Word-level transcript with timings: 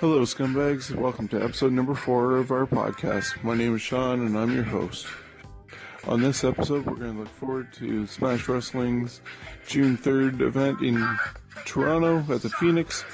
Hello, 0.00 0.22
scumbags. 0.22 0.94
Welcome 0.94 1.28
to 1.28 1.44
episode 1.44 1.72
number 1.72 1.94
four 1.94 2.38
of 2.38 2.50
our 2.50 2.64
podcast. 2.64 3.44
My 3.44 3.54
name 3.54 3.76
is 3.76 3.82
Sean, 3.82 4.24
and 4.24 4.34
I'm 4.34 4.50
your 4.50 4.64
host. 4.64 5.06
On 6.06 6.22
this 6.22 6.42
episode, 6.42 6.86
we're 6.86 6.94
going 6.94 7.12
to 7.12 7.18
look 7.18 7.28
forward 7.28 7.70
to 7.74 8.06
Smash 8.06 8.48
Wrestling's 8.48 9.20
June 9.66 9.98
3rd 9.98 10.40
event 10.40 10.80
in 10.80 11.06
Toronto 11.66 12.20
at 12.34 12.40
the 12.40 12.48
Phoenix 12.48 13.04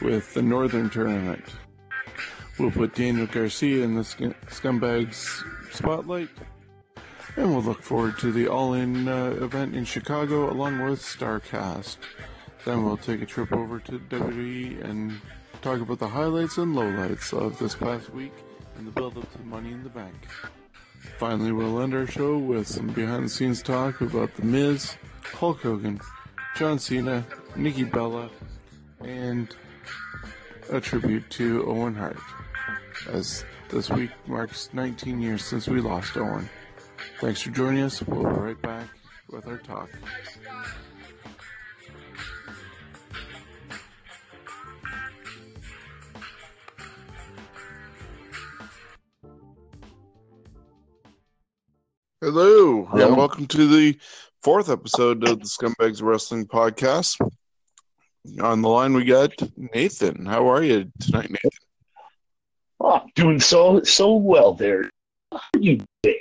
with 0.00 0.32
the 0.32 0.40
Northern 0.40 0.88
Tournament. 0.88 1.44
We'll 2.58 2.70
put 2.70 2.94
Daniel 2.94 3.26
Garcia 3.26 3.84
in 3.84 3.94
the 3.94 4.04
Sc- 4.04 4.32
Scumbags 4.48 5.44
spotlight, 5.74 6.30
and 7.36 7.50
we'll 7.50 7.62
look 7.62 7.82
forward 7.82 8.18
to 8.20 8.32
the 8.32 8.48
All 8.48 8.72
In 8.72 9.08
uh, 9.08 9.36
event 9.42 9.76
in 9.76 9.84
Chicago 9.84 10.50
along 10.50 10.80
with 10.80 11.02
Starrcast. 11.02 11.98
Then 12.64 12.82
we'll 12.82 12.96
take 12.96 13.20
a 13.20 13.26
trip 13.26 13.52
over 13.52 13.78
to 13.80 13.98
WWE 13.98 14.82
and 14.82 15.20
talk 15.64 15.80
about 15.80 15.98
the 15.98 16.06
highlights 16.06 16.58
and 16.58 16.76
lowlights 16.76 17.32
of 17.32 17.58
this 17.58 17.74
past 17.74 18.10
week 18.10 18.34
and 18.76 18.86
the 18.86 18.90
build 18.90 19.16
up 19.16 19.32
to 19.32 19.38
Money 19.44 19.72
in 19.72 19.82
the 19.82 19.88
Bank. 19.88 20.14
Finally, 21.18 21.52
we'll 21.52 21.80
end 21.80 21.94
our 21.94 22.06
show 22.06 22.36
with 22.36 22.68
some 22.68 22.88
behind 22.88 23.24
the 23.24 23.28
scenes 23.30 23.62
talk 23.62 24.02
about 24.02 24.34
The 24.34 24.42
Miz, 24.42 24.94
Hulk 25.22 25.62
Hogan, 25.62 26.02
John 26.54 26.78
Cena, 26.78 27.24
Nikki 27.56 27.84
Bella, 27.84 28.28
and 29.00 29.56
a 30.70 30.82
tribute 30.82 31.30
to 31.30 31.64
Owen 31.66 31.94
Hart, 31.94 32.18
as 33.08 33.46
this 33.70 33.88
week 33.88 34.10
marks 34.26 34.68
19 34.74 35.18
years 35.22 35.42
since 35.42 35.66
we 35.66 35.80
lost 35.80 36.14
Owen. 36.18 36.46
Thanks 37.22 37.40
for 37.40 37.52
joining 37.52 37.84
us. 37.84 38.02
We'll 38.02 38.22
be 38.22 38.38
right 38.38 38.60
back 38.60 38.88
with 39.30 39.46
our 39.46 39.56
talk. 39.56 39.88
Hello, 52.24 52.86
Hello. 52.86 53.06
and 53.08 53.16
welcome 53.18 53.46
to 53.48 53.66
the 53.66 53.98
fourth 54.42 54.70
episode 54.70 55.28
of 55.28 55.40
the 55.40 55.44
Scumbags 55.44 56.00
Wrestling 56.02 56.46
Podcast. 56.46 57.20
On 58.40 58.62
the 58.62 58.68
line, 58.70 58.94
we 58.94 59.04
got 59.04 59.30
Nathan. 59.74 60.24
How 60.24 60.50
are 60.50 60.62
you 60.62 60.90
tonight, 61.00 61.28
Nathan? 61.28 61.50
Oh, 62.80 63.02
doing 63.14 63.38
so 63.40 63.82
so 63.82 64.14
well 64.14 64.54
there. 64.54 64.84
How 65.32 65.36
are 65.54 65.60
you 65.60 65.80
doing? 66.02 66.16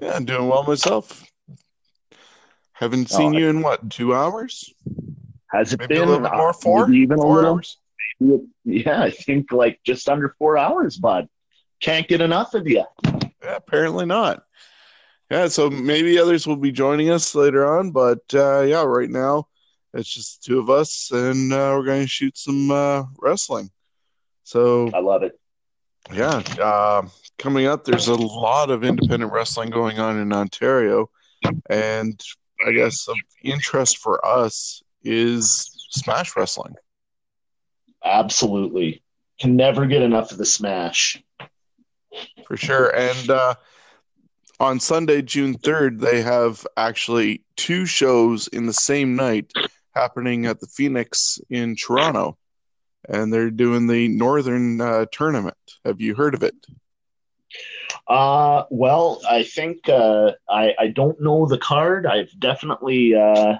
Yeah, 0.00 0.12
I'm 0.14 0.24
doing 0.24 0.48
well 0.48 0.62
myself. 0.62 1.22
Haven't 2.72 3.10
seen 3.10 3.34
Oh, 3.34 3.38
you 3.38 3.48
in 3.50 3.60
what, 3.60 3.90
two 3.90 4.14
hours? 4.14 4.72
Has 5.52 5.74
it 5.74 5.80
Maybe 5.80 5.96
been 5.96 6.04
a 6.04 6.06
little 6.12 6.22
bit 6.22 6.32
uh, 6.32 6.36
more, 6.38 6.54
four? 6.54 6.90
even 6.90 7.18
four 7.18 7.26
a 7.26 7.34
little? 7.34 7.50
hours? 7.56 7.76
Yeah, 8.64 9.02
I 9.02 9.10
think 9.10 9.52
like 9.52 9.80
just 9.84 10.08
under 10.08 10.34
four 10.38 10.56
hours, 10.56 10.96
bud. 10.96 11.28
Can't 11.82 12.08
get 12.08 12.22
enough 12.22 12.54
of 12.54 12.66
you. 12.66 12.86
Yeah, 13.50 13.56
apparently 13.56 14.06
not. 14.06 14.44
Yeah, 15.28 15.48
so 15.48 15.70
maybe 15.70 16.20
others 16.20 16.46
will 16.46 16.56
be 16.56 16.70
joining 16.70 17.10
us 17.10 17.34
later 17.34 17.66
on, 17.66 17.90
but 17.90 18.20
uh, 18.32 18.60
yeah, 18.60 18.84
right 18.84 19.10
now 19.10 19.48
it's 19.92 20.08
just 20.08 20.44
two 20.44 20.60
of 20.60 20.70
us, 20.70 21.10
and 21.10 21.52
uh, 21.52 21.74
we're 21.76 21.84
going 21.84 22.02
to 22.02 22.08
shoot 22.08 22.38
some 22.38 22.70
uh, 22.70 23.04
wrestling. 23.18 23.70
So 24.44 24.90
I 24.94 25.00
love 25.00 25.24
it. 25.24 25.38
Yeah, 26.12 26.42
uh, 26.60 27.08
coming 27.38 27.66
up, 27.66 27.84
there's 27.84 28.06
a 28.06 28.14
lot 28.14 28.70
of 28.70 28.84
independent 28.84 29.32
wrestling 29.32 29.70
going 29.70 29.98
on 29.98 30.16
in 30.18 30.32
Ontario, 30.32 31.10
and 31.68 32.22
I 32.64 32.70
guess 32.70 33.08
of 33.08 33.16
interest 33.42 33.98
for 33.98 34.24
us 34.24 34.80
is 35.02 35.88
Smash 35.90 36.36
Wrestling. 36.36 36.74
Absolutely. 38.04 39.02
Can 39.40 39.56
never 39.56 39.86
get 39.86 40.02
enough 40.02 40.30
of 40.30 40.38
the 40.38 40.46
smash. 40.46 41.20
For 42.46 42.56
sure. 42.56 42.94
And 42.94 43.30
uh, 43.30 43.54
on 44.58 44.80
Sunday, 44.80 45.22
June 45.22 45.56
3rd, 45.58 46.00
they 46.00 46.22
have 46.22 46.66
actually 46.76 47.42
two 47.56 47.86
shows 47.86 48.48
in 48.48 48.66
the 48.66 48.72
same 48.72 49.16
night 49.16 49.52
happening 49.94 50.46
at 50.46 50.60
the 50.60 50.66
Phoenix 50.66 51.38
in 51.48 51.76
Toronto. 51.76 52.36
And 53.08 53.32
they're 53.32 53.50
doing 53.50 53.86
the 53.86 54.08
Northern 54.08 54.80
uh, 54.80 55.06
Tournament. 55.10 55.56
Have 55.84 56.00
you 56.00 56.14
heard 56.14 56.34
of 56.34 56.42
it? 56.42 56.54
Uh 58.06 58.64
well, 58.70 59.20
I 59.28 59.42
think 59.42 59.88
uh 59.88 60.32
I 60.48 60.74
I 60.78 60.88
don't 60.88 61.20
know 61.20 61.46
the 61.46 61.58
card. 61.58 62.06
I've 62.06 62.30
definitely 62.38 63.14
uh 63.14 63.56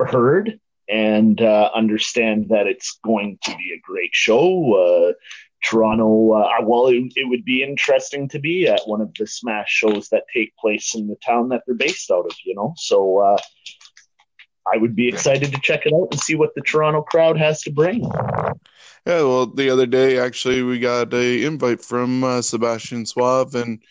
heard 0.00 0.58
and 0.88 1.40
uh 1.40 1.70
understand 1.74 2.48
that 2.48 2.66
it's 2.66 2.98
going 3.04 3.38
to 3.44 3.50
be 3.56 3.72
a 3.74 3.80
great 3.80 4.10
show. 4.12 5.14
Uh 5.64 5.68
Toronto, 5.70 6.32
uh, 6.32 6.48
well, 6.62 6.86
it, 6.86 7.12
it 7.16 7.28
would 7.28 7.44
be 7.44 7.62
interesting 7.62 8.28
to 8.28 8.38
be 8.38 8.66
at 8.68 8.80
one 8.86 9.00
of 9.00 9.12
the 9.18 9.26
Smash 9.26 9.68
shows 9.68 10.08
that 10.08 10.24
take 10.32 10.56
place 10.56 10.94
in 10.94 11.08
the 11.08 11.16
town 11.24 11.48
that 11.50 11.62
they're 11.66 11.74
based 11.74 12.10
out 12.10 12.26
of, 12.26 12.32
you 12.44 12.54
know. 12.54 12.74
So 12.76 13.18
uh, 13.18 13.38
I 14.72 14.76
would 14.76 14.94
be 14.94 15.08
excited 15.08 15.52
to 15.52 15.60
check 15.60 15.86
it 15.86 15.92
out 15.94 16.08
and 16.10 16.20
see 16.20 16.34
what 16.34 16.54
the 16.54 16.62
Toronto 16.62 17.02
crowd 17.02 17.38
has 17.38 17.62
to 17.62 17.70
bring. 17.70 18.02
Yeah, 19.06 19.22
well, 19.22 19.46
the 19.46 19.70
other 19.70 19.86
day, 19.86 20.18
actually, 20.18 20.62
we 20.62 20.78
got 20.78 21.12
a 21.12 21.44
invite 21.44 21.80
from 21.80 22.22
uh, 22.22 22.42
Sebastian 22.42 23.06
Suave 23.06 23.54
and 23.54 23.82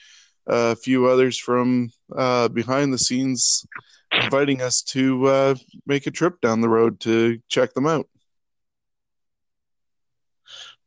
a 0.47 0.75
few 0.75 1.07
others 1.07 1.37
from 1.37 1.89
uh, 2.15 2.47
behind 2.47 2.93
the 2.93 2.97
scenes 2.97 3.65
inviting 4.11 4.61
us 4.61 4.81
to 4.81 5.25
uh, 5.28 5.55
make 5.85 6.07
a 6.07 6.11
trip 6.11 6.41
down 6.41 6.61
the 6.61 6.69
road 6.69 6.99
to 7.01 7.40
check 7.49 7.73
them 7.73 7.87
out. 7.87 8.07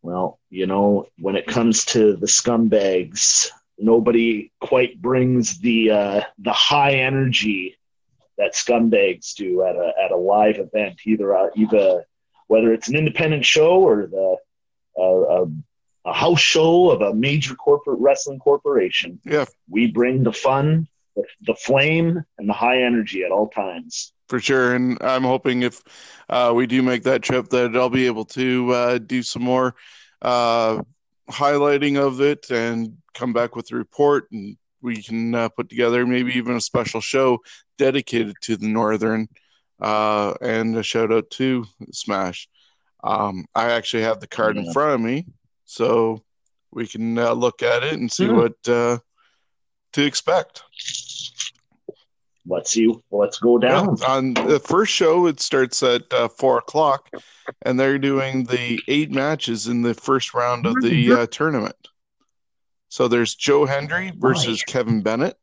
Well, 0.04 0.38
you 0.50 0.66
know, 0.66 1.06
when 1.18 1.34
it 1.34 1.46
comes 1.46 1.86
to 1.86 2.14
the 2.14 2.26
scumbags, 2.26 3.48
nobody 3.78 4.52
quite 4.60 5.00
brings 5.00 5.58
the 5.60 5.90
uh, 5.92 6.20
the 6.38 6.52
high 6.52 6.96
energy 6.96 7.78
that 8.36 8.52
scumbags 8.52 9.32
do 9.34 9.62
at 9.62 9.76
a 9.76 9.92
at 10.04 10.10
a 10.10 10.16
live 10.16 10.58
event, 10.58 11.00
either 11.06 11.34
uh, 11.34 11.48
either 11.56 12.04
whether 12.48 12.74
it's 12.74 12.90
an 12.90 12.96
independent 12.96 13.46
show 13.46 13.80
or 13.80 14.06
the 14.06 14.36
uh, 15.00 15.02
a, 15.02 15.46
a 16.04 16.12
house 16.12 16.40
show 16.40 16.90
of 16.90 17.00
a 17.00 17.14
major 17.14 17.54
corporate 17.54 17.98
wrestling 17.98 18.38
corporation. 18.38 19.18
Yeah, 19.24 19.46
We 19.70 19.90
bring 19.90 20.22
the 20.22 20.34
fun, 20.34 20.86
the, 21.16 21.24
the 21.46 21.54
flame, 21.54 22.22
and 22.36 22.46
the 22.46 22.52
high 22.52 22.82
energy 22.82 23.24
at 23.24 23.32
all 23.32 23.48
times. 23.48 24.12
For 24.28 24.40
sure. 24.40 24.74
And 24.74 24.98
I'm 25.02 25.22
hoping 25.24 25.62
if 25.62 25.82
uh, 26.28 26.52
we 26.54 26.66
do 26.66 26.82
make 26.82 27.02
that 27.04 27.22
trip, 27.22 27.48
that 27.50 27.76
I'll 27.76 27.90
be 27.90 28.06
able 28.06 28.24
to 28.26 28.72
uh, 28.72 28.98
do 28.98 29.22
some 29.22 29.42
more 29.42 29.74
uh, 30.22 30.82
highlighting 31.30 31.98
of 31.98 32.20
it 32.20 32.50
and 32.50 32.96
come 33.14 33.32
back 33.32 33.56
with 33.56 33.70
a 33.72 33.76
report 33.76 34.30
and 34.32 34.56
we 34.82 35.02
can 35.02 35.34
uh, 35.34 35.48
put 35.48 35.68
together 35.70 36.06
maybe 36.06 36.32
even 36.34 36.56
a 36.56 36.60
special 36.60 37.00
show 37.00 37.38
dedicated 37.78 38.36
to 38.42 38.56
the 38.56 38.66
Northern 38.68 39.28
uh, 39.80 40.34
and 40.42 40.76
a 40.76 40.82
shout 40.82 41.10
out 41.10 41.30
to 41.30 41.64
Smash. 41.92 42.48
Um, 43.02 43.46
I 43.54 43.72
actually 43.72 44.02
have 44.02 44.20
the 44.20 44.26
card 44.26 44.56
in 44.56 44.72
front 44.72 44.94
of 44.94 45.00
me, 45.00 45.26
so 45.64 46.22
we 46.70 46.86
can 46.86 47.18
uh, 47.18 47.32
look 47.32 47.62
at 47.62 47.82
it 47.82 47.94
and 47.94 48.10
see 48.12 48.26
Hmm. 48.26 48.36
what 48.36 48.68
uh, 48.68 48.98
to 49.94 50.04
expect. 50.04 50.62
Let's 52.46 52.70
see. 52.70 52.94
Let's 53.10 53.38
go 53.38 53.58
down. 53.58 53.96
Yeah, 54.00 54.06
on 54.06 54.34
the 54.34 54.60
first 54.60 54.92
show, 54.92 55.26
it 55.26 55.40
starts 55.40 55.82
at 55.82 56.12
uh, 56.12 56.28
four 56.28 56.58
o'clock, 56.58 57.08
and 57.62 57.80
they're 57.80 57.98
doing 57.98 58.44
the 58.44 58.80
eight 58.86 59.10
matches 59.10 59.66
in 59.66 59.82
the 59.82 59.94
first 59.94 60.34
round 60.34 60.66
of 60.66 60.74
the 60.82 61.12
uh, 61.12 61.26
tournament. 61.26 61.76
So 62.88 63.08
there's 63.08 63.34
Joe 63.34 63.64
Hendry 63.64 64.12
versus 64.16 64.62
Kevin 64.62 65.02
Bennett, 65.02 65.36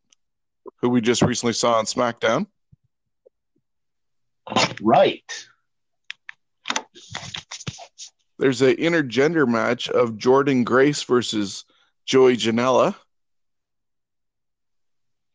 who 0.82 0.90
we 0.90 1.02
just 1.02 1.22
recently 1.22 1.54
saw 1.54 1.74
on 1.74 1.86
SmackDown. 1.86 2.46
Right. 4.82 5.24
There's 8.38 8.62
an 8.62 8.76
intergender 8.78 9.48
match 9.48 9.90
of 9.90 10.14
Jordynne 10.14 10.64
Grace 10.64 11.04
versus 11.04 11.66
Joey 12.06 12.38
Janela. 12.38 12.96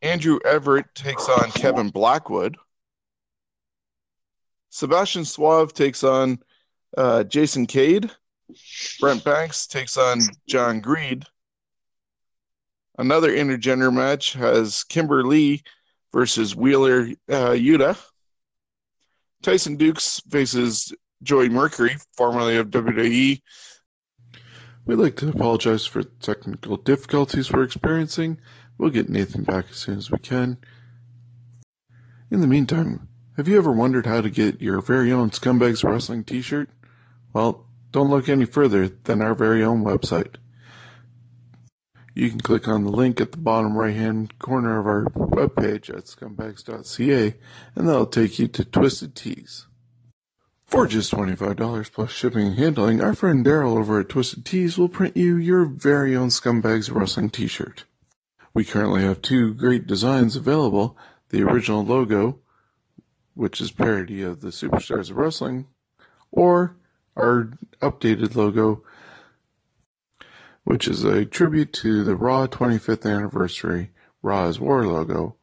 Andrew 0.06 0.38
Everett 0.44 0.94
takes 0.94 1.28
on 1.28 1.50
Kevin 1.50 1.90
Blackwood. 1.90 2.56
Sebastian 4.70 5.24
Suave 5.24 5.72
takes 5.72 6.04
on 6.04 6.38
uh, 6.96 7.24
Jason 7.24 7.66
Cade. 7.66 8.10
Brent 9.00 9.24
Banks 9.24 9.66
takes 9.66 9.96
on 9.96 10.20
John 10.48 10.80
Greed. 10.80 11.24
Another 12.98 13.30
intergender 13.30 13.92
match 13.92 14.34
has 14.34 14.84
Kimber 14.84 15.24
Lee 15.24 15.62
versus 16.12 16.54
Wheeler 16.54 17.08
uh, 17.28 17.50
Yuta. 17.50 17.98
Tyson 19.42 19.76
Dukes 19.76 20.20
faces 20.30 20.94
Joey 21.22 21.48
Mercury, 21.48 21.96
formerly 22.16 22.56
of 22.56 22.68
WWE. 22.68 23.42
We'd 24.86 24.94
like 24.96 25.16
to 25.16 25.28
apologize 25.28 25.84
for 25.84 26.04
technical 26.04 26.76
difficulties 26.76 27.52
we're 27.52 27.64
experiencing. 27.64 28.38
We'll 28.78 28.90
get 28.90 29.08
Nathan 29.08 29.44
back 29.44 29.66
as 29.70 29.76
soon 29.76 29.98
as 29.98 30.10
we 30.10 30.18
can. 30.18 30.58
In 32.30 32.40
the 32.40 32.46
meantime, 32.46 33.08
have 33.36 33.48
you 33.48 33.56
ever 33.56 33.72
wondered 33.72 34.06
how 34.06 34.20
to 34.20 34.30
get 34.30 34.60
your 34.60 34.80
very 34.80 35.12
own 35.12 35.30
Scumbags 35.30 35.84
Wrestling 35.84 36.24
t 36.24 36.42
shirt? 36.42 36.70
Well, 37.32 37.66
don't 37.92 38.10
look 38.10 38.28
any 38.28 38.44
further 38.44 38.88
than 38.88 39.22
our 39.22 39.34
very 39.34 39.62
own 39.62 39.84
website. 39.84 40.36
You 42.14 42.30
can 42.30 42.40
click 42.40 42.66
on 42.66 42.84
the 42.84 42.90
link 42.90 43.20
at 43.20 43.32
the 43.32 43.38
bottom 43.38 43.76
right 43.76 43.94
hand 43.94 44.38
corner 44.38 44.78
of 44.78 44.86
our 44.86 45.04
webpage 45.04 45.90
at 45.90 46.06
scumbags.ca 46.06 47.34
and 47.74 47.88
that'll 47.88 48.06
take 48.06 48.38
you 48.38 48.48
to 48.48 48.64
Twisted 48.64 49.14
Tees. 49.14 49.66
For 50.64 50.86
just 50.86 51.12
$25 51.12 51.92
plus 51.92 52.10
shipping 52.10 52.48
and 52.48 52.58
handling, 52.58 53.02
our 53.02 53.14
friend 53.14 53.44
Daryl 53.44 53.76
over 53.76 54.00
at 54.00 54.08
Twisted 54.08 54.46
Tees 54.46 54.78
will 54.78 54.88
print 54.88 55.16
you 55.16 55.36
your 55.36 55.66
very 55.66 56.16
own 56.16 56.28
Scumbags 56.28 56.92
Wrestling 56.92 57.30
t 57.30 57.46
shirt. 57.46 57.84
We 58.56 58.64
currently 58.64 59.02
have 59.02 59.20
two 59.20 59.52
great 59.52 59.86
designs 59.86 60.34
available 60.34 60.96
the 61.28 61.42
original 61.42 61.84
logo, 61.84 62.38
which 63.34 63.60
is 63.60 63.70
parody 63.70 64.22
of 64.22 64.40
the 64.40 64.48
Superstars 64.48 65.10
of 65.10 65.18
Wrestling, 65.18 65.66
or 66.30 66.74
our 67.14 67.50
updated 67.82 68.34
logo, 68.34 68.82
which 70.64 70.88
is 70.88 71.04
a 71.04 71.26
tribute 71.26 71.74
to 71.74 72.02
the 72.02 72.16
Raw 72.16 72.46
25th 72.46 73.04
anniversary 73.04 73.90
Raw's 74.22 74.58
War 74.58 74.86
logo. 74.86 75.36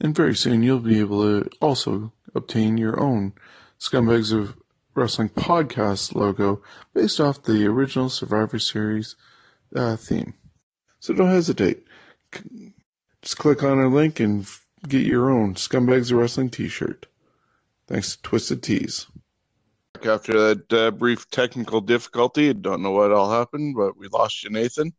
And 0.00 0.14
very 0.14 0.36
soon 0.36 0.62
you'll 0.62 0.78
be 0.78 1.00
able 1.00 1.22
to 1.22 1.50
also 1.60 2.12
obtain 2.32 2.78
your 2.78 3.00
own 3.00 3.32
Scumbags 3.80 4.32
of 4.32 4.56
Wrestling 4.94 5.30
podcast 5.30 6.14
logo 6.14 6.62
based 6.94 7.18
off 7.18 7.42
the 7.42 7.66
original 7.66 8.08
Survivor 8.08 8.60
Series 8.60 9.16
uh, 9.74 9.96
theme. 9.96 10.34
So 11.02 11.12
don't 11.12 11.30
hesitate. 11.30 11.82
Just 13.22 13.36
click 13.36 13.64
on 13.64 13.76
our 13.78 13.88
link 13.88 14.20
and 14.20 14.46
get 14.86 15.04
your 15.04 15.32
own 15.32 15.54
Scumbags 15.56 16.12
of 16.12 16.18
Wrestling 16.18 16.48
t 16.48 16.68
shirt. 16.68 17.06
Thanks 17.88 18.14
to 18.14 18.22
Twisted 18.22 18.62
Tees. 18.62 19.08
After 20.06 20.54
that 20.54 20.72
uh, 20.72 20.90
brief 20.92 21.28
technical 21.30 21.80
difficulty, 21.80 22.50
I 22.50 22.52
don't 22.52 22.82
know 22.82 22.92
what 22.92 23.10
all 23.10 23.28
happened, 23.32 23.74
but 23.76 23.98
we 23.98 24.06
lost 24.08 24.44
you, 24.44 24.50
Nathan. 24.50 24.92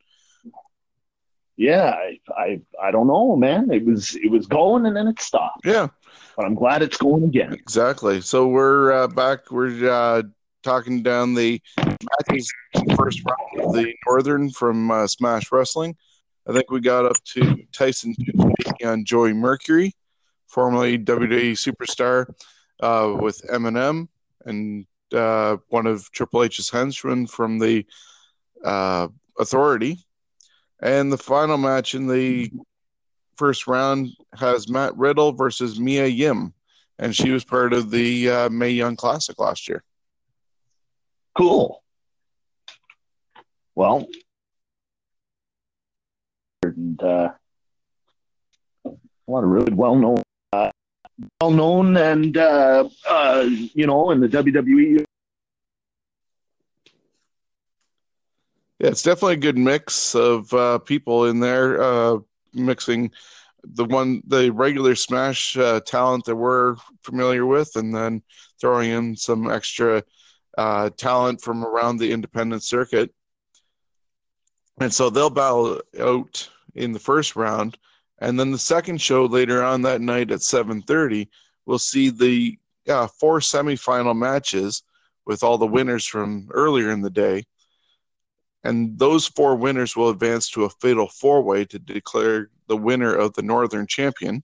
Yeah. 1.56 1.92
I, 1.96 2.20
I. 2.38 2.62
I 2.82 2.92
don't 2.92 3.08
know, 3.08 3.38
man. 3.38 3.72
It 3.72 3.86
was. 3.86 4.14
It 4.16 4.30
was 4.30 4.46
going 4.46 4.86
and 4.86 4.98
then 4.98 5.08
it 5.08 5.22
stopped. 5.22 5.66
Yeah, 5.66 5.88
But 6.36 6.46
I'm 6.46 6.56
glad 6.56 6.82
it's 6.82 6.98
going 6.98 7.24
again. 7.24 7.54
exactly. 7.54 8.20
So 8.20 8.48
we're 8.48 8.92
uh, 8.92 9.08
back. 9.08 9.52
We're 9.52 9.90
uh, 9.90 10.24
talking 10.64 11.04
down 11.04 11.34
the 11.34 11.62
the 11.78 12.96
first 12.98 13.22
round 13.26 13.68
of 13.68 13.74
the 13.74 13.94
Northern 14.08 14.50
from 14.50 14.90
uh, 14.90 15.08
Smash 15.08 15.52
Wrestling. 15.52 15.96
I 16.48 16.54
think 16.54 16.72
we 16.72 16.82
got 16.82 17.06
up 17.06 17.24
to 17.36 17.64
Tyson 17.72 18.16
on 18.84 19.06
Joey 19.06 19.34
Mercury, 19.34 19.94
formerly 20.48 20.98
WWE 20.98 21.54
superstar, 21.54 22.26
uh, 22.82 23.16
with 23.20 23.42
MNM 23.50 24.08
and 24.46 24.86
uh, 25.14 25.58
one 25.70 25.88
of 25.88 26.12
Triple 26.12 26.44
H's 26.44 26.70
henchmen 26.70 27.28
from 27.28 27.60
the 27.60 27.86
uh, 28.64 29.08
Authority. 29.40 30.00
And 30.82 31.12
the 31.12 31.18
final 31.18 31.58
match 31.58 31.96
in 31.96 32.08
the 32.08 32.52
first 33.38 33.68
round 33.68 34.10
has 34.38 34.70
Matt 34.70 34.96
Riddle 34.98 35.32
versus 35.32 35.80
Mia 35.80 36.08
Yim, 36.08 36.54
and 37.00 37.16
she 37.16 37.32
was 37.32 37.44
part 37.44 37.74
of 37.74 37.90
the 37.90 38.30
uh, 38.30 38.50
Mae 38.50 38.70
Young 38.70 38.96
Classic 38.96 39.40
last 39.40 39.70
year. 39.70 39.84
Cool. 41.36 41.82
Well, 43.76 44.08
and 46.62 47.02
uh, 47.02 47.32
a 48.86 48.92
lot 49.28 49.44
of 49.44 49.50
really 49.50 49.74
well 49.74 49.96
known, 49.96 50.22
uh, 50.52 50.70
well 51.42 51.52
known, 51.52 51.98
and 51.98 52.38
uh, 52.38 52.88
uh, 53.10 53.50
you 53.74 53.88
know, 53.88 54.12
in 54.12 54.20
the 54.20 54.28
WWE. 54.28 55.04
Yeah, 58.80 58.90
it's 58.90 59.02
definitely 59.02 59.34
a 59.34 59.38
good 59.38 59.58
mix 59.58 60.14
of 60.14 60.54
uh, 60.54 60.78
people 60.80 61.26
in 61.26 61.40
there, 61.40 61.82
uh, 61.82 62.18
mixing 62.54 63.12
the 63.64 63.86
one 63.86 64.22
the 64.28 64.52
regular 64.52 64.94
Smash 64.94 65.58
talent 65.86 66.26
that 66.26 66.36
we're 66.36 66.76
familiar 67.02 67.46
with, 67.46 67.76
and 67.76 67.96
then 67.96 68.22
throwing 68.62 68.92
in 68.92 69.16
some 69.16 69.50
extra 69.50 70.04
uh, 70.58 70.90
talent 70.92 71.42
from 71.42 71.66
around 71.66 71.98
the 71.98 72.12
independent 72.12 72.64
circuit. 72.64 73.12
And 74.80 74.94
so 74.94 75.10
they'll 75.10 75.30
battle 75.30 75.82
out 76.00 76.50
in 76.76 76.92
the 76.92 77.00
first 77.00 77.36
round, 77.36 77.78
and 78.20 78.40
then 78.40 78.52
the 78.52 78.58
second 78.58 79.00
show 79.00 79.26
later 79.26 79.64
on 79.64 79.84
that 79.84 80.02
night 80.02 80.32
at 80.32 80.42
seven 80.42 80.82
thirty, 80.82 81.30
we'll 81.66 81.80
see 81.80 82.10
the 82.10 82.58
uh, 82.88 83.08
four 83.08 83.40
semifinal 83.40 84.18
matches 84.18 84.84
with 85.26 85.44
all 85.44 85.58
the 85.58 85.68
winners 85.68 86.06
from 86.06 86.50
earlier 86.52 86.92
in 86.92 87.02
the 87.02 87.10
day 87.10 87.46
and 88.64 88.98
those 88.98 89.28
four 89.28 89.56
winners 89.56 89.96
will 89.96 90.10
advance 90.10 90.50
to 90.50 90.64
a 90.64 90.70
fatal 90.70 91.08
four 91.08 91.42
way 91.42 91.66
to 91.66 91.80
declare 91.80 92.50
the 92.68 92.78
winner 92.78 93.14
of 93.14 93.34
the 93.34 93.42
Northern 93.42 93.86
Champion. 93.88 94.42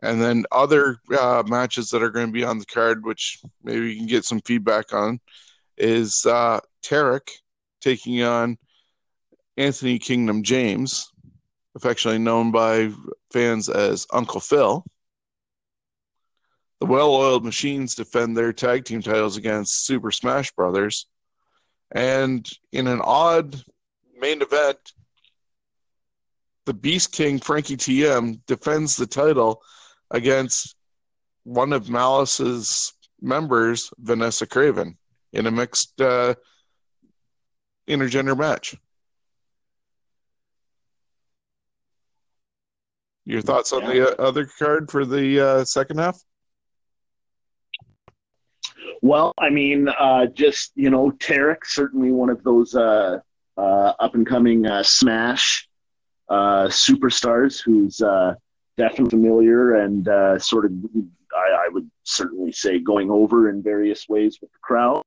And 0.00 0.22
then 0.22 0.44
other 0.52 0.98
uh, 1.18 1.42
matches 1.46 1.90
that 1.90 2.02
are 2.02 2.10
going 2.10 2.26
to 2.26 2.32
be 2.32 2.44
on 2.44 2.58
the 2.58 2.66
card, 2.66 3.04
which 3.04 3.40
maybe 3.62 3.90
you 3.90 3.96
can 3.96 4.06
get 4.06 4.24
some 4.24 4.40
feedback 4.42 4.92
on, 4.92 5.20
is 5.76 6.24
uh, 6.26 6.60
Tarek 6.84 7.30
taking 7.80 8.22
on 8.22 8.58
Anthony 9.56 9.98
Kingdom 9.98 10.44
James, 10.44 11.10
affectionately 11.74 12.20
known 12.20 12.52
by 12.52 12.92
fans 13.32 13.68
as 13.68 14.06
Uncle 14.12 14.40
Phil. 14.40 14.84
The 16.80 16.86
Well 16.86 17.12
Oiled 17.12 17.44
Machines 17.44 17.96
defend 17.96 18.36
their 18.36 18.52
tag 18.52 18.84
team 18.84 19.02
titles 19.02 19.36
against 19.36 19.84
Super 19.84 20.12
Smash 20.12 20.52
Brothers. 20.52 21.06
And 21.90 22.48
in 22.70 22.86
an 22.86 23.00
odd 23.02 23.60
main 24.16 24.42
event, 24.42 24.78
the 26.66 26.74
Beast 26.74 27.12
King 27.12 27.40
Frankie 27.40 27.76
TM 27.76 28.40
defends 28.46 28.94
the 28.94 29.06
title 29.06 29.62
against 30.10 30.74
one 31.44 31.72
of 31.72 31.88
Malice's 31.88 32.92
members, 33.20 33.90
Vanessa 33.98 34.46
Kraven, 34.46 34.96
in 35.32 35.46
a 35.46 35.50
mixed 35.50 36.00
uh, 36.00 36.34
intergender 37.88 38.36
match. 38.36 38.74
Your 43.24 43.42
thoughts 43.42 43.72
on 43.72 43.84
the 43.84 44.10
uh, 44.10 44.22
other 44.22 44.48
card 44.58 44.90
for 44.90 45.04
the 45.04 45.40
uh, 45.40 45.64
second 45.64 45.98
half? 45.98 46.18
Well, 49.02 49.34
I 49.38 49.50
mean, 49.50 49.88
uh, 49.88 50.26
just 50.26 50.72
you 50.74 50.90
know, 50.90 51.10
Tarek 51.10 51.58
certainly 51.64 52.10
one 52.10 52.30
of 52.30 52.42
those 52.42 52.74
uh, 52.74 53.18
uh, 53.56 53.92
up 54.00 54.14
and 54.14 54.26
coming 54.26 54.66
uh, 54.66 54.82
Smash 54.82 55.68
uh, 56.28 56.66
superstars 56.66 57.60
who's 57.62 58.00
uh, 58.00 58.34
definitely 58.78 59.10
familiar 59.10 59.74
and 59.74 60.08
uh, 60.08 60.38
sort 60.38 60.64
of, 60.64 60.72
I, 61.36 61.66
I 61.66 61.68
would 61.70 61.90
certainly 62.04 62.52
say, 62.52 62.78
going 62.78 63.10
over 63.10 63.50
in 63.50 63.62
various 63.62 64.08
ways 64.08 64.38
with 64.40 64.50
the 64.52 64.58
crowd. 64.62 65.02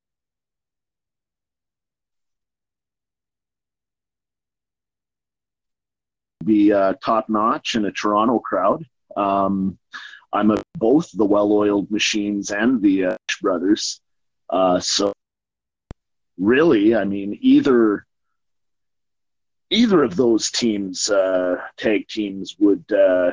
Be 6.43 6.73
uh, 6.73 6.93
top 7.03 7.29
notch 7.29 7.75
in 7.75 7.85
a 7.85 7.91
Toronto 7.91 8.39
crowd. 8.39 8.83
Um, 9.15 9.77
I'm 10.33 10.51
both 10.77 11.09
the 11.13 11.25
well-oiled 11.25 11.89
machines 11.91 12.51
and 12.51 12.81
the 12.81 13.05
uh, 13.05 13.15
brothers. 13.41 14.01
Uh, 14.49 14.79
so 14.79 15.13
really, 16.37 16.95
I 16.95 17.05
mean, 17.05 17.37
either 17.41 18.05
either 19.69 20.03
of 20.03 20.15
those 20.17 20.51
teams, 20.51 21.09
uh, 21.09 21.55
tag 21.77 22.07
teams, 22.07 22.57
would, 22.59 22.83
uh, 22.91 23.31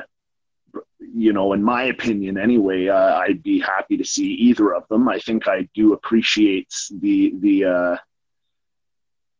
you 0.99 1.33
know, 1.33 1.53
in 1.53 1.63
my 1.63 1.83
opinion, 1.83 2.37
anyway, 2.37 2.87
uh, 2.87 3.15
I'd 3.15 3.41
be 3.43 3.59
happy 3.59 3.97
to 3.97 4.05
see 4.05 4.33
either 4.33 4.73
of 4.73 4.87
them. 4.89 5.07
I 5.07 5.19
think 5.19 5.47
I 5.47 5.67
do 5.73 5.93
appreciate 5.93 6.73
the 6.91 7.33
the 7.39 7.65
uh, 7.65 7.97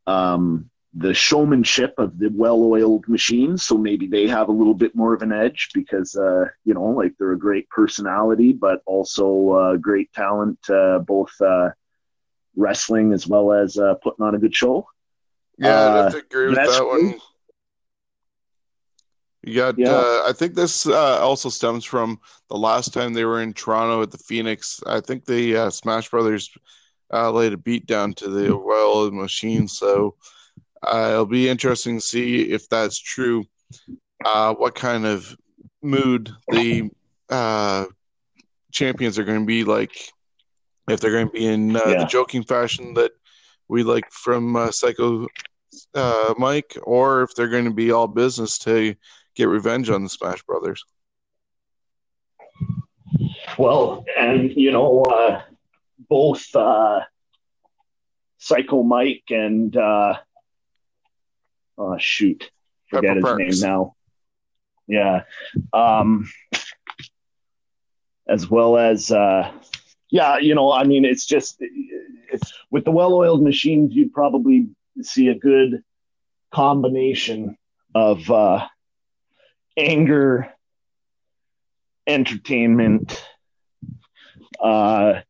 um, 0.10 0.70
the 0.94 1.14
showmanship 1.14 1.94
of 1.98 2.18
the 2.18 2.30
well-oiled 2.30 3.08
machines. 3.08 3.64
So 3.64 3.78
maybe 3.78 4.08
they 4.08 4.28
have 4.28 4.50
a 4.50 4.54
little 4.54 4.74
bit 4.74 4.96
more 4.96 5.14
of 5.14 5.22
an 5.22 5.32
edge 5.32 5.70
because, 5.74 6.16
uh, 6.16 6.46
you 6.66 6.74
know, 6.74 6.86
like 6.86 7.14
they're 7.20 7.34
a 7.34 7.38
great 7.38 7.70
personality, 7.70 8.54
but 8.54 8.82
also 8.86 9.52
uh, 9.52 9.76
great 9.78 10.12
talent, 10.14 10.58
uh, 10.70 11.00
both 11.00 11.32
uh, 11.42 11.70
wrestling 12.56 13.14
as 13.14 13.28
well 13.28 13.54
as 13.54 13.78
uh, 13.78 13.96
putting 13.96 14.26
on 14.26 14.36
a 14.36 14.40
good 14.40 14.56
show. 14.56 14.88
Yeah, 15.58 15.90
I'd 15.90 16.04
have 16.04 16.12
to 16.14 16.18
agree 16.20 16.48
with 16.48 16.56
that 16.56 16.86
one. 16.86 17.20
You 19.50 19.56
got. 19.56 19.80
Yeah. 19.80 19.94
Uh, 19.94 20.24
I 20.28 20.34
think 20.34 20.54
this 20.54 20.86
uh, 20.86 21.20
also 21.20 21.50
stems 21.50 21.84
from 21.84 22.20
the 22.50 22.58
last 22.58 22.94
time 22.94 23.14
they 23.14 23.26
were 23.26 23.42
in 23.42 23.54
Toronto 23.54 24.02
at 24.04 24.12
the 24.12 24.18
Phoenix. 24.18 24.80
I 24.86 25.00
think 25.02 25.26
the 25.26 25.56
uh, 25.56 25.70
Smash 25.70 26.10
Brothers 26.10 26.50
uh, 27.12 27.32
laid 27.32 27.54
a 27.54 27.58
beat 27.58 27.88
down 27.88 28.14
to 28.16 28.30
the 28.30 28.56
well 28.56 29.10
machine. 29.12 29.68
So 29.68 30.16
uh, 30.84 31.10
it'll 31.14 31.26
be 31.26 31.50
interesting 31.50 31.98
to 31.98 32.06
see 32.06 32.52
if 32.52 32.70
that's 32.70 33.00
true. 33.00 33.46
Uh, 34.24 34.54
what 34.54 34.76
kind 34.76 35.06
of 35.06 35.36
mood 35.82 36.32
the 36.52 36.90
uh, 37.30 37.86
champions 38.72 39.18
are 39.18 39.24
going 39.24 39.40
to 39.40 39.46
be 39.46 39.64
like? 39.64 40.12
If 40.88 41.00
they're 41.00 41.12
going 41.12 41.28
to 41.28 41.34
be 41.34 41.46
in 41.46 41.76
uh, 41.76 41.82
Yeah. 41.86 42.00
the 42.00 42.06
joking 42.06 42.44
fashion 42.44 42.94
that 42.96 43.12
we 43.68 43.84
like 43.84 44.12
from 44.12 44.56
uh, 44.56 44.72
Psycho 44.72 45.28
uh, 45.94 46.34
Mike, 46.38 46.76
or 46.84 47.22
if 47.24 47.36
they're 47.36 47.48
going 47.48 47.66
to 47.66 47.74
be 47.74 47.92
all 47.92 48.08
business 48.08 48.58
to 48.60 48.96
get 49.40 49.48
revenge 49.48 49.90
on 49.90 50.04
the 50.04 50.10
Smash 50.10 50.44
Brothers. 50.44 50.84
Well, 53.58 54.06
and 54.18 54.52
you 54.56 54.72
know, 54.72 55.02
uh, 55.04 55.42
both 56.10 56.54
uh, 56.56 57.02
Psycho 58.38 58.84
Mike 58.84 59.24
and 59.30 59.76
uh, 59.76 60.18
oh 61.78 61.98
shoot, 61.98 62.52
forget 62.90 63.16
Pepper 63.16 63.16
his 63.16 63.24
Parks. 63.24 63.62
name 63.62 63.70
now. 63.70 63.96
Yeah, 64.88 65.24
um, 65.74 66.30
as 68.28 68.50
well 68.50 68.78
as 68.78 69.12
uh, 69.12 69.52
yeah, 70.10 70.38
you 70.38 70.54
know, 70.54 70.72
I 70.72 70.84
mean, 70.84 71.06
it's 71.06 71.26
just 71.26 71.58
it's, 71.62 72.54
with 72.72 72.86
the 72.86 72.92
well-oiled 72.92 73.44
machines, 73.44 73.94
you'd 73.94 74.14
probably 74.14 74.68
see 75.02 75.30
a 75.30 75.36
good 75.36 75.84
combination 76.52 77.58
of 77.96 78.30
uh, 78.30 78.68
anger, 79.80 80.54
entertainment 82.08 83.24
uh, 84.62 85.22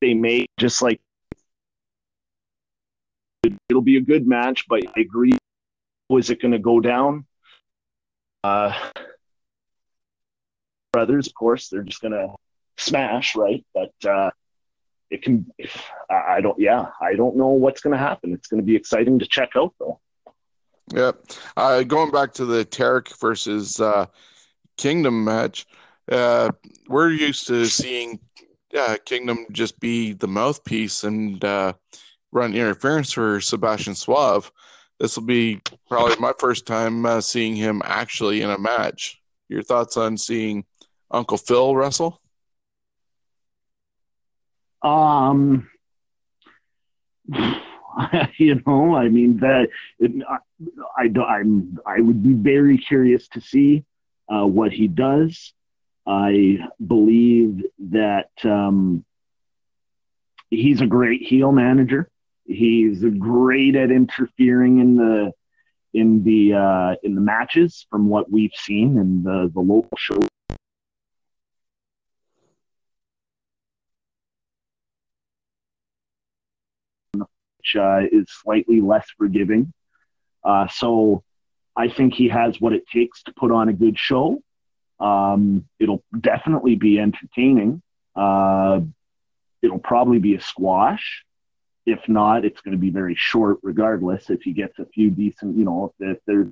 they 0.00 0.14
may 0.14 0.46
just 0.58 0.82
like 0.82 1.00
it'll 3.68 3.82
be 3.82 3.96
a 3.96 4.00
good 4.00 4.26
match, 4.26 4.64
but 4.68 4.82
I 4.96 5.00
agree. 5.00 5.36
Was 6.08 6.30
it 6.30 6.40
going 6.40 6.52
to 6.52 6.58
go 6.58 6.80
down? 6.80 7.26
Uh, 8.42 8.72
brothers, 10.92 11.26
of 11.26 11.34
course, 11.34 11.68
they're 11.68 11.82
just 11.82 12.00
going 12.00 12.12
to 12.12 12.34
smash, 12.76 13.34
right? 13.34 13.64
But 13.74 13.92
uh, 14.08 14.30
it 15.10 15.22
can. 15.22 15.46
I 16.10 16.36
I 16.36 16.40
don't. 16.40 16.58
Yeah, 16.58 16.86
I 17.00 17.14
don't 17.14 17.36
know 17.36 17.48
what's 17.48 17.80
going 17.80 17.92
to 17.92 17.98
happen. 17.98 18.32
It's 18.32 18.48
going 18.48 18.60
to 18.60 18.66
be 18.66 18.76
exciting 18.76 19.18
to 19.18 19.26
check 19.26 19.50
out, 19.56 19.74
though. 19.78 20.00
Yep. 20.94 21.22
Uh, 21.56 21.82
going 21.82 22.10
back 22.10 22.32
to 22.34 22.44
the 22.44 22.64
Tarek 22.64 23.18
versus 23.18 23.80
uh, 23.80 24.06
Kingdom 24.76 25.24
match, 25.24 25.66
uh, 26.10 26.50
we're 26.88 27.10
used 27.10 27.46
to 27.48 27.66
seeing 27.66 28.20
uh, 28.76 28.96
Kingdom 29.04 29.46
just 29.52 29.78
be 29.80 30.12
the 30.12 30.28
mouthpiece 30.28 31.04
and 31.04 31.44
uh, 31.44 31.72
run 32.32 32.54
interference 32.54 33.12
for 33.12 33.40
Sebastian 33.40 33.94
Suave. 33.94 34.50
This 34.98 35.16
will 35.16 35.26
be 35.26 35.60
probably 35.88 36.16
my 36.16 36.32
first 36.38 36.66
time 36.66 37.04
uh, 37.04 37.20
seeing 37.20 37.56
him 37.56 37.82
actually 37.84 38.42
in 38.42 38.50
a 38.50 38.58
match. 38.58 39.20
Your 39.48 39.62
thoughts 39.62 39.96
on 39.96 40.16
seeing 40.16 40.64
Uncle 41.10 41.38
Phil 41.38 41.76
wrestle? 41.76 42.20
Um, 44.82 45.68
you 48.38 48.60
know, 48.66 48.94
I 48.94 49.08
mean 49.08 49.38
that 49.38 49.68
it, 49.98 50.12
I, 50.28 51.04
i 51.04 51.24
I'm, 51.24 51.78
I 51.86 52.00
would 52.00 52.22
be 52.22 52.34
very 52.34 52.78
curious 52.78 53.28
to 53.28 53.40
see 53.40 53.84
uh, 54.28 54.46
what 54.46 54.72
he 54.72 54.88
does. 54.88 55.52
I 56.06 56.58
believe 56.86 57.64
that 57.90 58.30
um, 58.44 59.04
he's 60.50 60.80
a 60.80 60.86
great 60.86 61.22
heel 61.22 61.52
manager. 61.52 62.08
He's 62.44 63.02
great 63.18 63.74
at 63.74 63.90
interfering 63.90 64.78
in 64.78 64.96
the 64.96 65.32
in 65.94 66.22
the 66.22 66.54
uh, 66.54 66.94
in 67.02 67.14
the 67.14 67.20
matches 67.20 67.86
from 67.90 68.08
what 68.08 68.30
we've 68.30 68.54
seen 68.54 68.98
in 68.98 69.22
the 69.22 69.50
the 69.52 69.60
local 69.60 69.96
show. 69.96 70.20
Uh, 77.76 78.00
is 78.10 78.26
slightly 78.28 78.80
less 78.80 79.06
forgiving. 79.16 79.72
Uh, 80.44 80.66
so 80.68 81.22
I 81.76 81.88
think 81.88 82.14
he 82.14 82.28
has 82.28 82.60
what 82.60 82.72
it 82.72 82.84
takes 82.92 83.22
to 83.24 83.32
put 83.34 83.50
on 83.50 83.68
a 83.68 83.72
good 83.72 83.98
show. 83.98 84.40
Um, 84.98 85.66
it'll 85.78 86.02
definitely 86.20 86.76
be 86.76 86.98
entertaining. 86.98 87.82
Uh, 88.14 88.80
it'll 89.62 89.78
probably 89.78 90.18
be 90.18 90.34
a 90.34 90.40
squash. 90.40 91.24
If 91.84 92.08
not, 92.08 92.44
it's 92.44 92.60
going 92.60 92.72
to 92.72 92.78
be 92.80 92.90
very 92.90 93.14
short, 93.16 93.58
regardless. 93.62 94.30
If 94.30 94.42
he 94.42 94.52
gets 94.52 94.78
a 94.78 94.86
few 94.86 95.10
decent, 95.10 95.56
you 95.56 95.64
know, 95.64 95.92
if 96.00 96.18
there's 96.26 96.48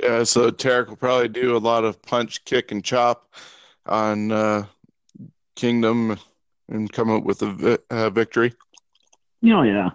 Yeah, 0.00 0.22
so 0.22 0.50
Tarek 0.50 0.88
will 0.88 0.96
probably 0.96 1.28
do 1.28 1.56
a 1.56 1.58
lot 1.58 1.84
of 1.84 2.00
punch, 2.02 2.44
kick, 2.44 2.70
and 2.70 2.84
chop 2.84 3.34
on 3.84 4.30
uh, 4.30 4.66
Kingdom 5.58 6.16
and 6.68 6.92
come 6.92 7.10
up 7.10 7.24
with 7.24 7.42
a 7.42 7.52
vi- 7.52 7.78
uh, 7.90 8.10
victory. 8.10 8.54
know, 9.42 9.62
yeah, 9.62 9.90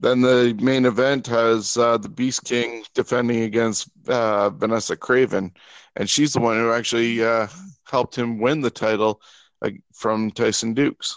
Then 0.00 0.22
the 0.22 0.58
main 0.60 0.86
event 0.86 1.26
has 1.26 1.76
uh, 1.76 1.98
the 1.98 2.08
Beast 2.08 2.44
King 2.44 2.84
defending 2.94 3.42
against 3.42 3.90
uh, 4.08 4.48
Vanessa 4.48 4.96
Kraven, 4.96 5.54
and 5.94 6.08
she's 6.08 6.32
the 6.32 6.40
one 6.40 6.56
who 6.56 6.72
actually 6.72 7.22
uh, 7.22 7.48
helped 7.84 8.16
him 8.16 8.40
win 8.40 8.62
the 8.62 8.70
title 8.70 9.20
uh, 9.62 9.70
from 9.94 10.30
Tyson 10.30 10.72
Dukes. 10.72 11.16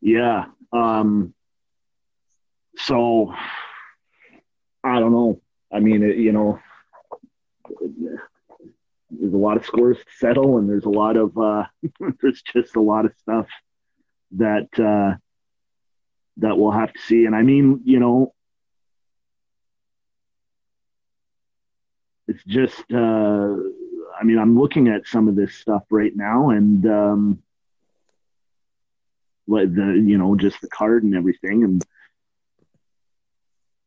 yeah. 0.00 0.46
Um, 0.72 1.34
so 2.76 3.34
I 4.84 4.98
don't 5.00 5.12
know. 5.12 5.40
I 5.72 5.80
mean, 5.80 6.02
it, 6.02 6.16
you 6.16 6.32
know, 6.32 6.58
there's 9.10 9.32
a 9.32 9.36
lot 9.36 9.56
of 9.56 9.64
scores 9.64 9.98
to 9.98 10.04
settle, 10.18 10.58
and 10.58 10.68
there's 10.68 10.84
a 10.84 10.90
lot 10.90 11.16
of 11.16 11.36
uh, 11.38 11.64
there's 12.20 12.42
just 12.42 12.76
a 12.76 12.80
lot 12.80 13.06
of 13.06 13.12
stuff 13.20 13.46
that 14.32 14.68
uh, 14.78 15.16
that 16.38 16.58
we'll 16.58 16.72
have 16.72 16.92
to 16.92 17.00
see. 17.00 17.24
And 17.24 17.34
I 17.34 17.42
mean, 17.42 17.80
you 17.84 18.00
know, 18.00 18.34
it's 22.26 22.44
just. 22.44 22.84
Uh, 22.92 23.56
I 24.20 24.24
mean, 24.24 24.38
I'm 24.38 24.58
looking 24.58 24.88
at 24.88 25.06
some 25.06 25.28
of 25.28 25.36
this 25.36 25.54
stuff 25.54 25.84
right 25.90 26.14
now, 26.14 26.50
and 26.50 26.84
um, 26.86 27.42
like 29.46 29.72
the 29.72 30.02
you 30.04 30.18
know 30.18 30.34
just 30.34 30.60
the 30.60 30.68
card 30.68 31.04
and 31.04 31.14
everything, 31.14 31.62
and 31.62 31.84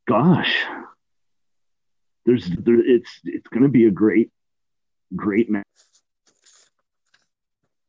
gosh, 0.08 0.56
there's 2.26 2.50
there, 2.50 2.80
it's 2.80 3.20
it's 3.26 3.48
going 3.48 3.64
to 3.64 3.70
be 3.70 3.88
a 3.88 3.92
great 3.92 4.32
great 5.16 5.50
match. 5.50 5.66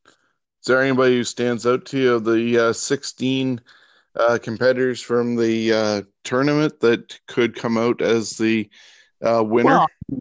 Is 0.07 0.67
there 0.67 0.83
anybody 0.83 1.17
who 1.17 1.25
stands 1.25 1.67
out 1.67 1.87
to 1.87 1.99
you 1.99 2.15
of 2.15 2.25
the 2.25 2.69
uh, 2.69 2.73
16 2.73 3.61
uh, 4.15 4.39
competitors 4.41 5.01
from 5.01 5.35
the 5.35 5.73
uh, 5.73 6.03
tournament 6.23 6.79
that 6.81 7.19
could 7.27 7.57
come 7.57 7.77
out 7.77 8.01
as 8.01 8.31
the 8.31 8.71
uh, 9.25 9.43
winner? 9.45 9.87
Well, 10.09 10.21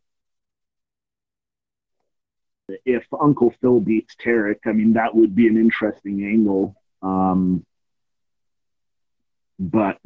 if 2.86 3.06
Uncle 3.20 3.54
Phil 3.62 3.80
beats 3.82 4.16
Tarek, 4.16 4.60
I 4.66 4.72
mean 4.72 4.94
that 4.94 5.14
would 5.14 5.36
be 5.36 5.48
an 5.48 5.58
interesting 5.58 6.24
angle. 6.24 6.76
Um, 7.02 7.66
but 9.60 10.00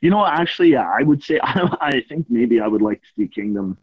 you 0.00 0.10
know, 0.10 0.24
actually, 0.26 0.72
yeah, 0.72 0.88
I 0.88 1.02
would 1.02 1.22
say 1.22 1.40
I, 1.42 1.76
I 1.80 2.04
think 2.08 2.26
maybe 2.28 2.60
I 2.60 2.66
would 2.66 2.82
like 2.82 3.00
to 3.00 3.08
see 3.16 3.28
Kingdom. 3.28 3.78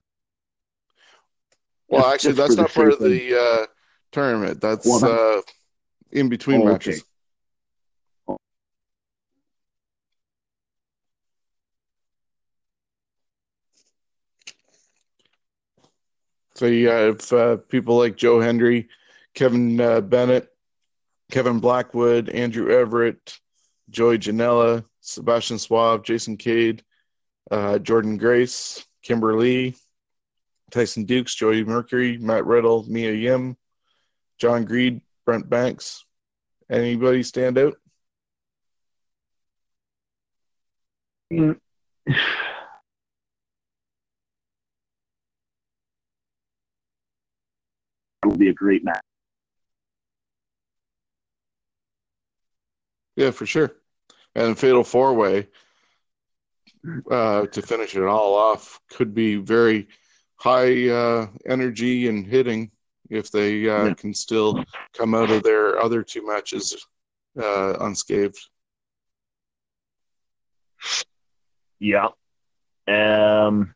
Well, 1.89 2.01
just- 2.03 2.13
actually, 2.13 2.34
just 2.34 2.38
that's 2.38 2.58
not 2.58 2.74
part 2.74 2.91
of 2.94 3.00
the 3.00 3.39
uh, 3.39 3.65
tournament. 4.12 4.62
That's 4.62 4.86
Well, 4.86 5.38
uh, 5.38 5.41
in 6.12 6.29
between 6.29 6.62
Oh, 6.62 6.65
matches. 6.65 7.03
okay. 8.27 8.38
So 16.56 16.65
you 16.65 16.89
have 16.89 17.32
uh, 17.32 17.58
people 17.70 17.98
like 17.98 18.17
Joe 18.17 18.39
Hendry, 18.39 18.89
Kevin 19.36 19.79
uh, 19.79 20.01
Bennett, 20.01 20.50
Kevin 21.32 21.60
Blackwood, 21.60 22.29
Andrew 22.29 22.72
Everett, 22.72 23.38
Joey 23.89 24.17
Janela, 24.17 24.84
Sebastian 25.01 25.60
Suave, 25.60 26.03
Jason 26.03 26.36
Cade, 26.38 26.84
uh, 27.51 27.77
Jordynne 27.77 28.17
Grace, 28.17 28.84
Kimber 29.03 29.36
Lee, 29.38 29.75
Tyson 30.72 31.06
Dukes, 31.06 31.36
Joey 31.36 31.64
Mercury, 31.64 32.18
Matt 32.18 32.46
Riddle, 32.46 32.86
Mia 32.88 33.14
Yim, 33.14 33.56
John 34.38 34.66
Greed, 34.66 35.02
Brent 35.26 35.50
Banks. 35.50 36.04
Anybody 36.70 37.24
stand 37.24 37.58
out? 37.58 37.76
Mm. 41.32 41.58
It'll 48.26 48.38
be 48.38 48.50
a 48.50 48.54
great 48.54 48.84
match. 48.84 49.02
Yeah, 53.16 53.32
for 53.32 53.46
sure. 53.46 53.72
And 54.36 54.58
Fatal 54.58 54.84
Four 54.84 55.14
Way 55.14 55.48
uh, 57.10 57.48
to 57.48 57.62
finish 57.62 57.96
it 57.96 58.04
all 58.04 58.36
off 58.36 58.80
could 58.90 59.14
be 59.14 59.36
very 59.36 59.88
high 60.38 60.89
uh, 60.89 61.27
energy 61.46 62.08
and 62.08 62.25
hitting 62.25 62.72
if 63.10 63.32
they 63.32 63.67
uh, 63.70 63.86
Yeah. 63.88 63.94
can 63.96 64.13
still 64.13 64.63
come 64.94 65.15
out 65.15 65.29
of 65.32 65.44
their 65.44 65.79
other 65.79 66.03
two 66.03 66.25
matches 66.25 66.86
uh, 67.39 67.77
unscathed. 67.79 68.39
Yeah. 71.79 72.10
Um. 72.88 73.74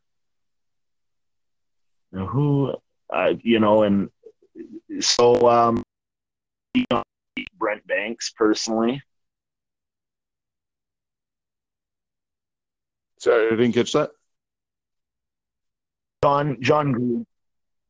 Who, 2.12 2.76
uh, 3.10 3.34
you 3.42 3.60
know, 3.60 3.84
and 3.84 4.10
so 5.00 5.48
um, 5.48 5.82
Brent 7.58 7.88
Banks 7.88 8.32
personally. 8.36 9.02
Sorry, 13.20 13.48
I 13.48 13.50
didn't 13.52 13.72
catch 13.74 13.94
that. 13.94 14.12
John 16.24 16.58
John 16.62 16.92
Green. 16.92 17.26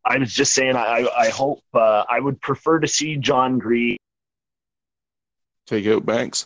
I 0.05 0.17
was 0.17 0.33
just 0.33 0.53
saying. 0.53 0.75
I 0.75 1.07
I 1.17 1.29
hope 1.29 1.61
uh, 1.73 2.05
I 2.09 2.19
would 2.19 2.41
prefer 2.41 2.79
to 2.79 2.87
see 2.87 3.17
John 3.17 3.59
Green. 3.59 3.97
Take 5.67 5.85
out 5.87 6.05
Banks. 6.05 6.45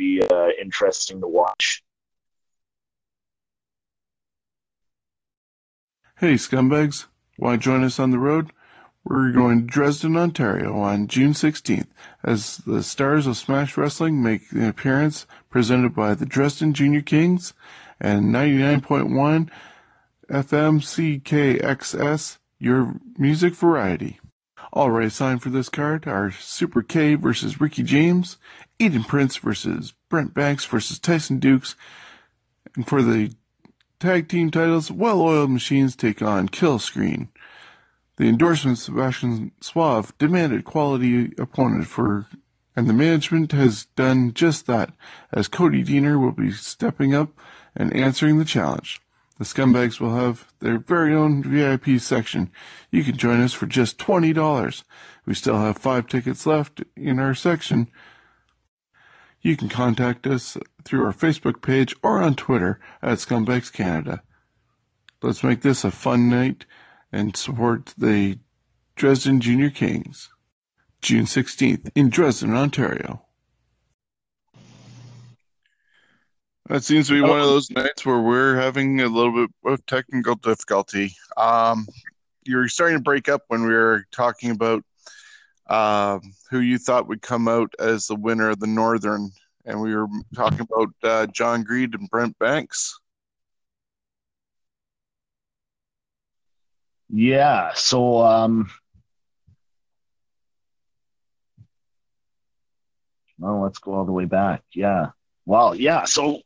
Be 0.00 0.22
uh, 0.22 0.48
interesting 0.58 1.20
to 1.20 1.28
watch. 1.28 1.82
Hey, 6.18 6.34
scumbags. 6.36 7.04
Why 7.36 7.58
join 7.58 7.84
us 7.84 8.00
on 8.00 8.10
the 8.10 8.18
road? 8.18 8.50
We're 9.04 9.30
going 9.30 9.60
to 9.60 9.66
Dresden, 9.66 10.16
Ontario 10.16 10.78
on 10.78 11.06
June 11.06 11.34
16th 11.34 11.88
as 12.24 12.58
the 12.66 12.82
stars 12.82 13.26
of 13.26 13.36
Smash 13.36 13.76
Wrestling 13.76 14.22
make 14.22 14.50
an 14.52 14.64
appearance 14.64 15.26
presented 15.50 15.94
by 15.94 16.14
the 16.14 16.24
Dresden 16.24 16.72
Junior 16.72 17.02
Kings 17.02 17.52
and 18.00 18.34
99.1 18.34 19.50
FM 20.30 21.20
CKXS, 21.20 22.38
your 22.58 22.94
music 23.18 23.54
variety. 23.54 24.19
Already 24.72 25.10
signed 25.10 25.42
for 25.42 25.50
this 25.50 25.68
card 25.68 26.06
are 26.06 26.30
Super 26.30 26.82
K 26.82 27.16
versus 27.16 27.60
Ricky 27.60 27.82
James, 27.82 28.38
Eden 28.78 29.02
Prince 29.02 29.36
versus 29.36 29.94
Brent 30.08 30.32
Banks 30.32 30.64
versus 30.64 30.98
Tyson 31.00 31.40
Dukes, 31.40 31.74
and 32.76 32.86
for 32.86 33.02
the 33.02 33.32
tag 33.98 34.28
team 34.28 34.50
titles, 34.50 34.90
Well 34.90 35.20
Oiled 35.20 35.50
Machines 35.50 35.96
take 35.96 36.22
on 36.22 36.48
Kill 36.48 36.78
Screen. 36.78 37.30
The 38.16 38.28
endorsement 38.28 38.78
Sebastian 38.78 39.50
Suave 39.60 40.16
demanded 40.18 40.64
quality 40.64 41.32
opponent 41.36 41.86
for, 41.86 42.26
and 42.76 42.88
the 42.88 42.92
management 42.92 43.50
has 43.50 43.86
done 43.96 44.34
just 44.34 44.66
that, 44.66 44.92
as 45.32 45.48
Cody 45.48 45.82
Deaner 45.82 46.20
will 46.20 46.32
be 46.32 46.52
stepping 46.52 47.12
up 47.12 47.30
and 47.74 47.92
answering 47.92 48.38
the 48.38 48.44
challenge. 48.44 49.00
The 49.40 49.46
scumbags 49.46 50.00
will 50.00 50.16
have 50.16 50.52
their 50.58 50.78
very 50.78 51.14
own 51.14 51.42
VIP 51.42 51.98
section. 51.98 52.52
You 52.90 53.02
can 53.02 53.16
join 53.16 53.40
us 53.40 53.54
for 53.54 53.64
just 53.64 53.96
$20. 53.96 54.84
We 55.24 55.32
still 55.32 55.58
have 55.58 55.78
five 55.78 56.08
tickets 56.08 56.44
left 56.44 56.82
in 56.94 57.18
our 57.18 57.34
section. 57.34 57.90
You 59.40 59.56
can 59.56 59.70
contact 59.70 60.26
us 60.26 60.58
through 60.84 61.06
our 61.06 61.14
Facebook 61.14 61.62
page 61.62 61.96
or 62.02 62.20
on 62.20 62.34
Twitter 62.34 62.80
at 63.00 63.16
Scumbags 63.16 63.72
Canada. 63.72 64.22
Let's 65.22 65.42
make 65.42 65.62
this 65.62 65.84
a 65.84 65.90
fun 65.90 66.28
night 66.28 66.66
and 67.10 67.34
support 67.34 67.94
the 67.96 68.40
Dresden 68.94 69.40
Junior 69.40 69.70
Kings. 69.70 70.28
June 71.00 71.24
16th 71.24 71.90
in 71.94 72.10
Dresden, 72.10 72.52
Ontario. 72.52 73.24
That 76.70 76.84
seems 76.84 77.08
to 77.08 77.14
be 77.14 77.20
one 77.20 77.40
of 77.40 77.46
those 77.46 77.68
nights 77.72 78.06
where 78.06 78.20
we're 78.20 78.54
having 78.54 79.00
a 79.00 79.08
little 79.08 79.32
bit 79.32 79.50
of 79.64 79.84
technical 79.86 80.36
difficulty. 80.36 81.12
Um, 81.36 81.84
you're 82.44 82.68
starting 82.68 82.96
to 82.96 83.02
break 83.02 83.28
up 83.28 83.42
when 83.48 83.62
we 83.62 83.74
were 83.74 84.04
talking 84.12 84.52
about 84.52 84.84
um, 85.68 86.20
who 86.48 86.60
you 86.60 86.78
thought 86.78 87.08
would 87.08 87.22
come 87.22 87.48
out 87.48 87.74
as 87.80 88.06
the 88.06 88.14
winner 88.14 88.50
of 88.50 88.60
the 88.60 88.68
Northern, 88.68 89.32
and 89.64 89.80
we 89.80 89.96
were 89.96 90.06
talking 90.36 90.60
about 90.60 90.94
uh, 91.02 91.26
John 91.26 91.64
Greed 91.64 91.92
and 91.94 92.08
Brent 92.08 92.38
Banks. 92.38 93.00
Yeah. 97.08 97.72
So 97.74 98.22
um. 98.22 98.70
Well, 103.40 103.60
let's 103.60 103.78
go 103.80 103.94
all 103.94 104.04
the 104.04 104.12
way 104.12 104.26
back. 104.26 104.62
Yeah. 104.72 105.08
Well, 105.46 105.74
yeah. 105.74 106.04
So 106.04 106.36
uh, 106.36 106.38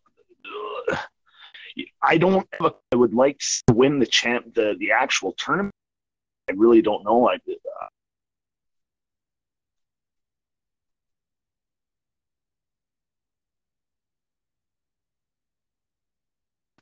I 2.03 2.19
don't. 2.19 2.47
a- 2.61 2.73
I 2.93 2.97
would 2.97 3.15
like 3.15 3.41
to 3.69 3.75
win 3.75 3.99
the 3.99 4.07
champ, 4.07 4.55
the 4.55 4.75
the 4.79 4.93
actual 4.93 5.35
tournament. 5.39 5.75
I 6.49 6.53
really 6.53 6.83
don't 6.83 7.05
know. 7.05 7.29
I 7.29 7.35
uh, 7.35 7.87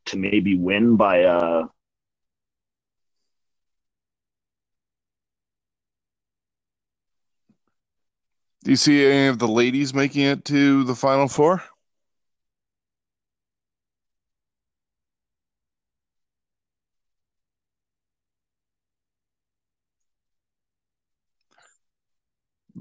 to 0.07 0.19
maybe 0.19 0.57
win 0.57 0.97
by 0.97 1.25
uh 1.25 1.67
Do 8.65 8.71
you 8.71 8.77
see 8.77 9.05
any 9.05 9.27
of 9.27 9.41
the 9.41 9.49
ladies 9.49 9.93
making 9.93 10.23
it 10.23 10.45
to 10.45 10.85
the 10.85 10.95
Final 10.95 11.27
Four? 11.27 11.65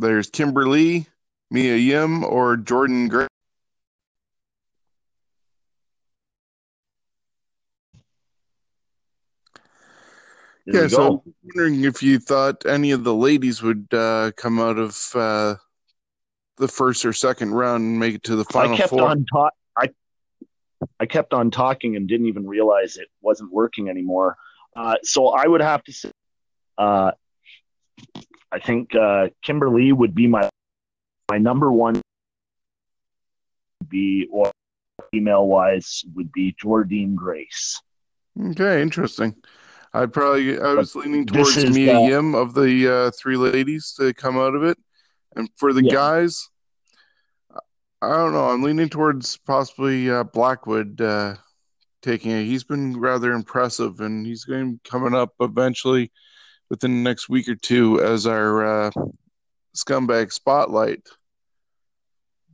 There's 0.01 0.31
Kimber 0.31 0.67
Lee, 0.67 1.05
Mia 1.51 1.75
Yim, 1.75 2.23
or 2.23 2.57
Jordan 2.57 3.07
Gray. 3.07 3.27
Yeah, 10.65 10.87
so 10.87 11.21
I'm 11.25 11.33
wondering 11.43 11.83
if 11.83 12.01
you 12.01 12.17
thought 12.17 12.65
any 12.65 12.91
of 12.91 13.03
the 13.03 13.13
ladies 13.13 13.61
would 13.61 13.87
uh, 13.93 14.31
come 14.37 14.59
out 14.59 14.79
of 14.79 14.97
uh, 15.13 15.55
the 16.57 16.67
first 16.67 17.05
or 17.05 17.13
second 17.13 17.51
round 17.51 17.83
and 17.83 17.99
make 17.99 18.15
it 18.15 18.23
to 18.23 18.35
the 18.35 18.45
final 18.45 18.73
I 18.73 18.77
kept 18.77 18.89
four. 18.89 19.03
On 19.03 19.23
ta- 19.31 19.49
I, 19.77 19.89
I 20.99 21.05
kept 21.05 21.33
on 21.33 21.51
talking 21.51 21.95
and 21.95 22.07
didn't 22.07 22.25
even 22.25 22.47
realize 22.47 22.97
it 22.97 23.09
wasn't 23.21 23.51
working 23.51 23.87
anymore. 23.87 24.35
Uh, 24.75 24.95
so 25.03 25.27
I 25.27 25.45
would 25.45 25.61
have 25.61 25.83
to 25.83 25.93
say 25.93 26.11
uh, 26.79 27.11
I 28.51 28.59
think 28.59 28.93
uh, 28.95 29.29
Kimber 29.41 29.69
Lee 29.69 29.91
would 29.91 30.13
be 30.13 30.27
my 30.27 30.49
my 31.29 31.37
number 31.37 31.71
one. 31.71 32.01
Be 33.87 34.27
or 34.31 34.51
female 35.11 35.47
wise 35.47 36.03
would 36.15 36.31
be 36.31 36.55
Jordynne 36.61 37.15
Grace. 37.15 37.81
Okay, 38.39 38.81
interesting. 38.81 39.35
I 39.93 40.05
probably 40.05 40.59
I 40.59 40.73
was 40.73 40.95
leaning 40.95 41.25
towards 41.25 41.57
is, 41.57 41.75
Mia 41.75 41.97
uh, 41.97 42.07
Yim 42.07 42.35
of 42.35 42.53
the 42.53 42.87
uh, 42.87 43.11
three 43.19 43.35
ladies 43.35 43.93
to 43.97 44.13
come 44.13 44.37
out 44.37 44.55
of 44.55 44.63
it, 44.63 44.77
and 45.35 45.49
for 45.57 45.73
the 45.73 45.83
Yeah. 45.83 45.93
guys, 45.93 46.49
I 48.01 48.15
don't 48.17 48.33
know. 48.33 48.49
I'm 48.49 48.63
leaning 48.63 48.89
towards 48.89 49.37
possibly 49.37 50.09
uh, 50.09 50.23
Blackwood 50.23 51.01
uh, 51.01 51.35
taking 52.01 52.31
it. 52.31 52.45
He's 52.45 52.63
been 52.63 52.99
rather 52.99 53.33
impressive, 53.33 53.99
and 53.99 54.25
he's 54.25 54.45
going 54.45 54.79
coming 54.83 55.13
up 55.13 55.33
eventually 55.39 56.11
within 56.71 56.91
the 57.03 57.09
next 57.09 57.27
week 57.27 57.49
or 57.49 57.55
two 57.55 58.01
as 58.01 58.25
our 58.25 58.85
uh, 58.85 58.91
scumbag 59.75 60.31
spotlight. 60.31 61.05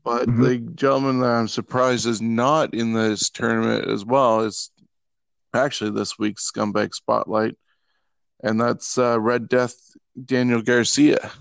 But 0.03 0.27
Mhm. 0.27 0.41
the 0.43 0.57
gentleman 0.73 1.19
that 1.19 1.29
I'm 1.29 1.47
surprised 1.47 2.07
is 2.07 2.19
not 2.19 2.73
in 2.73 2.93
this 2.93 3.29
tournament 3.29 3.87
as 3.87 4.03
well 4.03 4.41
is 4.41 4.71
actually 5.53 5.91
this 5.91 6.17
week's 6.17 6.49
scumbag 6.51 6.95
spotlight, 6.95 7.55
and 8.43 8.59
that's 8.59 8.97
uh, 8.97 9.19
Red 9.19 9.47
Death 9.49 9.75
Daniel 10.25 10.63
Garcia. 10.63 11.31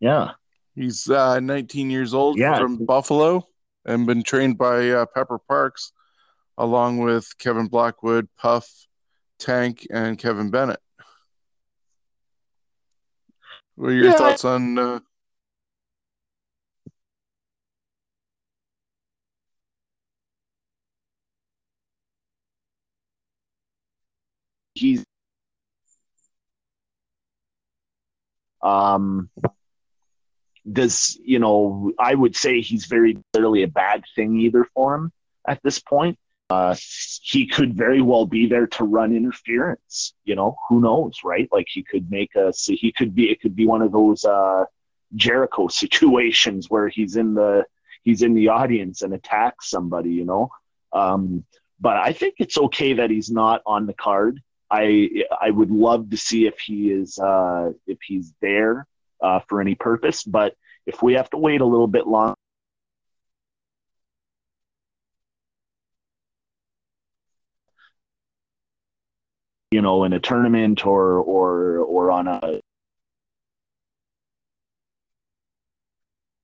Yeah, 0.00 0.32
He's 0.74 1.08
uh, 1.08 1.38
19 1.38 1.88
years 1.88 2.14
old 2.14 2.36
Yeah. 2.36 2.58
from 2.58 2.84
Buffalo 2.84 3.46
and 3.84 4.06
been 4.06 4.24
trained 4.24 4.58
by 4.58 4.90
uh, 4.90 5.06
Pepper 5.06 5.38
Parks, 5.38 5.92
along 6.58 6.98
with 6.98 7.28
Kevin 7.38 7.68
Blackwood, 7.68 8.28
Puff, 8.36 8.68
Tank, 9.44 9.86
and 9.90 10.18
Kevin 10.18 10.50
Bennett. 10.50 10.80
What 13.76 13.88
are 13.88 13.92
your 13.92 14.06
Yeah. 14.06 14.16
thoughts 14.16 14.44
on? 14.44 14.78
Uh, 14.78 15.00
he's 24.74 25.04
um 28.62 29.30
does 30.72 31.16
you 31.22 31.38
know 31.38 31.92
i 31.98 32.14
would 32.14 32.34
say 32.34 32.60
he's 32.60 32.86
very 32.86 33.16
clearly 33.32 33.62
a 33.62 33.68
bad 33.68 34.02
thing 34.16 34.40
either 34.40 34.66
for 34.74 34.94
him 34.96 35.12
at 35.46 35.60
this 35.62 35.78
point 35.78 36.18
uh 36.54 36.74
he 37.32 37.46
could 37.46 37.74
very 37.74 38.02
well 38.10 38.26
be 38.26 38.46
there 38.46 38.66
to 38.66 38.84
run 38.84 39.14
interference 39.14 40.14
you 40.24 40.34
know 40.34 40.56
who 40.68 40.80
knows 40.80 41.14
right 41.24 41.48
like 41.52 41.66
he 41.68 41.82
could 41.82 42.10
make 42.10 42.34
a 42.36 42.52
he 42.82 42.92
could 42.98 43.14
be 43.14 43.30
it 43.30 43.40
could 43.40 43.56
be 43.56 43.66
one 43.66 43.82
of 43.82 43.92
those 43.92 44.24
uh 44.24 44.64
jericho 45.14 45.68
situations 45.84 46.70
where 46.70 46.88
he's 46.88 47.16
in 47.16 47.34
the 47.34 47.64
he's 48.02 48.22
in 48.22 48.34
the 48.34 48.48
audience 48.48 49.02
and 49.02 49.12
attacks 49.14 49.70
somebody 49.70 50.10
you 50.10 50.24
know 50.24 50.48
um 50.92 51.44
but 51.80 51.96
i 51.96 52.12
think 52.12 52.34
it's 52.38 52.58
okay 52.58 52.94
that 52.94 53.10
he's 53.10 53.30
not 53.30 53.60
on 53.66 53.86
the 53.86 53.94
card 53.94 54.40
I 54.74 55.24
I 55.40 55.50
would 55.50 55.70
love 55.70 56.10
to 56.10 56.16
see 56.16 56.46
if 56.46 56.58
he 56.58 56.90
is 56.90 57.18
uh, 57.18 57.70
if 57.86 57.98
he's 58.02 58.32
there 58.40 58.86
uh, 59.22 59.40
for 59.48 59.60
any 59.60 59.74
purpose. 59.74 60.24
But 60.24 60.54
if 60.86 61.02
we 61.02 61.14
have 61.14 61.30
to 61.30 61.36
wait 61.36 61.60
a 61.60 61.66
little 61.66 61.86
bit 61.86 62.06
long, 62.06 62.33
you 69.74 69.82
know, 69.82 70.04
in 70.04 70.12
a 70.12 70.20
tournament 70.20 70.86
or 70.86 71.18
or 71.18 71.78
or 71.78 72.10
on 72.12 72.28
a 72.28 72.60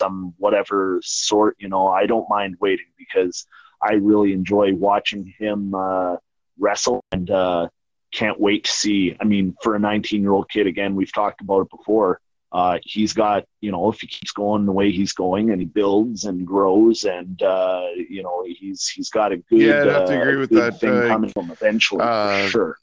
some 0.01 0.35
whatever 0.39 1.01
sort, 1.05 1.57
you 1.61 1.69
know, 1.69 1.87
I 1.87 2.07
don't 2.07 2.29
mind 2.29 2.57
waiting 2.61 2.91
because 2.99 3.47
I 3.81 3.93
really 3.95 4.33
enjoy 4.33 4.75
watching 4.75 5.33
him 5.39 5.75
uh, 5.75 6.17
wrestle 6.59 7.01
and. 7.13 7.31
Uh, 7.31 7.69
can't 8.13 8.41
wait 8.41 8.65
to 8.65 8.71
see. 8.73 9.17
I 9.21 9.25
mean, 9.25 9.55
for 9.63 9.77
a 9.77 9.79
19 9.79 10.21
year 10.21 10.33
old 10.33 10.51
kid, 10.51 10.67
again, 10.67 10.97
we've 10.97 11.13
talked 11.13 11.41
about 11.41 11.61
it 11.61 11.71
before. 11.71 12.21
Uh, 12.51 12.79
he's 12.83 13.13
got, 13.13 13.45
you 13.61 13.71
know, 13.71 13.89
if 13.89 14.01
he 14.01 14.09
keeps 14.09 14.33
going 14.33 14.67
the 14.67 14.73
way 14.73 14.91
he's 14.91 15.13
going 15.13 15.53
and 15.53 15.61
he 15.61 15.65
builds 15.65 16.25
and 16.25 16.45
grows 16.45 17.05
and, 17.05 17.41
uh, 17.43 17.87
you 18.09 18.25
know, 18.25 18.45
he's, 18.45 18.89
he's 18.89 19.11
got 19.11 19.31
a 19.31 19.37
good, 19.37 19.61
Yeah, 19.61 19.83
I'd 19.83 19.87
have 19.87 20.09
to 20.09 20.19
uh, 20.19 20.21
agree 20.21 20.37
with 20.37 20.51
that. 20.51 20.81
thing 20.81 20.91
Uh, 20.91 21.07
coming 21.07 21.31
from 21.31 21.53
eventually 21.53 22.03
uh, 22.03 22.43
for 22.43 22.49
sure. 22.49 22.79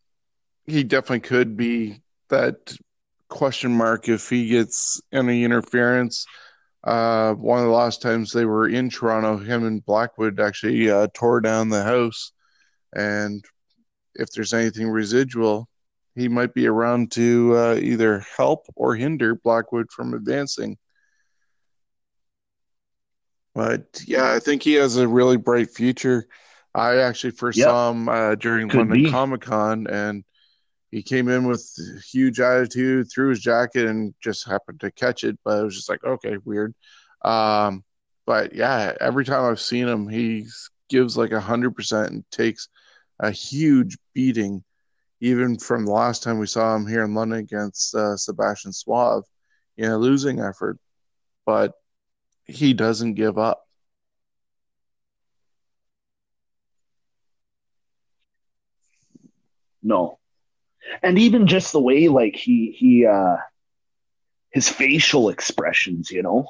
He 0.68 0.84
definitely 0.84 1.22
could 1.22 1.58
be 1.58 2.02
that 2.30 2.76
question 3.30 3.72
mark 3.72 4.08
if 4.10 4.30
he 4.30 4.50
gets 4.50 5.02
any 5.12 5.44
interference. 5.44 6.26
Uh, 6.84 7.34
one 7.34 7.60
of 7.60 7.66
the 7.66 7.72
last 7.72 8.02
times 8.02 8.32
they 8.32 8.46
were 8.46 8.68
in 8.68 8.90
Toronto, 8.90 9.38
him 9.38 9.66
and 9.66 9.86
Blackwood 9.86 10.40
actually 10.40 10.90
uh, 10.90 11.08
tore 11.14 11.42
down 11.42 11.70
the 11.70 11.84
house. 11.84 12.32
And 12.94 13.44
if 14.16 14.32
there's 14.32 14.54
anything 14.54 14.90
residual, 14.90 15.68
he 16.16 16.28
might 16.28 16.54
be 16.54 16.68
around 16.68 17.12
to 17.14 17.54
uh, 17.58 17.76
either 17.76 18.24
help 18.36 18.66
or 18.76 18.96
hinder 18.96 19.36
Blackwood 19.36 19.92
from 19.92 20.14
advancing. 20.14 20.78
But 23.54 24.02
yeah, 24.06 24.32
I 24.32 24.40
think 24.40 24.64
he 24.64 24.74
has 24.74 24.98
a 24.98 25.08
really 25.08 25.38
bright 25.38 25.70
future. 25.72 26.28
I 26.74 26.98
actually 26.98 27.32
first 27.32 27.58
Yep. 27.58 27.66
saw 27.66 27.92
him 27.92 28.08
uh, 28.08 28.36
during 28.36 28.70
Could 28.70 28.90
London. 28.90 29.12
Comic 29.12 29.42
Con, 29.42 29.88
and 29.88 30.24
he 30.92 31.04
came 31.04 31.28
in 31.28 31.48
with 31.48 31.70
huge 32.10 32.40
attitude, 32.40 33.12
threw 33.12 33.30
his 33.30 33.42
jacket, 33.42 33.88
and 33.88 34.14
just 34.22 34.48
happened 34.48 34.80
to 34.82 34.92
catch 34.92 35.24
it. 35.24 35.38
But 35.44 35.60
it 35.60 35.64
was 35.64 35.76
just 35.76 35.90
like, 35.90 36.04
okay, 36.04 36.38
weird. 36.46 36.74
Um, 37.24 37.84
but 38.26 38.54
yeah, 38.54 38.94
every 39.02 39.26
time 39.26 39.44
I've 39.44 39.60
seen 39.60 39.88
him, 39.88 40.08
he 40.08 40.48
gives 40.90 41.18
like 41.18 41.32
a 41.32 41.42
hundred 41.42 41.76
percent 41.76 42.12
and 42.12 42.32
takes 42.32 42.70
a 43.20 43.32
huge 43.32 43.98
beating, 44.14 44.64
even 45.20 45.58
from 45.58 45.86
the 45.86 45.92
last 45.92 46.24
time 46.24 46.40
we 46.40 46.48
saw 46.48 46.76
him 46.76 46.88
here 46.88 47.04
in 47.04 47.14
London 47.14 47.40
against 47.40 47.94
uh, 47.96 48.16
Sebastian 48.16 48.72
Suave 48.74 49.24
in 49.78 49.92
a 49.92 49.98
losing 49.98 50.40
effort. 50.40 50.78
But 51.46 51.74
he 52.46 52.74
doesn't 52.74 53.16
give 53.16 53.38
up. 53.38 53.64
No. 59.84 60.20
And 61.04 61.20
even 61.20 61.48
just 61.48 61.72
the 61.72 61.82
way, 61.82 62.08
like, 62.08 62.36
he, 62.36 62.72
he, 62.78 63.06
uh, 63.06 63.38
his 64.52 64.70
facial 64.70 65.30
expressions, 65.30 66.12
you 66.12 66.24
know, 66.24 66.50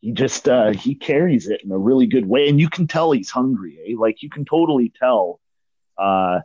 he 0.00 0.12
just, 0.12 0.48
uh, 0.48 0.72
he 0.72 0.94
carries 0.94 1.48
it 1.48 1.62
in 1.62 1.72
a 1.72 1.78
really 1.78 2.06
good 2.06 2.26
way. 2.26 2.48
And 2.48 2.60
you 2.60 2.68
can 2.68 2.86
tell 2.86 3.12
he's 3.12 3.30
hungry, 3.30 3.78
eh? 3.86 3.94
Like, 3.98 4.22
you 4.22 4.30
can 4.30 4.44
totally 4.44 4.92
tell, 4.96 5.40
uh, 5.96 6.40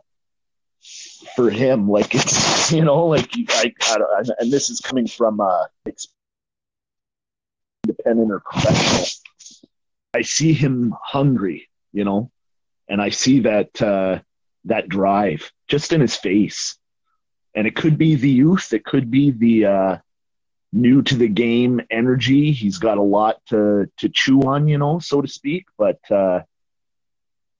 for 1.36 1.50
him, 1.50 1.88
like, 1.88 2.14
it's, 2.14 2.72
you 2.72 2.84
know, 2.84 3.06
like, 3.06 3.30
I, 3.50 3.72
I, 3.80 4.22
and 4.38 4.52
this 4.52 4.70
is 4.70 4.80
coming 4.80 5.06
from, 5.06 5.40
uh, 5.40 5.64
independent 7.84 8.30
or 8.30 8.40
professional. 8.40 9.06
I 10.14 10.22
see 10.22 10.52
him 10.52 10.94
hungry, 11.02 11.68
you 11.92 12.04
know, 12.04 12.30
and 12.88 13.00
I 13.00 13.10
see 13.10 13.40
that, 13.40 13.80
uh, 13.80 14.20
that 14.66 14.88
drive 14.88 15.50
just 15.68 15.92
in 15.92 16.00
his 16.00 16.16
face. 16.16 16.78
And 17.54 17.66
it 17.66 17.76
could 17.76 17.98
be 17.98 18.14
the 18.14 18.30
youth, 18.30 18.72
it 18.72 18.84
could 18.84 19.10
be 19.10 19.30
the 19.30 19.66
uh, 19.66 19.96
new 20.72 21.02
to 21.02 21.14
the 21.16 21.28
game 21.28 21.80
energy. 21.90 22.52
He's 22.52 22.78
got 22.78 22.96
a 22.98 23.02
lot 23.02 23.44
to 23.50 23.86
to 23.98 24.08
chew 24.08 24.40
on, 24.42 24.68
you 24.68 24.78
know, 24.78 24.98
so 25.00 25.20
to 25.20 25.28
speak. 25.28 25.66
But 25.76 25.98
uh, 26.10 26.40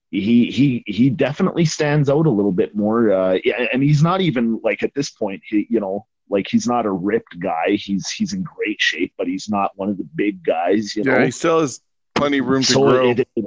he 0.09 0.49
he 0.51 0.83
he 0.87 1.09
definitely 1.09 1.65
stands 1.65 2.09
out 2.09 2.25
a 2.25 2.29
little 2.31 2.51
bit 2.51 2.75
more. 2.75 3.11
Uh, 3.11 3.37
and 3.71 3.83
he's 3.83 4.01
not 4.01 4.21
even 4.21 4.59
like 4.63 4.81
at 4.83 4.93
this 4.95 5.09
point, 5.11 5.41
he 5.45 5.67
you 5.69 5.79
know, 5.79 6.07
like 6.29 6.47
he's 6.49 6.67
not 6.67 6.85
a 6.87 6.91
ripped 6.91 7.39
guy. 7.39 7.71
He's 7.75 8.09
he's 8.09 8.33
in 8.33 8.41
great 8.43 8.81
shape, 8.81 9.13
but 9.17 9.27
he's 9.27 9.47
not 9.47 9.71
one 9.75 9.89
of 9.89 9.97
the 9.97 10.07
big 10.15 10.43
guys, 10.43 10.95
you 10.95 11.03
yeah, 11.05 11.19
know. 11.19 11.25
he 11.25 11.31
still 11.31 11.59
has 11.61 11.81
plenty 12.15 12.39
of 12.39 12.47
room 12.47 12.63
to 12.63 12.71
So 12.73 12.81
grow. 12.81 13.11
it- 13.11 13.27
it- 13.35 13.45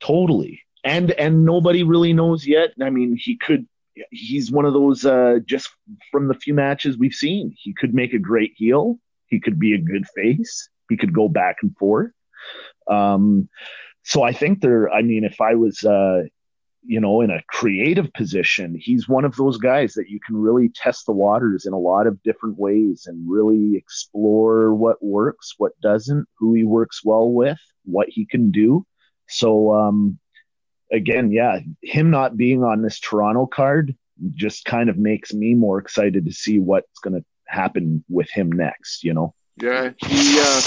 totally, 0.00 0.62
and 0.84 1.10
and 1.12 1.44
nobody 1.44 1.82
really 1.82 2.12
knows 2.12 2.46
yet. 2.46 2.70
I 2.80 2.90
mean, 2.90 3.16
he 3.16 3.36
could. 3.36 3.66
He's 4.10 4.50
one 4.50 4.64
of 4.64 4.72
those. 4.72 5.04
Uh, 5.04 5.38
just 5.46 5.70
from 6.10 6.28
the 6.28 6.34
few 6.34 6.54
matches 6.54 6.98
we've 6.98 7.14
seen, 7.14 7.54
he 7.56 7.72
could 7.72 7.94
make 7.94 8.12
a 8.12 8.18
great 8.18 8.52
heel. 8.56 8.98
He 9.26 9.40
could 9.40 9.58
be 9.58 9.74
a 9.74 9.78
good 9.78 10.06
face. 10.14 10.68
He 10.88 10.96
could 10.96 11.12
go 11.12 11.28
back 11.28 11.56
and 11.62 11.76
forth. 11.76 12.12
Um, 12.90 13.48
so 14.02 14.22
I 14.22 14.32
think 14.32 14.60
there. 14.60 14.90
I 14.90 15.02
mean, 15.02 15.24
if 15.24 15.40
I 15.40 15.54
was, 15.54 15.82
uh, 15.82 16.22
you 16.84 17.00
know, 17.00 17.20
in 17.20 17.30
a 17.30 17.42
creative 17.48 18.12
position, 18.12 18.76
he's 18.78 19.08
one 19.08 19.24
of 19.24 19.34
those 19.34 19.58
guys 19.58 19.94
that 19.94 20.08
you 20.08 20.20
can 20.24 20.36
really 20.36 20.68
test 20.68 21.06
the 21.06 21.12
waters 21.12 21.66
in 21.66 21.72
a 21.72 21.78
lot 21.78 22.06
of 22.06 22.22
different 22.22 22.56
ways 22.58 23.06
and 23.06 23.28
really 23.28 23.76
explore 23.76 24.74
what 24.74 25.02
works, 25.02 25.54
what 25.58 25.72
doesn't, 25.80 26.26
who 26.38 26.54
he 26.54 26.62
works 26.62 27.04
well 27.04 27.32
with, 27.32 27.58
what 27.84 28.08
he 28.08 28.24
can 28.26 28.52
do. 28.52 28.86
So, 29.28 29.74
um, 29.74 30.20
again, 30.92 31.30
yeah, 31.30 31.60
him 31.82 32.10
not 32.10 32.36
being 32.36 32.62
on 32.64 32.82
this 32.82 33.00
Toronto 33.00 33.46
card 33.46 33.94
just 34.34 34.64
kind 34.64 34.88
of 34.88 34.96
makes 34.96 35.32
me 35.32 35.54
more 35.54 35.78
excited 35.78 36.24
to 36.24 36.32
see 36.32 36.58
what's 36.58 36.98
going 37.00 37.14
to 37.14 37.24
happen 37.46 38.04
with 38.08 38.30
him 38.30 38.50
next, 38.50 39.04
you 39.04 39.14
know? 39.14 39.34
Yeah, 39.60 39.92
he 40.04 40.38
uh, 40.38 40.60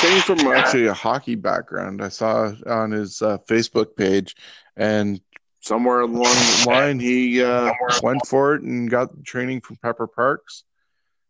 came 0.00 0.20
from 0.22 0.40
actually 0.48 0.86
a 0.86 0.92
hockey 0.92 1.36
background. 1.36 2.02
I 2.02 2.08
saw 2.08 2.52
on 2.66 2.90
his 2.90 3.22
uh, 3.22 3.38
Facebook 3.48 3.94
page, 3.96 4.34
and 4.76 5.20
somewhere 5.60 6.00
along 6.00 6.22
the 6.24 6.64
line, 6.66 6.98
he 6.98 7.44
uh, 7.44 7.72
went 8.02 8.26
for 8.26 8.56
it 8.56 8.62
and 8.62 8.90
got 8.90 9.24
training 9.24 9.60
from 9.60 9.76
Pepper 9.76 10.08
Parks, 10.08 10.64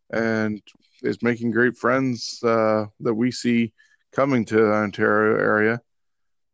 and 0.09 0.61
is 1.03 1.21
making 1.21 1.51
great 1.51 1.77
friends 1.77 2.39
uh, 2.43 2.85
that 3.01 3.13
we 3.13 3.29
see 3.31 3.71
coming 4.11 4.43
to 4.45 4.55
the 4.55 4.73
Ontario 4.73 5.37
area. 5.37 5.81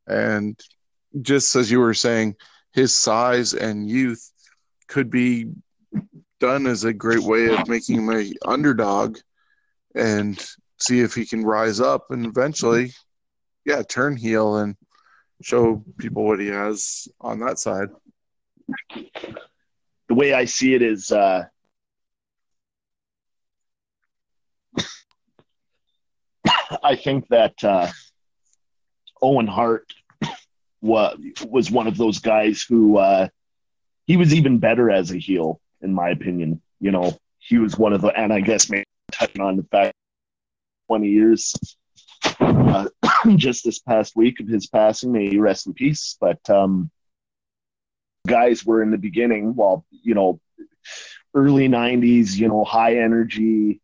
And 0.05 0.59
just 1.21 1.55
as 1.55 1.69
you 1.69 1.79
were 1.79 1.93
saying, 1.93 2.35
his 2.73 2.95
size 2.95 3.53
and 3.53 3.89
youth 3.89 4.31
could 4.87 5.09
be 5.09 5.47
done 6.39 6.67
as 6.67 6.83
a 6.83 6.93
great 6.93 7.19
way 7.19 7.47
of 7.47 7.67
making 7.67 7.97
him 7.97 8.09
a 8.11 8.31
underdog 8.45 9.17
and 9.95 10.43
see 10.79 11.01
if 11.01 11.13
he 11.13 11.25
can 11.25 11.43
rise 11.43 11.79
up 11.79 12.11
and 12.11 12.25
eventually, 12.25 12.93
yeah, 13.65 13.81
turn 13.83 14.15
heel 14.15 14.57
and 14.57 14.75
show 15.41 15.83
people 15.97 16.23
what 16.23 16.39
he 16.39 16.47
has 16.47 17.07
on 17.19 17.39
that 17.39 17.59
side. 17.59 17.89
The 20.07 20.15
way 20.15 20.33
I 20.33 20.45
see 20.45 20.73
it 20.73 20.81
is, 20.81 21.11
uh, 21.11 21.43
I 26.83 26.95
think 26.95 27.27
that 27.29 27.63
uh, 27.63 27.91
Owen 29.21 29.47
Hart 29.47 29.93
was 30.81 31.17
was 31.47 31.71
one 31.71 31.87
of 31.87 31.97
those 31.97 32.19
guys 32.19 32.65
who 32.67 32.97
uh, 32.97 33.27
he 34.05 34.17
was 34.17 34.33
even 34.33 34.59
better 34.59 34.89
as 34.89 35.11
a 35.11 35.17
heel, 35.17 35.59
in 35.81 35.93
my 35.93 36.09
opinion. 36.09 36.61
You 36.79 36.91
know, 36.91 37.17
he 37.39 37.57
was 37.57 37.77
one 37.77 37.93
of 37.93 38.01
the, 38.01 38.07
and 38.07 38.33
I 38.33 38.41
guess 38.41 38.69
maybe 38.69 38.85
touching 39.11 39.41
on 39.41 39.57
the 39.57 39.63
fact 39.63 39.93
20 40.87 41.09
years 41.09 41.53
uh, 42.39 42.87
just 43.35 43.63
this 43.63 43.79
past 43.79 44.15
week 44.15 44.39
of 44.39 44.47
his 44.47 44.67
passing 44.67 45.11
may 45.11 45.29
he 45.29 45.37
rest 45.37 45.67
in 45.67 45.73
peace 45.73 46.17
but 46.19 46.37
um, 46.49 46.89
guys 48.27 48.65
were 48.65 48.81
in 48.81 48.91
the 48.91 48.97
beginning 48.97 49.55
while 49.55 49.85
you 49.89 50.13
know 50.13 50.39
early 51.33 51.67
90s 51.67 52.35
you 52.35 52.47
know 52.47 52.63
high 52.63 52.97
energy 52.97 53.79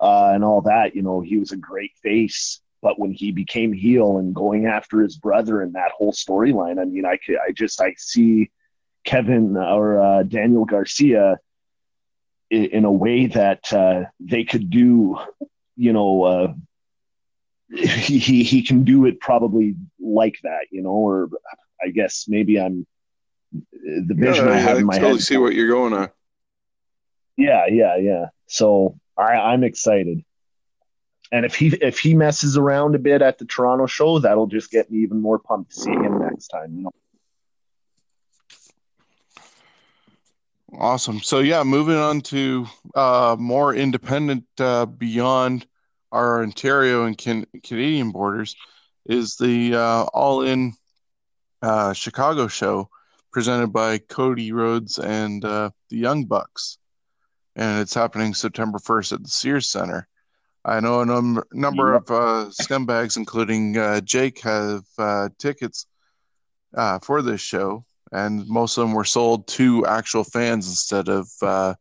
uh, 0.00 0.32
and 0.34 0.44
all 0.44 0.62
that 0.62 0.94
you 0.94 1.02
know 1.02 1.20
he 1.20 1.38
was 1.38 1.52
a 1.52 1.56
great 1.56 1.92
face 2.02 2.60
but 2.82 2.98
when 2.98 3.12
he 3.12 3.30
became 3.32 3.72
heel 3.72 4.18
and 4.18 4.34
going 4.34 4.66
after 4.66 5.00
his 5.00 5.16
brother 5.16 5.62
and 5.62 5.74
that 5.74 5.92
whole 5.96 6.12
storyline 6.12 6.80
i 6.80 6.84
mean 6.84 7.04
i 7.04 7.16
could 7.16 7.36
i 7.46 7.52
just 7.52 7.80
i 7.80 7.94
see 7.98 8.50
kevin 9.04 9.56
or 9.56 10.00
uh, 10.00 10.22
daniel 10.22 10.64
garcia 10.64 11.38
in 12.50 12.84
a 12.84 12.90
way 12.92 13.26
that 13.26 13.72
uh, 13.72 14.02
they 14.18 14.42
could 14.42 14.70
do, 14.70 15.16
you 15.76 15.92
know, 15.92 16.22
uh, 16.24 16.52
he 17.72 18.42
he 18.42 18.62
can 18.62 18.82
do 18.82 19.06
it 19.06 19.20
probably 19.20 19.76
like 20.00 20.36
that, 20.42 20.66
you 20.72 20.82
know, 20.82 20.90
or 20.90 21.30
I 21.80 21.90
guess 21.90 22.24
maybe 22.26 22.60
I'm 22.60 22.86
the 23.52 24.14
vision 24.14 24.46
Yeah, 24.46 24.52
I 24.52 24.56
have 24.56 24.76
I 24.78 24.80
in 24.80 24.86
my 24.86 24.94
totally 24.94 25.12
head. 25.12 25.22
see 25.22 25.36
what 25.36 25.54
you're 25.54 25.68
going 25.68 25.94
at. 25.94 26.12
Yeah, 27.36 27.66
yeah, 27.66 27.96
yeah. 27.96 28.26
So 28.48 28.98
I, 29.16 29.34
I'm 29.34 29.62
excited. 29.62 30.24
And 31.32 31.44
if 31.46 31.54
he 31.54 31.68
if 31.80 31.98
he 31.98 32.14
messes 32.14 32.56
around 32.56 32.94
a 32.94 32.98
bit 32.98 33.22
at 33.22 33.38
the 33.38 33.44
Toronto 33.44 33.86
show, 33.86 34.18
that'll 34.18 34.48
just 34.48 34.70
get 34.70 34.90
me 34.90 34.98
even 34.98 35.20
more 35.20 35.38
pumped 35.38 35.72
to 35.72 35.80
see 35.80 35.90
him 35.90 36.18
next 36.18 36.48
time. 36.48 36.74
You 36.74 36.82
know. 36.82 36.90
Awesome. 40.78 41.20
So 41.20 41.40
yeah, 41.40 41.62
moving 41.62 41.96
on 41.96 42.20
to 42.22 42.66
uh, 42.94 43.36
more 43.38 43.74
independent 43.74 44.44
uh, 44.58 44.86
beyond 44.86 45.66
our 46.12 46.42
Ontario 46.42 47.04
and 47.04 47.16
can- 47.16 47.46
Canadian 47.62 48.10
borders 48.10 48.56
is 49.06 49.36
the 49.36 49.74
uh, 49.74 50.04
All 50.12 50.42
In 50.42 50.72
uh, 51.62 51.92
Chicago 51.92 52.48
show 52.48 52.88
presented 53.32 53.68
by 53.68 53.98
Cody 53.98 54.52
Rhodes 54.52 54.98
and 54.98 55.44
uh, 55.44 55.70
the 55.88 55.96
Young 55.96 56.24
Bucks, 56.24 56.78
and 57.54 57.80
it's 57.80 57.94
happening 57.94 58.34
September 58.34 58.78
first 58.78 59.12
at 59.12 59.22
the 59.22 59.28
Sears 59.28 59.68
Center. 59.68 60.08
I 60.64 60.80
know 60.80 61.00
a 61.00 61.06
number 61.06 61.46
number 61.52 61.94
of 61.94 62.10
uh, 62.10 62.50
scumbags, 62.50 63.16
including 63.16 63.78
uh, 63.78 64.00
Jake, 64.02 64.40
have 64.40 64.82
uh, 64.98 65.30
tickets 65.38 65.86
uh, 66.74 66.98
for 66.98 67.22
this 67.22 67.40
show, 67.40 67.84
and 68.12 68.46
most 68.46 68.76
of 68.76 68.82
them 68.82 68.92
were 68.94 69.04
sold 69.04 69.46
to 69.48 69.86
actual 69.86 70.24
fans 70.24 70.68
instead 70.68 71.08
of 71.08 71.30
uh, 71.40 71.74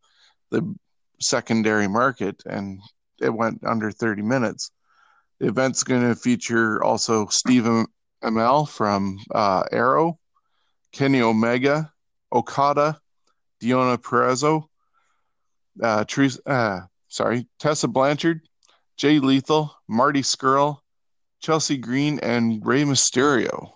the 0.50 0.76
secondary 1.20 1.88
market, 1.88 2.42
and 2.46 2.80
it 3.22 3.34
went 3.34 3.66
under 3.66 3.92
30 3.92 4.22
minutes. 4.22 4.72
The 5.40 5.48
event's 5.48 5.84
going 5.84 6.08
to 6.08 6.16
feature 6.16 6.84
also 6.84 7.28
Stephen 7.28 7.86
Amell 8.24 8.68
from 8.68 9.20
uh, 9.34 9.64
Arrow, 9.72 10.20
Kenny 10.92 11.22
Omega, 11.22 11.92
Okada, 12.32 13.00
Deonna 13.62 13.98
Purrazzo, 13.98 14.66
uh, 15.82 16.04
Teresa, 16.06 16.40
uh, 16.46 16.80
sorry, 17.08 17.48
Tessa 17.60 17.88
Blanchard, 17.88 18.42
Jay 19.00 19.20
Lethal, 19.20 19.74
Marty 19.88 20.22
Scurll, 20.22 20.82
Chelsea 21.40 21.78
Green, 21.78 22.20
and 22.20 22.64
Rey 22.66 22.84
Mysterio. 22.84 23.72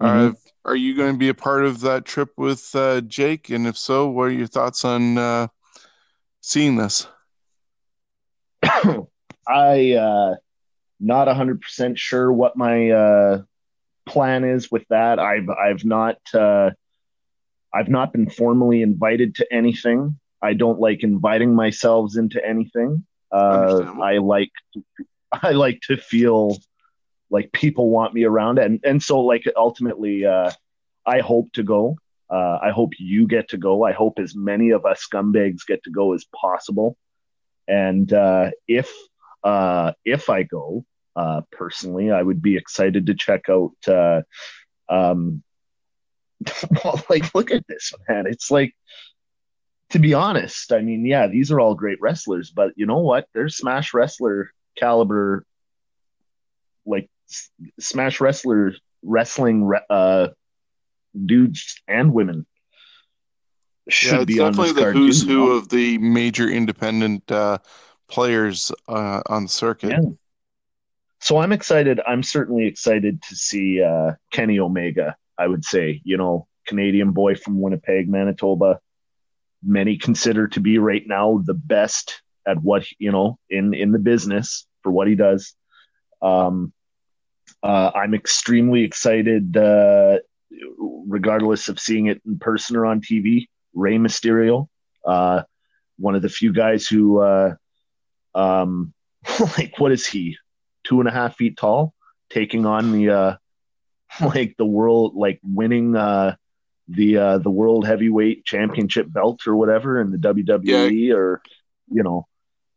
Mhm. 0.00 0.30
Uh, 0.30 0.32
are 0.64 0.74
you 0.74 0.96
going 0.96 1.12
to 1.12 1.18
be 1.18 1.28
a 1.28 1.34
part 1.34 1.66
of 1.66 1.80
that 1.80 2.06
trip 2.06 2.30
with 2.38 2.74
uh, 2.74 3.02
Jake? 3.02 3.50
And 3.50 3.66
if 3.66 3.76
so, 3.76 4.08
what 4.08 4.24
are 4.24 4.32
your 4.32 4.46
thoughts 4.46 4.82
on 4.86 5.18
uh, 5.18 5.48
seeing 6.40 6.76
this? 6.76 7.06
I 9.46 9.92
uh 9.92 10.36
not 10.98 11.28
hundred 11.28 11.60
percent 11.60 11.98
sure 11.98 12.32
what 12.32 12.56
my 12.56 12.90
uh 12.90 13.42
plan 14.06 14.44
is 14.44 14.70
with 14.70 14.86
that. 14.88 15.18
I've 15.18 15.50
I've 15.50 15.84
not 15.84 16.16
uh 16.32 16.70
I've 17.74 17.90
not 17.90 18.10
been 18.10 18.30
formally 18.30 18.80
invited 18.80 19.34
to 19.36 19.52
anything. 19.52 20.18
I 20.40 20.54
don't 20.54 20.80
like 20.80 21.02
inviting 21.02 21.54
myself 21.54 22.16
into 22.16 22.42
anything. 22.42 23.04
I 23.34 24.18
like 24.18 24.52
I 25.32 25.52
like 25.52 25.80
to 25.88 25.96
feel 25.96 26.56
like 27.30 27.52
people 27.52 27.90
want 27.90 28.14
me 28.14 28.24
around 28.24 28.58
and 28.58 28.80
and 28.84 29.02
so 29.02 29.20
like 29.20 29.44
ultimately 29.56 30.24
uh 30.24 30.50
I 31.06 31.20
hope 31.20 31.52
to 31.54 31.62
go. 31.62 31.96
Uh 32.30 32.58
I 32.62 32.70
hope 32.70 32.92
you 32.98 33.26
get 33.26 33.48
to 33.50 33.56
go. 33.56 33.84
I 33.84 33.92
hope 33.92 34.18
as 34.18 34.34
many 34.34 34.70
of 34.70 34.86
us 34.86 35.06
scumbags 35.06 35.66
get 35.66 35.82
to 35.84 35.90
go 35.90 36.14
as 36.14 36.24
possible. 36.34 36.96
And 37.66 38.12
uh 38.12 38.50
if 38.68 38.90
uh, 39.44 39.92
if 40.04 40.30
I 40.30 40.42
go 40.42 40.84
uh, 41.14 41.42
personally, 41.52 42.10
I 42.10 42.22
would 42.22 42.42
be 42.42 42.56
excited 42.56 43.06
to 43.06 43.14
check 43.14 43.48
out. 43.48 43.76
Um, 44.88 45.42
well, 46.84 47.02
like, 47.08 47.34
look 47.34 47.50
at 47.50 47.66
this, 47.68 47.92
man. 48.08 48.26
It's 48.26 48.50
like, 48.50 48.74
to 49.94 50.00
be 50.00 50.12
honest, 50.12 50.72
I 50.72 50.80
mean, 50.80 51.06
yeah, 51.06 51.28
these 51.28 51.52
are 51.52 51.60
all 51.60 51.76
great 51.76 52.00
wrestlers, 52.00 52.50
but 52.50 52.72
you 52.74 52.84
know 52.84 52.98
what? 52.98 53.28
They're 53.32 53.48
Smash 53.48 53.94
Wrestler 53.94 54.50
caliber, 54.76 55.46
like 56.84 57.08
Smash 57.78 58.20
Wrestler 58.20 58.74
wrestling 59.04 59.66
re- 59.66 59.86
uh, 59.88 60.28
dudes 61.24 61.80
and 61.86 62.12
women. 62.12 62.44
Should 63.88 64.18
yeah, 64.18 64.24
be 64.24 64.34
definitely 64.38 64.72
the 64.72 64.90
who's 64.90 65.22
who 65.22 65.52
of 65.52 65.68
the 65.68 65.96
major 65.98 66.48
independent 66.48 67.30
uh, 67.30 67.58
players 68.08 68.72
uh, 68.88 69.22
on 69.26 69.44
the 69.44 69.48
circuit. 69.48 69.90
Yeah. 69.90 70.00
So 71.20 71.38
I'm 71.38 71.52
excited. 71.52 72.00
I'm 72.04 72.24
certainly 72.24 72.66
excited 72.66 73.22
to 73.22 73.36
see 73.36 73.80
uh, 73.80 74.14
Kenny 74.32 74.58
Omega. 74.58 75.14
I 75.38 75.46
would 75.46 75.64
say, 75.64 76.00
you 76.02 76.16
know, 76.16 76.48
Canadian 76.66 77.12
boy 77.12 77.36
from 77.36 77.60
Winnipeg, 77.60 78.08
Manitoba. 78.08 78.80
Many 79.64 79.96
consider 79.96 80.48
to 80.48 80.60
be 80.60 80.78
right 80.78 81.02
now 81.06 81.40
the 81.44 81.54
best 81.54 82.22
at 82.46 82.62
what 82.62 82.84
you 82.98 83.10
know 83.10 83.38
in 83.48 83.74
in 83.74 83.92
the 83.92 83.98
business 83.98 84.66
for 84.82 84.92
what 84.92 85.08
he 85.08 85.14
does. 85.14 85.54
Um, 86.22 86.72
uh, 87.62 87.90
I'm 87.94 88.14
extremely 88.14 88.82
excited, 88.84 89.56
uh, 89.56 90.18
regardless 91.06 91.68
of 91.68 91.80
seeing 91.80 92.06
it 92.06 92.20
in 92.26 92.38
person 92.38 92.76
or 92.76 92.86
on 92.86 93.00
TV. 93.00 93.46
Rey 93.74 93.96
Mysterio, 93.96 94.68
uh, 95.04 95.42
one 95.98 96.14
of 96.14 96.22
the 96.22 96.28
few 96.28 96.52
guys 96.52 96.86
who, 96.86 97.20
uh, 97.20 97.54
um, 98.34 98.92
like, 99.58 99.78
what 99.78 99.92
is 99.92 100.06
he? 100.06 100.36
Two 100.84 101.00
and 101.00 101.08
a 101.08 101.12
half 101.12 101.36
feet 101.36 101.56
tall, 101.56 101.94
taking 102.30 102.66
on 102.66 102.92
the 102.92 103.10
uh, 103.10 103.36
like 104.34 104.56
the 104.56 104.66
world, 104.66 105.14
like 105.16 105.40
winning 105.42 105.96
uh, 105.96 106.36
the 106.88 107.16
uh, 107.16 107.38
the 107.38 107.50
world 107.50 107.86
heavyweight 107.86 108.44
championship 108.44 109.10
belt 109.10 109.46
or 109.46 109.56
whatever 109.56 110.00
in 110.00 110.10
the 110.10 110.18
WWE 110.18 111.14
or 111.14 111.42
you 111.90 112.02
know. 112.02 112.26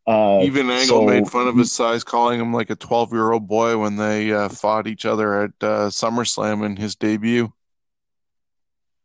Uh, 0.06 0.40
Even 0.44 0.70
Angle 0.70 1.02
so- 1.02 1.06
made 1.06 1.28
fun 1.28 1.50
of 1.50 1.58
his 1.58 1.74
size, 1.74 2.04
calling 2.06 2.40
him 2.40 2.54
like 2.54 2.70
a 2.70 2.76
12 2.76 3.12
year 3.12 3.34
old 3.34 3.46
boy 3.46 3.78
when 3.78 3.98
they 3.98 4.32
uh, 4.32 4.48
fought 4.48 4.88
each 4.88 5.06
other 5.06 5.44
at 5.44 5.52
uh, 5.60 5.90
SummerSlam 5.90 6.66
in 6.66 6.78
his 6.78 6.96
debut. 6.96 7.52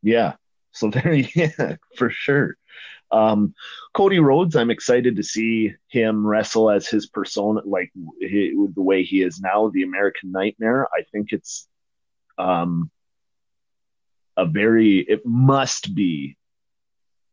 Yeah. 0.01 0.35
So 0.71 0.91
there, 0.91 1.13
yeah, 1.13 1.77
for 1.97 2.09
sure. 2.09 2.57
Um, 3.11 3.55
Cody 3.93 4.21
Rhodes, 4.21 4.57
I'm 4.57 4.71
excited 4.71 5.17
to 5.17 5.23
see 5.23 5.75
him 5.89 6.27
wrestle 6.27 6.71
as 6.71 6.89
his 6.89 7.07
persona, 7.07 7.61
like 7.65 7.93
he, 8.21 8.55
the 8.75 8.83
way 8.83 9.03
he 9.03 9.23
is 9.23 9.39
now, 9.39 9.69
the 9.69 9.83
American 9.83 10.33
Nightmare. 10.33 10.89
I 10.97 11.03
think 11.13 11.33
it's 11.33 11.69
um, 12.39 12.91
a 14.37 14.47
very, 14.47 14.99
it 14.99 15.25
must 15.25 15.95
be 15.95 16.37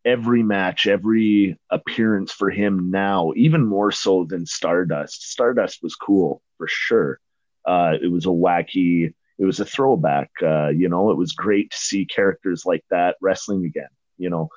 every 0.05 0.43
match, 0.43 0.87
every 0.87 1.57
appearance 1.69 2.31
for 2.31 2.49
him 2.49 2.91
now, 2.91 3.33
even 3.35 3.65
more 3.65 3.91
so 3.91 4.25
than 4.25 4.45
Stardust. 4.45 5.29
Stardust 5.31 5.83
was 5.83 5.95
cool 5.95 6.41
for 6.57 6.67
sure. 6.67 7.19
Uh, 7.65 7.93
it 8.01 8.07
was 8.07 8.25
a 8.25 8.29
wacky, 8.29 9.13
it 9.37 9.45
was 9.45 9.59
a 9.59 9.65
throwback. 9.65 10.29
Uh, 10.41 10.69
you 10.69 10.89
know, 10.89 11.11
it 11.11 11.17
was 11.17 11.33
great 11.33 11.71
to 11.71 11.77
see 11.77 12.05
characters 12.05 12.65
like 12.65 12.83
that 12.89 13.15
wrestling 13.21 13.65
again. 13.65 13.89
You 14.17 14.29
know, 14.29 14.49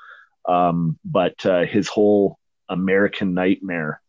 um, 0.48 0.98
but 1.04 1.44
uh, 1.46 1.64
his 1.64 1.88
whole 1.88 2.38
American 2.68 3.34
Nightmare. 3.34 4.00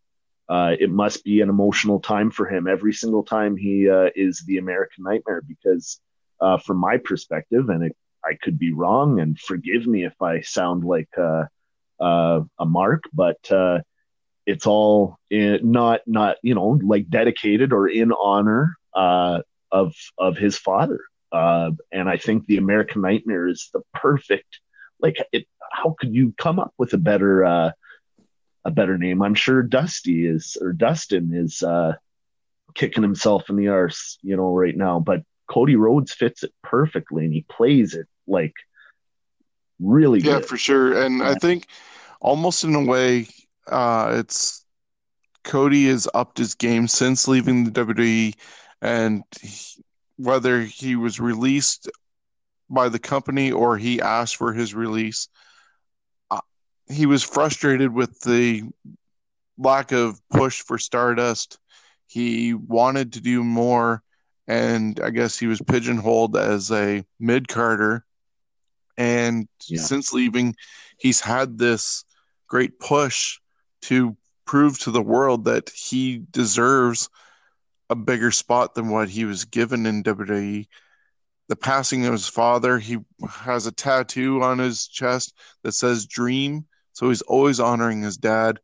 Uh, 0.49 0.75
it 0.77 0.89
must 0.89 1.23
be 1.23 1.41
an 1.41 1.49
emotional 1.49 1.99
time 1.99 2.29
for 2.29 2.47
him 2.47 2.67
every 2.67 2.93
single 2.93 3.23
time 3.23 3.55
he 3.55 3.89
uh, 3.89 4.09
is 4.15 4.43
the 4.45 4.57
American 4.57 5.03
Nightmare 5.03 5.41
because, 5.47 6.01
uh, 6.41 6.57
from 6.57 6.77
my 6.77 6.97
perspective, 6.97 7.69
and 7.69 7.85
it, 7.85 7.95
I 8.25 8.36
could 8.41 8.57
be 8.57 8.73
wrong, 8.73 9.19
and 9.19 9.39
forgive 9.39 9.86
me 9.86 10.05
if 10.05 10.21
I 10.21 10.41
sound 10.41 10.83
like 10.83 11.09
uh, 11.17 11.45
uh, 11.99 12.41
a 12.59 12.65
mark, 12.65 13.03
but 13.13 13.51
uh, 13.51 13.79
it's 14.45 14.67
all 14.67 15.17
in, 15.29 15.59
not 15.71 16.01
not 16.05 16.38
you 16.41 16.55
know 16.55 16.79
like 16.83 17.09
dedicated 17.09 17.73
or 17.73 17.88
in 17.88 18.12
honor 18.12 18.77
uh, 18.93 19.41
of 19.71 19.93
of 20.17 20.38
his 20.38 20.57
father. 20.57 20.99
Uh, 21.31 21.71
and 21.91 22.07
I 22.07 22.17
think 22.17 22.45
the 22.45 22.57
American 22.57 23.01
Nightmare 23.01 23.47
is 23.47 23.69
the 23.73 23.81
perfect 23.93 24.59
like 24.99 25.17
it. 25.31 25.47
How 25.71 25.95
could 25.99 26.13
you 26.13 26.33
come 26.38 26.59
up 26.59 26.73
with 26.77 26.93
a 26.93 26.97
better 26.97 27.43
uh, 27.43 27.71
a 28.65 28.71
better 28.71 28.97
name? 28.97 29.21
I'm 29.21 29.36
sure 29.36 29.63
Dusty 29.63 30.27
is 30.27 30.57
or 30.62 30.73
Dustin 30.73 31.33
is 31.33 31.63
uh, 31.63 31.93
kicking 32.75 33.03
himself 33.03 33.49
in 33.49 33.55
the 33.55 33.69
arse, 33.69 34.17
you 34.21 34.38
know, 34.38 34.53
right 34.53 34.75
now. 34.75 34.99
But 34.99 35.23
Cody 35.47 35.75
Rhodes 35.75 36.13
fits 36.13 36.43
it 36.43 36.53
perfectly, 36.63 37.25
and 37.25 37.33
he 37.33 37.45
plays 37.49 37.95
it 37.95 38.07
like 38.27 38.53
really 39.79 40.21
Yeah, 40.21 40.39
good. 40.39 40.45
for 40.45 40.57
sure. 40.57 41.01
And 41.01 41.21
I 41.21 41.36
think 41.36 41.67
almost 42.21 42.63
in 42.63 42.75
a 42.75 42.83
way, 42.83 43.27
uh, 43.67 44.15
it's 44.19 44.65
Cody 45.43 45.88
has 45.88 46.07
upped 46.13 46.38
his 46.38 46.55
game 46.55 46.88
since 46.88 47.27
leaving 47.27 47.63
the 47.63 47.71
WWE, 47.71 48.33
and 48.81 49.23
he- 49.41 49.83
whether 50.17 50.62
he 50.62 50.95
was 50.95 51.19
released 51.19 51.89
by 52.69 52.89
the 52.89 52.99
company 52.99 53.51
or 53.51 53.77
he 53.77 54.01
asked 54.01 54.38
for 54.38 54.53
his 54.53 54.73
release, 54.73 55.27
uh, 56.31 56.39
he 56.89 57.05
was 57.05 57.23
frustrated 57.23 57.93
with 57.93 58.19
the 58.21 58.63
lack 59.57 59.91
of 59.91 60.19
push 60.29 60.62
for 60.62 60.77
Stardust. 60.77 61.59
He 62.07 62.53
wanted 62.53 63.13
to 63.13 63.21
do 63.21 63.43
more, 63.43 64.03
and 64.47 64.99
I 64.99 65.09
guess 65.09 65.38
he 65.38 65.47
was 65.47 65.62
pigeonholed 65.62 66.38
as 66.38 66.71
a 66.71 67.03
mid 67.19 67.47
carder. 67.47 68.05
And 68.97 69.47
Yeah. 69.67 69.82
since 69.82 70.13
leaving, 70.13 70.56
he's 70.97 71.19
had 71.19 71.58
this 71.58 72.06
great 72.47 72.79
push 72.79 73.39
to 73.84 74.15
prove 74.45 74.77
to 74.79 74.91
the 74.91 75.01
world 75.01 75.45
that 75.45 75.69
he 75.69 76.23
deserves 76.32 77.10
a 77.89 77.95
bigger 77.95 78.32
spot 78.32 78.75
than 78.75 78.89
what 78.89 79.10
he 79.10 79.25
was 79.25 79.45
given 79.45 79.86
in 79.86 80.03
WWE. 80.03 80.67
The 81.49 81.56
passing 81.56 82.06
of 82.06 82.13
his 82.13 82.27
father, 82.27 82.79
he 82.79 82.97
has 83.29 83.65
a 83.65 83.71
tattoo 83.71 84.41
on 84.41 84.60
his 84.60 84.88
chest 84.88 85.38
that 85.63 85.73
says 85.73 86.06
dream. 86.06 86.65
So 86.93 87.10
he's 87.10 87.21
always 87.21 87.60
honoring 87.60 88.01
his 88.01 88.17
dad. 88.17 88.60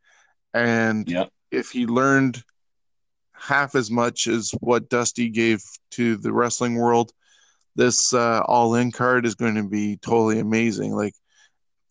And 0.53 1.09
if 1.51 1.71
he 1.71 1.85
learned 1.85 2.43
half 3.33 3.75
as 3.75 3.89
much 3.89 4.27
as 4.27 4.51
what 4.59 4.89
Dusty 4.89 5.29
gave 5.29 5.63
to 5.91 6.15
the 6.17 6.31
wrestling 6.31 6.75
world, 6.75 7.11
this 7.79 8.13
uh, 8.13 8.41
all 8.45 8.75
in 8.75 8.91
card 8.91 9.25
is 9.25 9.35
going 9.35 9.55
to 9.55 9.63
be 9.63 9.95
totally 9.95 10.39
amazing. 10.39 10.93
Like 10.93 11.13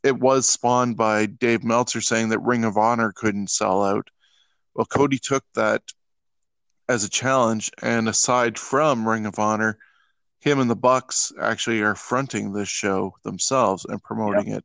it 0.04 0.20
was 0.20 0.46
spawned 0.46 0.98
by 0.98 1.24
Dave 1.24 1.64
Meltzer 1.64 2.02
saying 2.02 2.28
that 2.28 2.40
Ring 2.40 2.64
of 2.64 2.76
Honor 2.76 3.10
couldn't 3.16 3.48
sell 3.48 3.82
out. 3.82 4.06
Well, 4.74 4.84
Cody 4.84 5.18
took 5.18 5.44
that 5.54 5.82
as 6.90 7.04
a 7.04 7.08
challenge, 7.08 7.70
and 7.82 8.06
aside 8.06 8.58
from 8.58 9.08
Ring 9.08 9.24
of 9.24 9.38
Honor, 9.38 9.78
him 10.40 10.60
and 10.60 10.68
the 10.68 10.76
Bucks 10.76 11.32
actually 11.40 11.80
are 11.80 11.94
fronting 11.94 12.52
this 12.52 12.68
show 12.68 13.14
themselves 13.24 13.86
and 13.86 14.02
promoting 14.02 14.52
it. 14.52 14.64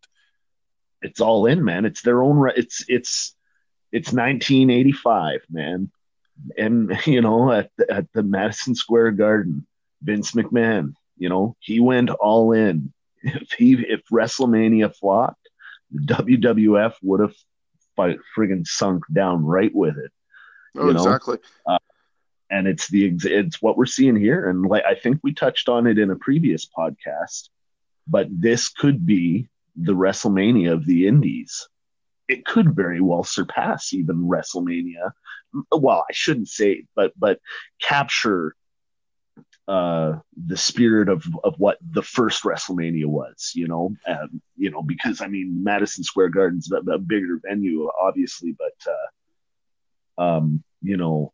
it's 1.01 1.21
all 1.21 1.45
in, 1.45 1.63
man. 1.63 1.85
It's 1.85 2.01
their 2.01 2.21
own. 2.21 2.37
Re- 2.37 2.53
it's 2.57 2.83
it's 2.89 3.33
it's 3.93 4.11
1985, 4.11 5.39
man, 5.49 5.89
and 6.57 6.99
you 7.05 7.21
know 7.21 7.49
at 7.49 7.71
the, 7.77 7.89
at 7.89 8.11
the 8.11 8.23
Madison 8.23 8.75
Square 8.75 9.11
Garden, 9.11 9.65
Vince 10.01 10.33
McMahon, 10.33 10.95
you 11.17 11.29
know 11.29 11.55
he 11.59 11.79
went 11.79 12.09
all 12.09 12.51
in. 12.51 12.93
If 13.25 13.53
he 13.53 13.73
if 13.73 14.01
WrestleMania 14.11 14.93
flopped, 14.93 15.47
WWF 15.95 16.95
would 17.01 17.21
have 17.21 17.35
fi- 17.95 18.17
friggin' 18.35 18.67
sunk 18.67 19.03
down 19.13 19.45
right 19.45 19.73
with 19.73 19.97
it. 19.97 20.11
Oh, 20.75 20.87
You 20.87 20.93
know? 20.93 20.99
exactly. 20.99 21.37
Uh, 21.65 21.77
and 22.49 22.67
it's 22.67 22.87
the 22.89 23.05
it's 23.23 23.61
what 23.61 23.77
we're 23.77 23.85
seeing 23.85 24.15
here 24.15 24.49
and 24.49 24.65
like 24.65 24.83
i 24.85 24.93
think 24.93 25.19
we 25.23 25.33
touched 25.33 25.69
on 25.69 25.87
it 25.87 25.97
in 25.97 26.11
a 26.11 26.15
previous 26.17 26.67
podcast 26.77 27.49
but 28.07 28.27
this 28.29 28.69
could 28.69 29.05
be 29.05 29.47
the 29.75 29.93
wrestlemania 29.93 30.71
of 30.71 30.85
the 30.85 31.07
indies 31.07 31.67
it 32.27 32.45
could 32.45 32.75
very 32.75 33.01
well 33.01 33.23
surpass 33.23 33.93
even 33.93 34.27
wrestlemania 34.27 35.11
well 35.71 36.05
i 36.07 36.13
shouldn't 36.13 36.47
say 36.47 36.85
but 36.95 37.11
but 37.17 37.39
capture 37.81 38.55
uh 39.67 40.13
the 40.45 40.57
spirit 40.57 41.07
of 41.07 41.25
of 41.43 41.55
what 41.57 41.77
the 41.91 42.01
first 42.01 42.43
wrestlemania 42.43 43.05
was 43.05 43.51
you 43.55 43.65
know 43.65 43.95
um, 44.07 44.41
you 44.57 44.69
know 44.69 44.81
because 44.81 45.21
i 45.21 45.27
mean 45.27 45.63
madison 45.63 46.03
square 46.03 46.27
garden's 46.27 46.69
a, 46.71 46.91
a 46.91 46.97
bigger 46.97 47.39
venue 47.47 47.89
obviously 48.01 48.53
but 48.57 48.75
uh 50.19 50.21
um 50.21 50.61
you 50.81 50.97
know 50.97 51.31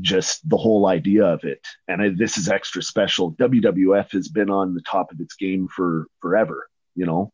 just 0.00 0.48
the 0.48 0.56
whole 0.56 0.86
idea 0.86 1.24
of 1.24 1.44
it. 1.44 1.66
And 1.88 2.00
I, 2.00 2.08
this 2.08 2.38
is 2.38 2.48
extra 2.48 2.82
special. 2.82 3.32
WWF 3.32 4.12
has 4.12 4.28
been 4.28 4.50
on 4.50 4.74
the 4.74 4.80
top 4.82 5.12
of 5.12 5.20
its 5.20 5.34
game 5.34 5.68
for 5.68 6.06
forever, 6.20 6.68
you 6.94 7.04
know, 7.04 7.32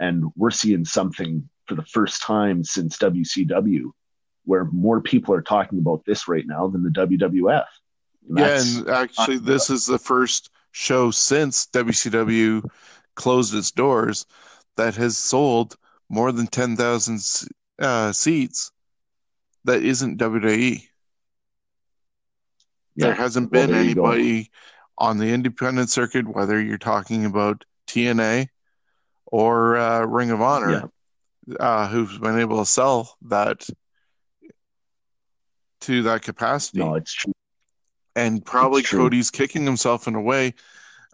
and 0.00 0.24
we're 0.36 0.50
seeing 0.50 0.84
something 0.84 1.48
for 1.66 1.76
the 1.76 1.84
first 1.84 2.22
time 2.22 2.64
since 2.64 2.98
WCW, 2.98 3.90
where 4.44 4.64
more 4.64 5.00
people 5.00 5.34
are 5.34 5.42
talking 5.42 5.78
about 5.78 6.04
this 6.04 6.26
right 6.26 6.46
now 6.46 6.66
than 6.66 6.82
the 6.82 6.90
WWF. 6.90 7.66
And 8.30 8.38
Yeah, 8.38 8.60
and 8.60 8.88
actually, 8.88 9.38
this 9.38 9.70
is 9.70 9.86
the 9.86 9.98
first 9.98 10.50
show 10.72 11.10
since 11.10 11.66
WCW 11.66 12.64
closed 13.16 13.54
its 13.54 13.70
doors 13.70 14.26
that 14.76 14.94
has 14.94 15.18
sold 15.18 15.76
more 16.08 16.32
than 16.32 16.46
10,000 16.46 17.20
uh, 17.80 18.12
seats 18.12 18.72
that 19.64 19.82
isn't 19.82 20.18
WWE. 20.18 20.82
There 22.96 23.14
hasn't 23.14 23.50
Well, 23.52 23.62
been 23.62 23.72
there 23.72 23.80
anybody 23.80 24.50
on 24.98 25.18
the 25.18 25.32
independent 25.32 25.90
circuit, 25.90 26.28
whether 26.28 26.60
you're 26.60 26.78
talking 26.78 27.24
about 27.24 27.64
TNA 27.86 28.48
or 29.26 29.76
uh, 29.76 30.04
Ring 30.04 30.30
of 30.30 30.40
Honor, 30.40 30.90
uh, 31.58 31.88
who's 31.88 32.18
been 32.18 32.38
able 32.38 32.58
to 32.58 32.66
sell 32.66 33.16
that 33.22 33.66
to 35.82 36.02
that 36.02 36.22
capacity. 36.22 36.80
No, 36.80 36.94
it's 36.94 37.12
true. 37.12 37.32
And 38.16 38.44
probably 38.44 38.82
Cody's 38.82 39.30
kicking 39.30 39.64
himself 39.64 40.08
in 40.08 40.14
a 40.14 40.20
way, 40.20 40.54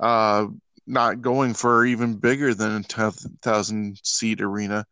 uh, 0.00 0.46
not 0.86 1.20
going 1.20 1.54
for 1.54 1.84
even 1.84 2.14
bigger 2.14 2.54
than 2.54 2.76
a 2.76 2.82
10,000 2.82 4.00
seat 4.02 4.40
arena. 4.40 4.86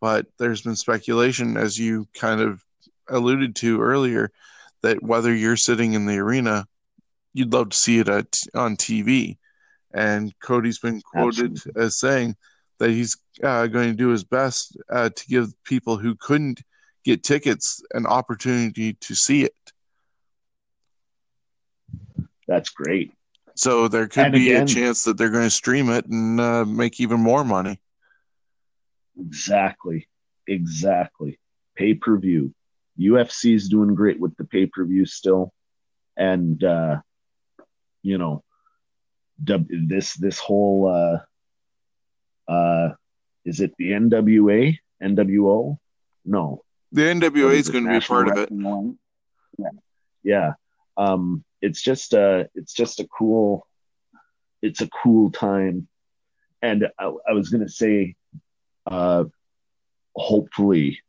But 0.00 0.26
there's 0.38 0.62
been 0.62 0.76
speculation, 0.76 1.56
as 1.56 1.78
you 1.78 2.06
kind 2.14 2.40
of 2.40 2.62
alluded 3.08 3.56
to 3.56 3.80
earlier, 3.80 4.30
that 4.82 5.02
whether 5.02 5.34
you're 5.34 5.56
sitting 5.56 5.94
in 5.94 6.06
the 6.06 6.18
arena, 6.18 6.66
you'd 7.34 7.52
love 7.52 7.70
to 7.70 7.76
see 7.76 7.98
it 7.98 8.08
at, 8.08 8.38
on 8.54 8.76
TV. 8.76 9.38
And 9.92 10.32
Cody's 10.40 10.78
been 10.78 11.00
quoted 11.00 11.52
Absolutely. 11.52 11.82
as 11.82 11.98
saying 11.98 12.36
that 12.78 12.90
he's 12.90 13.16
uh, 13.42 13.66
going 13.66 13.88
to 13.88 13.96
do 13.96 14.08
his 14.08 14.24
best 14.24 14.76
uh, 14.90 15.08
to 15.08 15.26
give 15.26 15.52
people 15.64 15.96
who 15.96 16.14
couldn't 16.14 16.62
get 17.04 17.24
tickets 17.24 17.82
an 17.92 18.06
opportunity 18.06 18.92
to 18.94 19.14
see 19.14 19.44
it. 19.44 19.54
That's 22.48 22.70
great. 22.70 23.12
So 23.54 23.86
there 23.88 24.08
could 24.08 24.24
And 24.26 24.32
be 24.32 24.50
again- 24.50 24.64
a 24.64 24.66
chance 24.66 25.04
that 25.04 25.16
they're 25.18 25.30
going 25.30 25.44
to 25.44 25.50
stream 25.50 25.90
it 25.90 26.06
and 26.06 26.40
uh, 26.40 26.64
make 26.64 26.98
even 27.00 27.20
more 27.20 27.44
money. 27.44 27.78
Exactly. 29.20 30.08
Exactly. 30.46 31.38
Pay 31.76 31.94
per 31.94 32.16
view. 32.18 32.54
UFC 32.98 33.54
is 33.54 33.68
doing 33.68 33.94
great 33.94 34.18
with 34.18 34.36
the 34.36 34.44
pay 34.44 34.66
per 34.66 34.84
view 34.84 35.06
still. 35.06 35.52
And, 36.16 36.62
uh, 36.64 37.00
you 38.02 38.18
know, 38.18 38.42
this, 39.38 40.14
this 40.14 40.38
whole, 40.38 40.88
uh, 42.48 42.50
uh, 42.50 42.94
is 43.44 43.60
it 43.60 43.72
the 43.78 43.92
NWA? 43.92 44.78
NWO? 45.02 45.78
No. 46.24 46.62
The 46.92 47.02
NWA 47.02 47.54
is 47.54 47.68
going 47.68 47.84
to 47.84 47.90
be 47.90 47.96
a 47.98 48.00
part 48.00 48.28
of 48.28 48.38
it. 48.38 48.50
Yeah. 49.58 49.68
Yeah. 50.24 50.52
Um, 50.98 51.44
it's 51.62 51.80
just 51.80 52.12
uh 52.12 52.44
it's 52.54 52.72
just 52.72 53.00
a 53.00 53.08
cool 53.08 53.66
it's 54.60 54.80
a 54.80 54.88
cool 54.88 55.30
time. 55.30 55.88
And 56.60 56.88
I, 56.98 57.12
I 57.28 57.32
was 57.32 57.48
gonna 57.48 57.68
say 57.68 58.16
uh 58.86 59.24
hopefully 60.14 61.00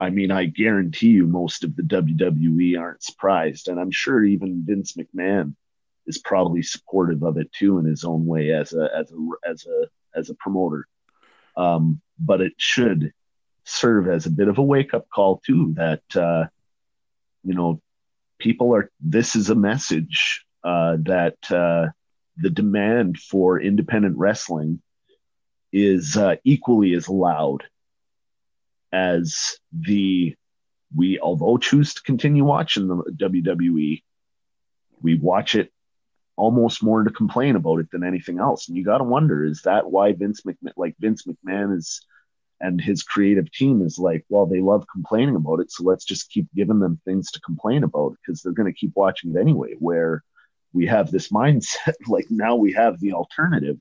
I 0.00 0.10
mean 0.10 0.30
I 0.30 0.46
guarantee 0.46 1.08
you 1.08 1.26
most 1.26 1.64
of 1.64 1.76
the 1.76 1.82
WWE 1.82 2.80
aren't 2.80 3.02
surprised, 3.02 3.68
and 3.68 3.78
I'm 3.78 3.90
sure 3.90 4.24
even 4.24 4.64
Vince 4.66 4.94
McMahon 4.94 5.56
is 6.06 6.18
probably 6.18 6.62
supportive 6.62 7.22
of 7.22 7.36
it 7.38 7.52
too 7.52 7.78
in 7.78 7.84
his 7.84 8.04
own 8.04 8.26
way 8.26 8.52
as 8.52 8.72
a 8.72 8.88
as 8.96 9.12
a 9.12 9.50
as 9.50 9.66
a 9.66 9.88
as 10.18 10.30
a 10.30 10.34
promoter. 10.34 10.86
Um, 11.56 12.00
but 12.18 12.40
it 12.40 12.52
should 12.56 13.12
serve 13.64 14.08
as 14.08 14.26
a 14.26 14.30
bit 14.30 14.48
of 14.48 14.58
a 14.58 14.62
wake 14.62 14.94
up 14.94 15.08
call 15.08 15.40
too 15.44 15.74
that 15.76 16.02
uh, 16.16 16.46
you 17.42 17.54
know 17.54 17.80
people 18.44 18.74
are 18.74 18.90
this 19.00 19.34
is 19.34 19.48
a 19.48 19.54
message 19.54 20.44
uh, 20.62 20.98
that 21.00 21.38
uh, 21.50 21.86
the 22.36 22.50
demand 22.50 23.18
for 23.18 23.58
independent 23.58 24.18
wrestling 24.18 24.82
is 25.72 26.16
uh, 26.16 26.36
equally 26.44 26.92
as 26.94 27.08
loud 27.08 27.64
as 28.92 29.58
the 29.72 30.36
we 30.94 31.18
although 31.18 31.56
choose 31.56 31.94
to 31.94 32.02
continue 32.02 32.44
watching 32.44 32.86
the 32.86 32.96
WWE 33.16 34.02
we 35.02 35.14
watch 35.16 35.54
it 35.54 35.72
almost 36.36 36.82
more 36.82 37.02
to 37.02 37.10
complain 37.10 37.56
about 37.56 37.78
it 37.78 37.90
than 37.90 38.04
anything 38.04 38.38
else. 38.40 38.68
And 38.68 38.76
you 38.76 38.84
got 38.84 38.98
to 38.98 39.04
wonder 39.04 39.44
is 39.44 39.62
that 39.62 39.90
why 39.90 40.12
Vince 40.12 40.42
McMahon 40.42 40.72
like 40.76 40.96
Vince 40.98 41.24
McMahon 41.26 41.76
is 41.76 42.04
and 42.60 42.80
his 42.80 43.02
creative 43.02 43.50
team 43.52 43.82
is 43.82 43.98
like, 43.98 44.24
well, 44.28 44.46
they 44.46 44.60
love 44.60 44.86
complaining 44.90 45.36
about 45.36 45.60
it, 45.60 45.70
so 45.70 45.84
let's 45.84 46.04
just 46.04 46.30
keep 46.30 46.46
giving 46.54 46.78
them 46.78 47.00
things 47.04 47.30
to 47.32 47.40
complain 47.40 47.84
about 47.84 48.16
because 48.20 48.42
they're 48.42 48.52
going 48.52 48.72
to 48.72 48.78
keep 48.78 48.92
watching 48.94 49.34
it 49.34 49.40
anyway. 49.40 49.74
Where 49.78 50.22
we 50.72 50.86
have 50.86 51.10
this 51.10 51.28
mindset, 51.32 51.94
like 52.06 52.26
now 52.30 52.56
we 52.56 52.72
have 52.72 53.00
the 53.00 53.12
alternative, 53.12 53.78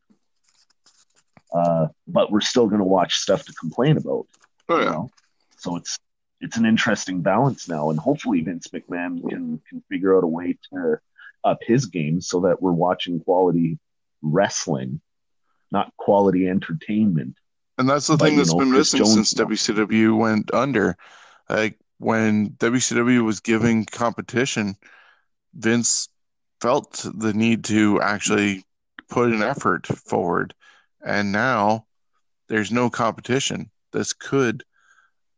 uh, 1.54 1.88
but 2.08 2.32
we're 2.32 2.42
still 2.42 2.68
going 2.68 2.80
to 2.80 2.86
watch 2.86 3.16
stuff 3.16 3.46
to 3.46 3.54
complain 3.54 3.98
about. 3.98 4.28
Oh, 4.70 4.78
you 4.78 4.84
yeah. 4.84 4.92
know? 4.92 5.10
So 5.58 5.78
it's 5.78 5.98
it's 6.42 6.58
an 6.58 6.66
interesting 6.66 7.22
balance 7.22 7.70
now, 7.70 7.90
and 7.90 7.98
hopefully 7.98 8.42
Vince 8.42 8.68
McMahon 8.68 9.28
can 9.28 9.62
can 9.70 9.84
figure 9.90 10.18
out 10.18 10.24
a 10.24 10.28
way 10.28 10.58
to 10.72 10.98
up 11.44 11.60
his 11.62 11.86
game 11.86 12.22
so 12.22 12.42
that 12.42 12.62
we're 12.62 12.72
watching 12.72 13.20
quality 13.20 13.80
wrestling, 14.22 15.02
not 15.72 15.96
quality 15.98 16.48
entertainment. 16.48 17.36
And 17.78 17.90
that's 17.90 18.08
the 18.08 18.18
But, 18.18 18.26
thing 18.26 18.38
that's 18.38 18.52
know, 18.52 18.60
been 18.60 18.72
Chris 18.72 18.94
missing 18.94 19.06
Jones- 19.06 19.30
since 19.30 19.34
WCW 19.34 20.16
went 20.18 20.54
under. 20.54 20.96
Like 21.50 21.80
when 21.98 22.52
WCW 22.52 23.24
was 23.24 23.40
giving 23.40 23.86
competition, 23.86 24.76
Vince 25.54 26.10
felt 26.62 27.06
the 27.16 27.34
need 27.34 27.64
to 27.66 28.02
actually 28.02 28.66
put 29.10 29.32
an 29.32 29.44
effort 29.44 29.88
forward. 29.88 30.54
And 31.06 31.32
now 31.32 31.86
there's 32.48 32.72
no 32.72 32.90
competition. 32.90 33.70
This 33.92 34.14
could 34.14 34.64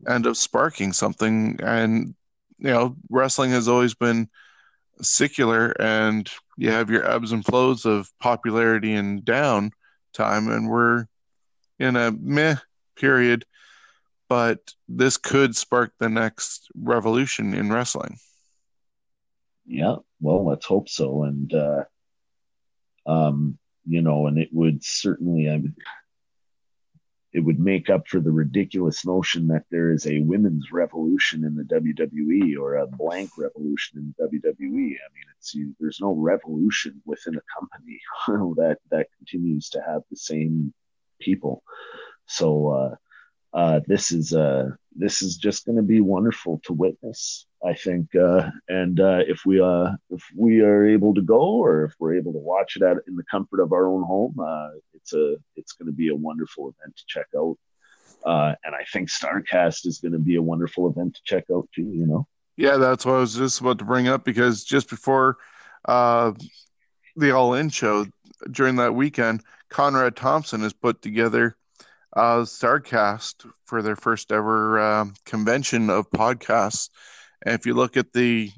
end 0.07 0.27
up 0.27 0.35
sparking 0.35 0.93
something. 0.93 1.59
And, 1.63 2.15
you 2.57 2.69
know, 2.69 2.95
wrestling 3.09 3.51
has 3.51 3.67
always 3.67 3.95
been 3.95 4.29
secular 5.01 5.71
and 5.81 6.29
you 6.57 6.71
have 6.71 6.89
your 6.89 7.09
ebbs 7.09 7.31
and 7.31 7.43
flows 7.43 7.85
of 7.85 8.09
popularity 8.19 8.93
and 8.93 9.25
down 9.25 9.71
time. 10.13 10.47
And 10.47 10.69
we're 10.69 11.07
in 11.79 11.95
a 11.95 12.11
meh 12.11 12.55
period, 12.95 13.45
but 14.29 14.59
this 14.87 15.17
could 15.17 15.55
spark 15.55 15.93
the 15.99 16.09
next 16.09 16.69
revolution 16.75 17.53
in 17.53 17.71
wrestling. 17.71 18.17
Yeah, 19.65 19.97
well, 20.21 20.45
let's 20.45 20.65
hope 20.65 20.89
so. 20.89 21.23
And 21.23 21.53
uh, 21.53 21.83
um, 23.05 23.57
you 23.85 24.01
know, 24.01 24.27
and 24.27 24.37
it 24.37 24.49
would 24.51 24.83
certainly, 24.83 25.49
I 25.49 25.57
mean, 25.57 25.75
it 27.33 27.41
would 27.41 27.59
make 27.59 27.89
up 27.89 28.07
for 28.07 28.21
the 28.21 28.31
ridiculous 28.31 29.05
notion 29.05 29.47
that 29.47 29.65
there 29.69 29.91
is 29.91 30.07
a 30.07 30.21
women's 30.21 30.71
revolution 30.71 31.43
in 31.43 31.53
the 31.53 31.63
WWE 31.63 32.57
or 32.57 32.75
a 32.75 32.87
blank 32.87 33.31
revolution 33.37 33.99
in 33.99 34.15
the 34.17 34.39
WWE. 34.39 34.63
I 34.63 35.09
mean, 35.13 35.25
it's 35.37 35.55
there's 35.79 35.99
no 35.99 36.13
revolution 36.13 37.01
within 37.05 37.35
a 37.35 37.59
company 37.59 37.99
that 38.55 38.77
that 38.89 39.07
continues 39.17 39.69
to 39.69 39.81
have 39.81 40.03
the 40.09 40.15
same 40.15 40.73
people. 41.19 41.63
So 42.27 42.69
uh, 42.69 42.95
uh, 43.55 43.79
this 43.87 44.11
is 44.11 44.33
uh, 44.33 44.71
this 44.95 45.21
is 45.21 45.37
just 45.37 45.65
going 45.65 45.77
to 45.77 45.83
be 45.83 46.01
wonderful 46.01 46.61
to 46.65 46.73
witness. 46.73 47.45
I 47.65 47.73
think, 47.73 48.13
uh, 48.15 48.51
and 48.67 48.99
uh, 48.99 49.21
if 49.27 49.41
we 49.45 49.59
uh, 49.59 49.91
if 50.09 50.23
we 50.35 50.61
are 50.61 50.85
able 50.85 51.13
to 51.15 51.21
go, 51.21 51.39
or 51.39 51.85
if 51.85 51.93
we're 51.99 52.15
able 52.15 52.33
to 52.33 52.39
watch 52.39 52.75
it 52.75 52.83
at 52.83 52.97
in 53.07 53.15
the 53.15 53.23
comfort 53.29 53.59
of 53.59 53.71
our 53.71 53.87
own 53.87 54.03
home, 54.03 54.35
uh, 54.39 54.69
it's 54.93 55.13
a 55.13 55.35
it's 55.55 55.71
going 55.71 55.87
to 55.87 55.95
be 55.95 56.09
a 56.09 56.15
wonderful 56.15 56.69
event 56.69 56.95
to 56.95 57.03
check 57.07 57.27
out. 57.35 57.57
Uh, 58.25 58.55
and 58.63 58.75
I 58.75 58.83
think 58.91 59.09
Starrcast 59.09 59.85
is 59.85 59.99
going 59.99 60.13
to 60.13 60.19
be 60.19 60.35
a 60.35 60.41
wonderful 60.41 60.89
event 60.89 61.15
to 61.15 61.21
check 61.23 61.45
out 61.53 61.67
too. 61.73 61.83
You 61.83 62.07
know, 62.07 62.27
Yeah, 62.57 62.77
that's 62.77 63.05
what 63.05 63.15
I 63.15 63.19
was 63.19 63.35
just 63.35 63.61
about 63.61 63.79
to 63.79 63.85
bring 63.85 64.07
up 64.07 64.25
because 64.25 64.63
just 64.63 64.89
before 64.89 65.37
uh, 65.85 66.33
the 67.15 67.31
All 67.31 67.53
In 67.53 67.69
show 67.69 68.05
during 68.51 68.77
that 68.77 68.95
weekend, 68.95 69.43
Conrad 69.69 70.15
Thompson 70.15 70.61
has 70.61 70.73
put 70.73 71.01
together 71.01 71.55
uh, 72.15 72.39
Starrcast 72.39 73.49
for 73.65 73.81
their 73.81 73.95
first 73.95 74.31
ever 74.31 74.79
um 74.79 75.13
convention 75.25 75.89
of 75.89 76.09
podcasts. 76.11 76.89
And 77.45 77.55
if 77.55 77.65
you 77.65 77.73
look 77.73 77.97
at 77.97 78.13
the 78.13 78.51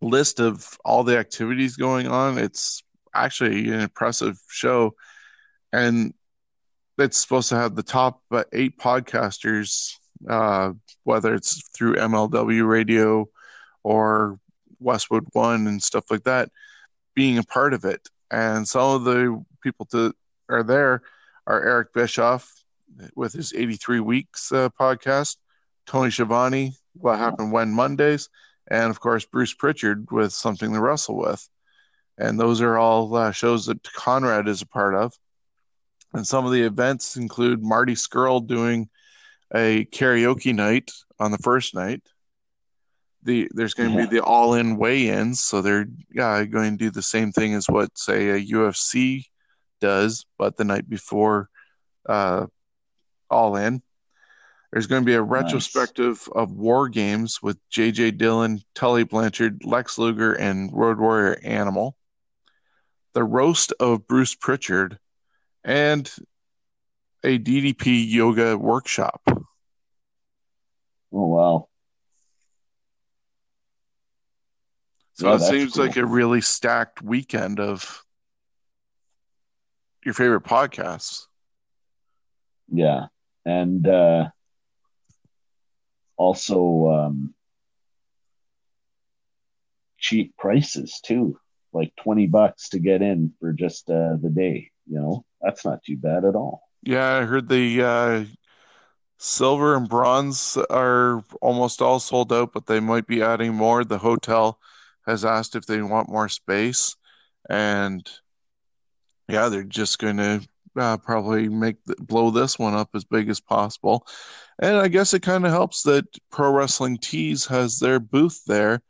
list 0.00 0.40
of 0.40 0.76
all 0.84 1.04
the 1.04 1.18
activities 1.18 1.76
going 1.76 2.06
on, 2.06 2.38
it's 2.38 2.82
actually 3.14 3.68
an 3.68 3.80
impressive 3.80 4.38
show. 4.48 4.94
And 5.72 6.12
it's 6.98 7.20
supposed 7.20 7.48
to 7.50 7.56
have 7.56 7.74
the 7.74 7.82
top 7.82 8.20
uh, 8.30 8.44
eight 8.52 8.78
podcasters, 8.78 9.92
uh, 10.28 10.72
whether 11.04 11.34
it's 11.34 11.68
through 11.70 11.96
MLW 11.96 12.66
radio 12.66 13.26
or 13.82 14.38
Westwood 14.80 15.26
One 15.32 15.66
and 15.66 15.82
stuff 15.82 16.04
like 16.10 16.24
that, 16.24 16.50
being 17.14 17.38
a 17.38 17.42
part 17.42 17.74
of 17.74 17.84
it. 17.84 18.06
And 18.30 18.66
some 18.66 18.94
of 18.94 19.04
the 19.04 19.44
people 19.62 19.86
that 19.92 20.12
are 20.48 20.62
there 20.62 21.02
are 21.46 21.62
Eric 21.62 21.92
Bischoff 21.92 22.50
with 23.14 23.32
his 23.32 23.52
83 23.52 24.00
Weeks 24.00 24.52
uh, 24.52 24.68
podcast, 24.80 25.36
Tony 25.86 26.10
Schiavone, 26.10 26.74
What 26.94 27.18
Happened 27.18 27.52
When 27.52 27.70
Mondays, 27.72 28.28
and 28.68 28.90
of 28.90 29.00
course, 29.00 29.24
Bruce 29.24 29.54
Pritchard 29.54 30.10
with 30.10 30.32
Something 30.32 30.72
to 30.72 30.80
Wrestle 30.80 31.16
With. 31.16 31.48
And 32.18 32.40
those 32.40 32.60
are 32.60 32.78
all 32.78 33.14
uh, 33.14 33.30
shows 33.32 33.66
that 33.66 33.82
Conrad 33.92 34.48
is 34.48 34.62
a 34.62 34.66
part 34.66 34.94
of. 34.94 35.12
And 36.14 36.26
some 36.26 36.46
of 36.46 36.52
the 36.52 36.62
events 36.62 37.16
include 37.16 37.62
Marty 37.62 37.94
Scurll 37.94 38.44
doing 38.44 38.88
a 39.54 39.84
karaoke 39.86 40.54
night 40.54 40.90
on 41.20 41.30
the 41.30 41.38
first 41.38 41.74
night. 41.74 42.02
The 43.26 43.48
there's 43.52 43.74
going 43.74 43.90
to 43.92 43.98
Yeah. 43.98 44.06
be 44.06 44.16
the 44.16 44.24
all-in 44.24 44.76
weigh-ins, 44.76 45.40
so 45.40 45.60
they're 45.60 45.86
yeah, 46.10 46.44
going 46.44 46.78
to 46.78 46.84
do 46.84 46.90
the 46.90 47.02
same 47.02 47.32
thing 47.32 47.54
as 47.54 47.68
what 47.68 47.96
say 47.98 48.30
a 48.30 48.40
UFC 48.40 49.24
does, 49.80 50.24
but 50.38 50.56
the 50.56 50.64
night 50.64 50.88
before 50.88 51.50
uh, 52.08 52.46
all 53.28 53.56
in. 53.56 53.82
There's 54.72 54.86
going 54.86 55.02
to 55.02 55.06
be 55.06 55.14
a 55.14 55.22
retrospective 55.22 56.28
of 56.34 56.52
war 56.52 56.88
games 56.88 57.40
with 57.42 57.58
J.J. 57.70 58.12
Dillon, 58.12 58.60
Tully 58.74 59.04
Blanchard, 59.04 59.62
Lex 59.64 59.98
Luger, 59.98 60.32
and 60.32 60.70
Road 60.72 60.98
Warrior 60.98 61.38
Animal. 61.42 61.96
The 63.14 63.24
roast 63.24 63.72
of 63.80 64.06
Bruce 64.06 64.34
Pritchard, 64.34 64.98
and 65.64 66.10
a 67.24 67.38
DDP 67.38 68.04
yoga 68.08 68.56
workshop. 68.56 69.20
oh 69.26 69.36
wow, 71.26 71.68
So 75.16 75.32
it 75.32 75.40
seems 75.40 75.72
cool. 75.72 75.86
like 75.86 75.96
a 75.96 76.04
really 76.04 76.42
stacked 76.42 77.00
weekend 77.00 77.58
of 77.58 78.04
your 80.04 80.12
favorite 80.14 80.44
podcasts. 80.44 81.26
yeah, 82.68 83.06
and 83.46 83.86
uh, 83.88 84.28
also 86.18 86.88
um, 86.88 87.34
cheap 89.98 90.36
prices 90.36 91.00
too. 91.02 91.38
like 91.72 91.92
twenty 91.96 92.26
bucks 92.26 92.68
to 92.70 92.78
get 92.78 93.00
in 93.02 93.32
for 93.40 93.52
just 93.52 93.88
uh, 93.88 94.16
the 94.20 94.30
day. 94.30 94.70
You 94.86 95.00
know, 95.00 95.24
that's 95.40 95.64
not 95.64 95.82
too 95.82 95.96
bad 95.96 96.24
at 96.24 96.34
all. 96.34 96.62
Yeah, 96.82 97.16
I 97.16 97.24
heard 97.24 97.48
the 97.48 97.82
uh, 97.82 98.24
silver 99.18 99.76
and 99.76 99.88
bronze 99.88 100.56
are 100.68 101.24
almost 101.40 101.80
all 101.80 102.00
sold 102.00 102.32
out, 102.32 102.52
but 102.52 102.66
they 102.66 102.80
might 102.80 103.06
be 103.06 103.22
adding 103.22 103.54
more. 103.54 103.82
The 103.82 103.98
hotel 103.98 104.58
has 105.06 105.24
asked 105.24 105.56
if 105.56 105.66
they 105.66 105.82
want 105.82 106.08
more 106.08 106.28
space, 106.28 106.96
and 107.48 108.08
yeah, 109.28 109.48
they're 109.48 109.62
just 109.62 109.98
going 109.98 110.16
to 110.18 110.40
uh, 110.76 110.96
probably 110.98 111.48
make 111.48 111.82
the, 111.84 111.96
blow 111.98 112.30
this 112.30 112.58
one 112.58 112.74
up 112.74 112.90
as 112.94 113.04
big 113.04 113.28
as 113.28 113.40
possible. 113.40 114.06
And 114.58 114.76
I 114.76 114.88
guess 114.88 115.14
it 115.14 115.22
kind 115.22 115.44
of 115.44 115.52
helps 115.52 115.82
that 115.82 116.06
Pro 116.30 116.50
Wrestling 116.52 116.98
Tees 116.98 117.46
has 117.46 117.78
their 117.78 117.98
booth 118.00 118.42
there 118.46 118.82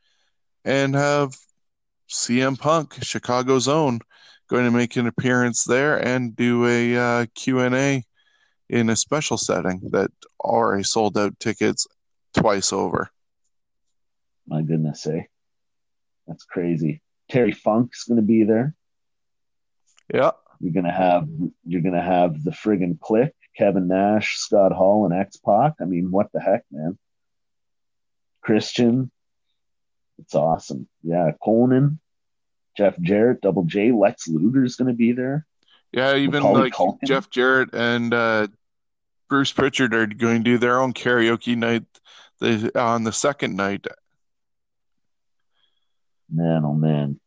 and 0.64 0.94
have 0.94 1.34
CM 2.08 2.58
Punk, 2.58 3.02
Chicago's 3.02 3.68
own, 3.68 4.00
going 4.48 4.64
to 4.64 4.70
make 4.70 4.96
an 4.96 5.06
appearance 5.06 5.64
there 5.64 5.96
and 5.96 6.36
do 6.36 6.66
a 6.66 6.96
uh, 6.96 7.26
Q&A 7.34 8.04
in 8.68 8.90
a 8.90 8.96
special 8.96 9.38
setting 9.38 9.80
that 9.90 10.10
already 10.40 10.82
sold 10.82 11.16
out 11.18 11.38
tickets 11.38 11.86
twice 12.34 12.72
over. 12.72 13.10
My 14.46 14.62
goodness, 14.62 15.06
eh? 15.06 15.22
That's 16.26 16.44
crazy. 16.44 17.02
Terry 17.30 17.52
Funk's 17.52 18.04
going 18.04 18.16
to 18.16 18.22
be 18.22 18.44
there. 18.44 18.74
Yeah. 20.12 20.32
You're 20.60 20.72
gonna 20.72 20.92
have 20.92 21.28
you're 21.66 21.82
gonna 21.82 22.02
have 22.02 22.42
the 22.42 22.50
friggin' 22.50 22.98
Kliq, 22.98 23.32
Kevin 23.58 23.88
Nash, 23.88 24.36
Scott 24.38 24.72
Hall, 24.72 25.04
and 25.04 25.14
X 25.14 25.36
Pac. 25.36 25.74
I 25.80 25.84
mean, 25.84 26.10
what 26.10 26.32
the 26.32 26.40
heck, 26.40 26.64
man? 26.70 26.98
Christian, 28.40 29.10
it's 30.18 30.34
awesome. 30.34 30.88
Yeah, 31.02 31.32
Konnan, 31.44 31.98
Jeff 32.76 32.98
Jarrett, 32.98 33.42
Double 33.42 33.64
J, 33.64 33.92
Lex 33.92 34.28
Luger's 34.28 34.76
gonna 34.76 34.94
be 34.94 35.12
there. 35.12 35.44
Yeah, 35.92 36.16
even 36.16 36.42
Macaulay 36.42 36.60
like 36.62 36.72
Culkin. 36.72 37.06
Jeff 37.06 37.28
Jarrett 37.30 37.74
and 37.74 38.14
uh, 38.14 38.48
Bruce 39.28 39.52
Pritchard 39.52 39.94
are 39.94 40.06
going 40.06 40.38
to 40.38 40.50
do 40.50 40.58
their 40.58 40.80
own 40.80 40.92
karaoke 40.92 41.56
night 41.56 41.84
the, 42.40 42.70
on 42.78 43.04
the 43.04 43.12
second 43.12 43.56
night. 43.56 43.86
Man, 46.30 46.64
oh 46.64 46.74
man. 46.74 47.20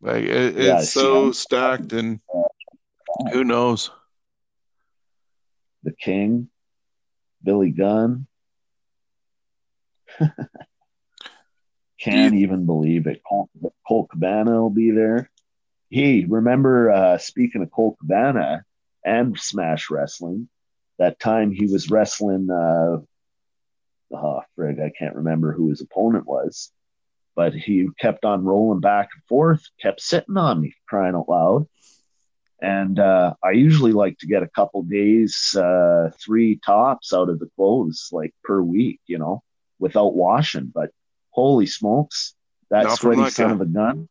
Like 0.00 0.24
it, 0.24 0.56
Yeah, 0.56 0.80
it's 0.80 0.92
so 0.92 1.32
stacked, 1.32 1.92
and 1.92 2.20
who 3.32 3.44
knows? 3.44 3.90
The 5.84 5.92
King, 5.92 6.48
Billy 7.42 7.70
Gunn. 7.70 8.26
Can't 12.00 12.34
even 12.34 12.66
believe 12.66 13.06
it. 13.06 13.22
Colt, 13.28 13.48
Colt 13.86 14.10
Cabana 14.10 14.60
will 14.60 14.70
be 14.70 14.90
there. 14.90 15.30
He 15.88 16.24
remember, 16.28 16.90
uh, 16.90 17.18
speaking 17.18 17.62
of 17.62 17.70
Colt 17.70 17.96
Cabana 18.00 18.64
and 19.04 19.38
Smash 19.38 19.88
Wrestling, 19.90 20.48
that 20.98 21.20
time 21.20 21.52
he 21.52 21.66
was 21.66 21.90
wrestling, 21.90 22.48
uh, 22.50 22.98
oh, 24.16 24.42
frig, 24.58 24.82
I 24.82 24.90
can't 24.98 25.16
remember 25.16 25.52
who 25.52 25.70
his 25.70 25.80
opponent 25.80 26.26
was, 26.26 26.72
but 27.34 27.54
he 27.54 27.88
kept 27.98 28.24
on 28.24 28.44
rolling 28.44 28.80
back 28.80 29.08
and 29.14 29.22
forth, 29.24 29.62
kept 29.80 30.00
sitting 30.00 30.36
on 30.36 30.60
me, 30.60 30.74
crying 30.88 31.14
out 31.14 31.28
loud. 31.28 31.66
And 32.60 32.98
uh, 32.98 33.34
I 33.42 33.50
usually 33.52 33.92
like 33.92 34.18
to 34.18 34.26
get 34.26 34.44
a 34.44 34.48
couple 34.48 34.82
days, 34.84 35.56
uh, 35.56 36.10
three 36.24 36.60
tops 36.64 37.12
out 37.12 37.28
of 37.28 37.40
the 37.40 37.50
clothes, 37.56 38.08
like 38.12 38.32
per 38.44 38.62
week, 38.62 39.00
you 39.06 39.18
know, 39.18 39.42
without 39.80 40.14
washing. 40.14 40.70
But 40.72 40.90
holy 41.30 41.66
smokes, 41.66 42.34
that 42.70 42.84
Not 42.84 42.98
sweaty 42.98 43.22
that 43.22 43.32
son 43.32 43.48
guy. 43.48 43.52
of 43.54 43.60
a 43.62 43.66
gun, 43.66 44.08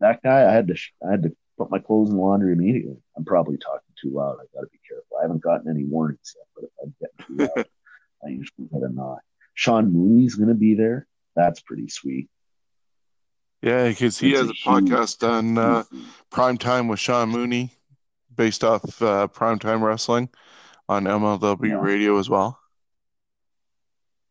that 0.00 0.22
guy, 0.22 0.46
I 0.46 0.52
had 0.52 0.68
to, 0.68 0.74
sh- 0.76 0.92
I 1.06 1.10
had 1.12 1.22
to 1.22 1.36
put 1.56 1.70
my 1.70 1.78
clothes 1.78 2.10
in 2.10 2.16
the 2.16 2.22
laundry 2.22 2.52
immediately. 2.52 2.98
I'm 3.16 3.24
probably 3.24 3.56
talking 3.56 3.94
too 4.00 4.10
loud. 4.10 4.36
I 4.40 4.44
got 4.54 4.60
to 4.60 4.68
be 4.70 4.80
careful. 4.86 5.16
I 5.18 5.22
haven't 5.22 5.42
gotten 5.42 5.70
any 5.70 5.84
warnings 5.84 6.34
yet, 6.36 6.46
but 6.54 6.64
if 6.64 6.70
I'm 6.82 6.94
getting 7.00 7.36
too 7.46 7.50
loud, 7.56 7.66
I 8.24 8.28
usually 8.28 8.68
get 8.70 8.82
a 8.82 8.92
knock. 8.92 9.20
Sean 9.54 9.92
Mooney's 9.92 10.34
going 10.34 10.50
to 10.50 10.54
be 10.54 10.74
there. 10.74 11.06
That's 11.34 11.60
pretty 11.60 11.88
sweet. 11.88 12.28
Yeah, 13.62 13.88
because 13.88 14.18
he 14.18 14.32
has 14.32 14.48
a 14.48 14.54
podcast 14.54 15.28
on 15.28 15.58
uh, 15.58 15.82
Prime 16.30 16.58
Time 16.58 16.86
with 16.88 17.00
Sean 17.00 17.28
Mooney, 17.30 17.72
based 18.34 18.62
off 18.62 19.02
uh, 19.02 19.26
Prime 19.26 19.58
Time 19.58 19.82
Wrestling 19.82 20.28
on 20.88 21.04
MLW 21.04 21.68
Yeah. 21.68 21.80
Radio 21.80 22.18
as 22.18 22.30
well. 22.30 22.58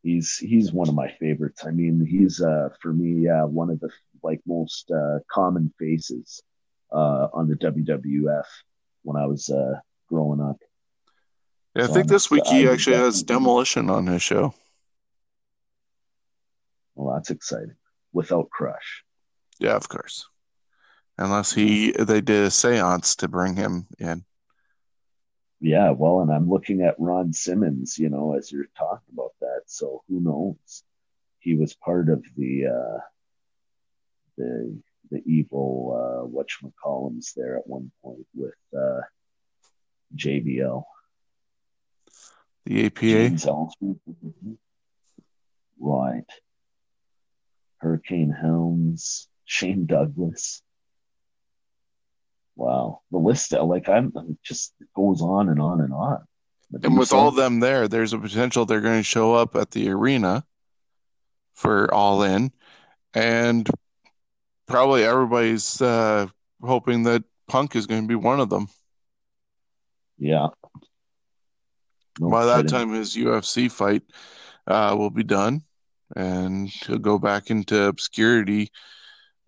he's 0.03 0.37
he's 0.37 0.71
one 0.71 0.87
of 0.87 0.95
my 0.95 1.09
favorites. 1.19 1.65
I 1.65 1.71
mean, 1.71 2.05
he's 2.05 2.41
uh 2.41 2.69
for 2.81 2.93
me 2.93 3.27
uh 3.27 3.45
one 3.45 3.69
of 3.69 3.79
the 3.81 3.89
like 4.23 4.39
most 4.47 4.89
uh 4.91 5.19
common 5.29 5.73
faces 5.77 6.41
uh 6.93 7.27
on 7.33 7.49
the 7.49 7.55
WWF 7.55 8.45
when 9.03 9.17
I 9.21 9.25
was 9.25 9.49
uh 9.49 9.79
growing 10.07 10.39
up. 10.39 10.57
Yeah, 11.75 11.83
I 11.83 11.87
So 11.87 11.93
think 11.93 12.05
I'm 12.05 12.13
this 12.13 12.31
week 12.31 12.45
he 12.47 12.65
I'm 12.65 12.73
actually 12.73 12.95
has 12.95 13.23
Demolition 13.23 13.89
on 13.89 14.07
his 14.07 14.23
show. 14.23 14.53
Well, 16.95 17.13
that's 17.13 17.29
exciting. 17.29 17.75
Without 18.13 18.49
Crush. 18.49 19.03
Yeah, 19.59 19.75
of 19.75 19.89
course. 19.89 20.27
Unless 21.17 21.53
he 21.53 21.91
they 21.91 22.21
did 22.21 22.43
a 22.43 22.49
séance 22.49 23.17
to 23.17 23.27
bring 23.27 23.55
him 23.55 23.87
in. 23.97 24.23
Yeah, 25.59 25.89
well, 25.91 26.21
and 26.21 26.31
I'm 26.31 26.47
looking 26.47 26.81
at 26.81 26.99
Ron 26.99 27.33
Simmons, 27.33 27.97
you 27.97 28.09
know, 28.09 28.35
as 28.35 28.51
you're 28.51 28.69
talking 28.77 29.13
about 29.13 29.31
that. 29.41 29.61
So 29.65 30.03
who 30.07 30.21
knows? 30.21 30.83
He 31.39 31.55
was 31.55 31.73
part 31.73 32.09
of 32.09 32.23
the 32.35 32.67
uh 32.67 32.99
the 34.37 34.79
the 35.09 35.23
evil 35.25 35.93
uh 35.95 36.27
whatchamacallums 36.27 37.33
there 37.35 37.57
at 37.57 37.65
one 37.67 37.91
point 38.03 38.27
with 38.35 38.53
uh 38.77 39.01
JBL. 40.15 40.83
The 42.65 42.85
APA. 42.85 43.37
Right. 45.79 46.25
Hurricane 47.79 48.31
Helms, 48.31 49.27
Shane 49.47 49.87
Douglas. 49.87 50.61
Wow. 52.55 53.01
The 53.11 53.17
list, 53.17 53.53
uh, 53.53 53.63
like, 53.63 53.89
I'm 53.89 54.13
just 54.43 54.73
it 54.79 54.87
goes 54.95 55.21
on 55.21 55.49
and 55.49 55.59
on 55.59 55.81
and 55.81 55.93
on. 55.93 56.23
And 56.83 56.97
with 56.97 57.13
all 57.13 57.31
them 57.31 57.61
there, 57.61 57.87
there's 57.87 58.13
a 58.13 58.19
potential 58.19 58.65
they're 58.65 58.81
going 58.81 58.99
to 58.99 59.03
show 59.03 59.33
up 59.33 59.55
at 59.55 59.71
the 59.71 59.89
arena 59.89 60.43
for 61.53 61.91
All 61.93 62.23
In, 62.23 62.51
and 63.13 63.69
probably 64.67 65.05
everybody's 65.05 65.81
uh, 65.81 66.27
hoping 66.61 67.03
that 67.03 67.23
Punk 67.47 67.77
is 67.77 67.87
going 67.87 68.01
to 68.01 68.07
be 68.07 68.15
one 68.15 68.41
of 68.41 68.49
them. 68.49 68.67
Yeah. 70.17 70.47
No 72.19 72.29
By 72.29 72.45
that 72.47 72.67
time, 72.67 72.91
his 72.91 73.15
UFC 73.15 73.71
fight 73.71 74.03
uh, 74.65 74.93
will 74.97 75.09
be 75.09 75.23
done, 75.23 75.63
and 76.17 76.67
he'll 76.67 76.97
go 76.97 77.17
back 77.17 77.49
into 77.49 77.85
obscurity, 77.85 78.71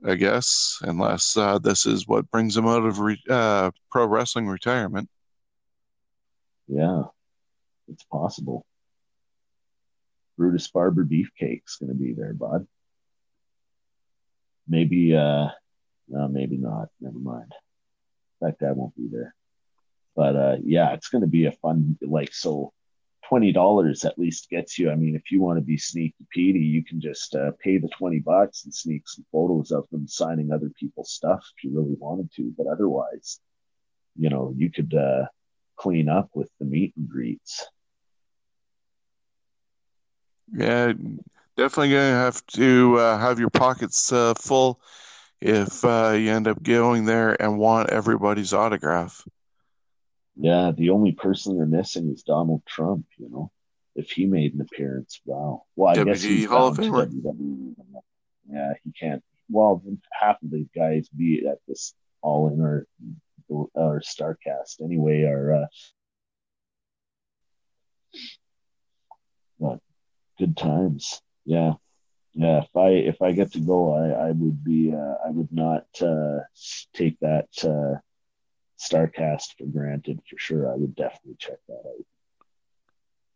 I 0.05 0.15
guess, 0.15 0.79
unless 0.81 1.35
uh, 1.35 1.59
this 1.59 1.85
is 1.85 2.07
what 2.07 2.31
brings 2.31 2.55
him 2.55 2.67
out 2.67 2.85
of 2.85 2.99
re- 2.99 3.23
uh, 3.29 3.71
pro 3.91 4.05
wrestling 4.05 4.47
retirement. 4.47 5.09
Yeah. 6.67 7.03
It's 7.89 8.03
possible. 8.03 8.65
Brutus 10.37 10.67
Barber 10.69 11.03
Beefcake's 11.03 11.77
going 11.77 11.89
to 11.89 11.95
be 11.95 12.13
there, 12.13 12.33
bud. 12.33 12.67
Maybe, 14.67 15.15
uh, 15.15 15.47
no, 16.07 16.27
maybe 16.27 16.57
not. 16.57 16.89
Never 17.01 17.19
mind. 17.19 17.51
That 18.39 18.59
guy 18.59 18.71
won't 18.71 18.95
be 18.95 19.07
there. 19.11 19.35
But, 20.15 20.35
uh, 20.35 20.57
yeah, 20.63 20.93
it's 20.93 21.09
going 21.09 21.23
to 21.23 21.27
be 21.27 21.45
a 21.45 21.51
fun, 21.51 21.97
like, 22.01 22.33
so 22.33 22.71
$20 23.30 24.05
at 24.05 24.17
least 24.17 24.49
gets 24.49 24.80
you. 24.80 24.89
I 24.89 24.95
mean, 24.95 25.15
if 25.15 25.32
you 25.32 25.41
want 25.41 25.57
to 25.57 25.61
be 25.61 25.77
sneaky 25.77 26.25
Petey, 26.32 26.59
you 26.59 26.84
can 26.84 26.99
just 26.99 27.36
uh, 27.36 27.51
pay 27.63 27.77
the 27.77 27.89
20 27.89 28.19
bucks 28.19 28.65
and 28.65 28.73
sneak 28.73 29.07
some 29.07 29.25
photos 29.32 29.71
of 29.71 29.88
them 29.91 30.07
signing 30.07 30.51
other 30.51 30.71
people's 30.80 31.11
stuff 31.11 31.43
if 31.57 31.63
you 31.63 31.71
really 31.75 31.95
wanted 31.99 32.32
to. 32.36 32.53
But 32.57 32.67
otherwise, 32.67 33.39
you 34.17 34.30
know, 34.30 34.53
you 34.55 34.71
could, 34.71 34.93
uh, 34.93 35.25
clean 35.80 36.09
up 36.09 36.30
with 36.34 36.49
the 36.59 36.65
meet 36.65 36.93
and 36.97 37.07
greets. 37.09 37.65
Yeah, 40.53 40.93
definitely 41.55 41.89
to 41.89 41.99
have 41.99 42.45
to 42.47 42.97
uh, 42.99 43.17
have 43.17 43.39
your 43.39 43.49
pockets 43.49 44.11
uh, 44.11 44.34
full 44.34 44.82
if 45.41 45.86
uh, 45.86 46.11
you 46.17 46.32
end 46.32 46.47
up 46.47 46.61
going 46.61 47.05
there 47.05 47.41
and 47.41 47.57
want 47.57 47.91
everybody's 47.91 48.53
autograph. 48.53 49.25
Yeah, 50.41 50.71
the 50.71 50.91
only 50.91 51.11
person 51.11 51.57
they're 51.57 51.65
missing 51.65 52.09
is 52.13 52.23
Donald 52.23 52.61
Trump, 52.65 53.05
you 53.17 53.29
know. 53.29 53.51
If 53.95 54.11
he 54.11 54.25
made 54.25 54.53
an 54.53 54.61
appearance, 54.61 55.19
wow. 55.25 55.63
Well, 55.75 55.91
I 55.91 56.01
guess 56.05 56.23
WWE 56.23 56.29
he's 56.29 56.45
Hall 56.45 56.67
of 56.67 56.77
Famer. 56.77 57.11
Yeah, 58.49 58.73
he 58.85 58.93
can't. 58.97 59.21
Well, 59.49 59.83
half 60.17 60.41
of 60.41 60.49
the 60.49 60.65
guys 60.73 61.09
be 61.09 61.45
at 61.45 61.57
this 61.67 61.93
all 62.21 62.47
in 62.47 62.61
or 62.61 62.87
or 63.49 63.99
Starrcast 63.99 64.81
anyway 64.81 65.23
are 65.23 65.67
uh, 69.61 69.65
uh, 69.65 69.77
good 70.37 70.55
times. 70.55 71.21
Yeah, 71.43 71.73
yeah, 72.33 72.59
if 72.63 72.75
I 72.77 72.89
if 72.89 73.21
I 73.21 73.33
get 73.33 73.51
to 73.53 73.59
go, 73.59 73.93
I 73.93 74.29
I 74.29 74.31
would 74.31 74.63
be 74.63 74.93
uh, 74.93 75.15
I 75.25 75.31
would 75.31 75.51
not 75.51 75.85
uh, 76.01 76.39
take 76.93 77.19
that 77.19 77.49
uh, 77.63 77.99
Starrcast 78.80 79.57
for 79.57 79.65
granted 79.65 80.21
for 80.30 80.38
sure. 80.38 80.71
I 80.71 80.75
would 80.75 80.95
definitely 80.95 81.36
check 81.38 81.57
that 81.67 81.84
out. 81.86 82.05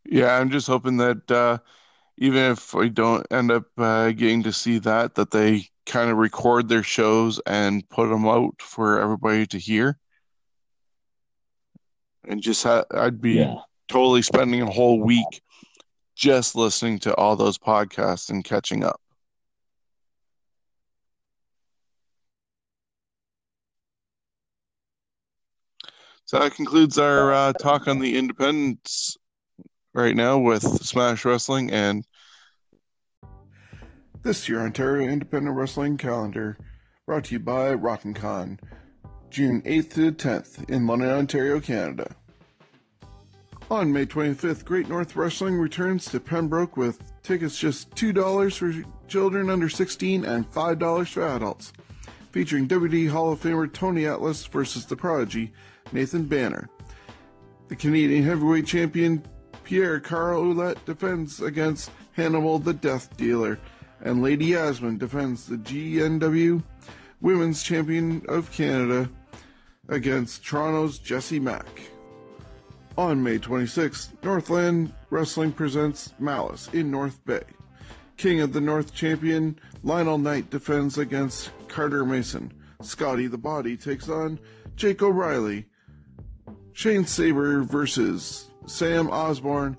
Yeah, 0.05 0.37
I'm 0.37 0.49
just 0.49 0.67
hoping 0.67 0.97
that 0.97 1.29
uh, 1.31 1.57
even 2.17 2.51
if 2.51 2.73
we 2.73 2.89
don't 2.89 3.25
end 3.31 3.51
up 3.51 3.65
uh, 3.77 4.11
getting 4.11 4.43
to 4.43 4.53
see 4.53 4.79
that, 4.79 5.15
that 5.15 5.31
they 5.31 5.67
kind 5.85 6.09
of 6.09 6.17
record 6.17 6.69
their 6.69 6.83
shows 6.83 7.39
and 7.45 7.87
put 7.89 8.09
them 8.09 8.25
out 8.25 8.61
for 8.61 8.99
everybody 8.99 9.45
to 9.47 9.57
hear. 9.59 9.97
And 12.25 12.41
just 12.41 12.63
ha- 12.63 12.85
I'd 12.91 13.21
be 13.21 13.33
Yeah, 13.33 13.55
totally 13.87 14.21
spending 14.21 14.61
a 14.61 14.71
whole 14.71 14.99
week 15.01 15.41
just 16.15 16.55
listening 16.55 16.99
to 16.99 17.15
all 17.15 17.35
those 17.35 17.57
podcasts 17.57 18.29
and 18.29 18.43
catching 18.45 18.83
up. 18.83 19.01
So 26.33 26.39
that 26.39 26.55
concludes 26.55 26.97
our 26.97 27.31
uh, 27.31 27.53
talk 27.53 27.87
on 27.87 27.99
the 27.99 28.17
independents 28.17 29.17
right 29.93 30.15
now 30.15 30.39
with 30.39 30.63
Smash 30.63 31.25
Wrestling 31.25 31.69
and 31.69 32.03
this 34.23 34.49
year 34.49 34.61
Ontario 34.61 35.07
Independent 35.07 35.55
Wrestling 35.55 35.95
Calendar 35.95 36.57
brought 37.05 37.25
to 37.25 37.35
you 37.35 37.39
by 37.39 37.71
Rockin' 37.75 38.15
Con, 38.15 38.59
June 39.29 39.61
8th 39.61 39.93
to 39.93 40.11
10th 40.11 40.67
in 40.71 40.87
London, 40.87 41.09
Ontario, 41.09 41.59
Canada. 41.59 42.15
On 43.69 43.93
May 43.93 44.07
25th, 44.07 44.65
Great 44.65 44.89
North 44.89 45.15
Wrestling 45.15 45.53
returns 45.53 46.05
to 46.05 46.19
Pembroke 46.19 46.75
with 46.75 47.13
tickets 47.21 47.59
just 47.59 47.91
$2 47.91 48.57
for 48.57 48.89
children 49.07 49.51
under 49.51 49.69
16 49.69 50.25
and 50.25 50.51
$5 50.51 51.07
for 51.09 51.27
adults. 51.27 51.73
Featuring 52.31 52.67
WWE 52.67 53.11
Hall 53.11 53.31
of 53.31 53.39
Famer 53.39 53.71
Tony 53.71 54.07
Atlas 54.07 54.47
versus 54.47 54.87
the 54.87 54.95
Prodigy, 54.95 55.53
Nathan 55.93 56.25
Banner. 56.25 56.69
The 57.69 57.75
Canadian 57.75 58.23
Heavyweight 58.23 58.65
Champion 58.65 59.23
Pierre 59.63 59.99
Carl 59.99 60.43
Ouellet 60.43 60.83
defends 60.85 61.41
against 61.41 61.91
Hannibal 62.13 62.59
the 62.59 62.73
Death 62.73 63.15
Dealer, 63.15 63.59
and 64.01 64.21
Lady 64.21 64.47
Yasmin 64.47 64.97
defends 64.97 65.45
the 65.45 65.57
GNW 65.57 66.61
Women's 67.21 67.63
Champion 67.63 68.23
of 68.27 68.51
Canada 68.51 69.09
against 69.87 70.45
Toronto's 70.45 70.99
Jesse 70.99 71.39
Mack. 71.39 71.81
On 72.97 73.23
May 73.23 73.39
26th, 73.39 74.09
Northland 74.23 74.93
Wrestling 75.09 75.51
presents 75.51 76.13
Malice 76.19 76.67
in 76.73 76.91
North 76.91 77.23
Bay. 77.25 77.43
King 78.17 78.41
of 78.41 78.53
the 78.53 78.61
North 78.61 78.93
champion 78.93 79.57
Lionel 79.83 80.17
Knight 80.17 80.49
defends 80.49 80.97
against 80.97 81.51
Carter 81.67 82.05
Mason. 82.05 82.51
Scotty 82.81 83.27
the 83.27 83.37
Body 83.37 83.75
takes 83.77 84.09
on 84.09 84.39
Jake 84.75 85.01
O'Reilly. 85.01 85.65
Shane 86.73 87.05
Saber 87.05 87.63
versus 87.63 88.49
Sam 88.65 89.09
Osborne. 89.09 89.77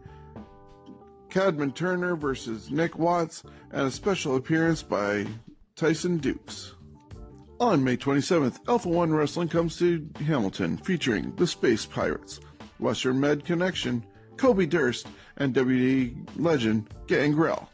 Cadman 1.29 1.73
Turner 1.73 2.15
versus 2.15 2.71
Nick 2.71 2.97
Watts, 2.97 3.43
and 3.73 3.89
a 3.89 3.91
special 3.91 4.37
appearance 4.37 4.85
by 4.85 5.27
Tyson 5.75 6.19
Dukes. 6.19 6.75
On 7.59 7.83
May 7.83 7.97
27th, 7.97 8.61
Alpha 8.69 8.89
One 8.89 9.13
Wrestling 9.13 9.49
comes 9.49 9.77
to 9.79 10.09
Hamilton, 10.25 10.77
featuring 10.77 11.35
the 11.35 11.47
Space 11.47 11.87
Pirates, 11.87 12.39
Western 12.79 13.19
Med 13.19 13.45
Connection, 13.45 14.05
Kobe 14.37 14.67
Durst, 14.67 15.09
and 15.37 15.53
WWE 15.53 16.17
legend 16.37 16.89
Gangrel. 17.09 17.69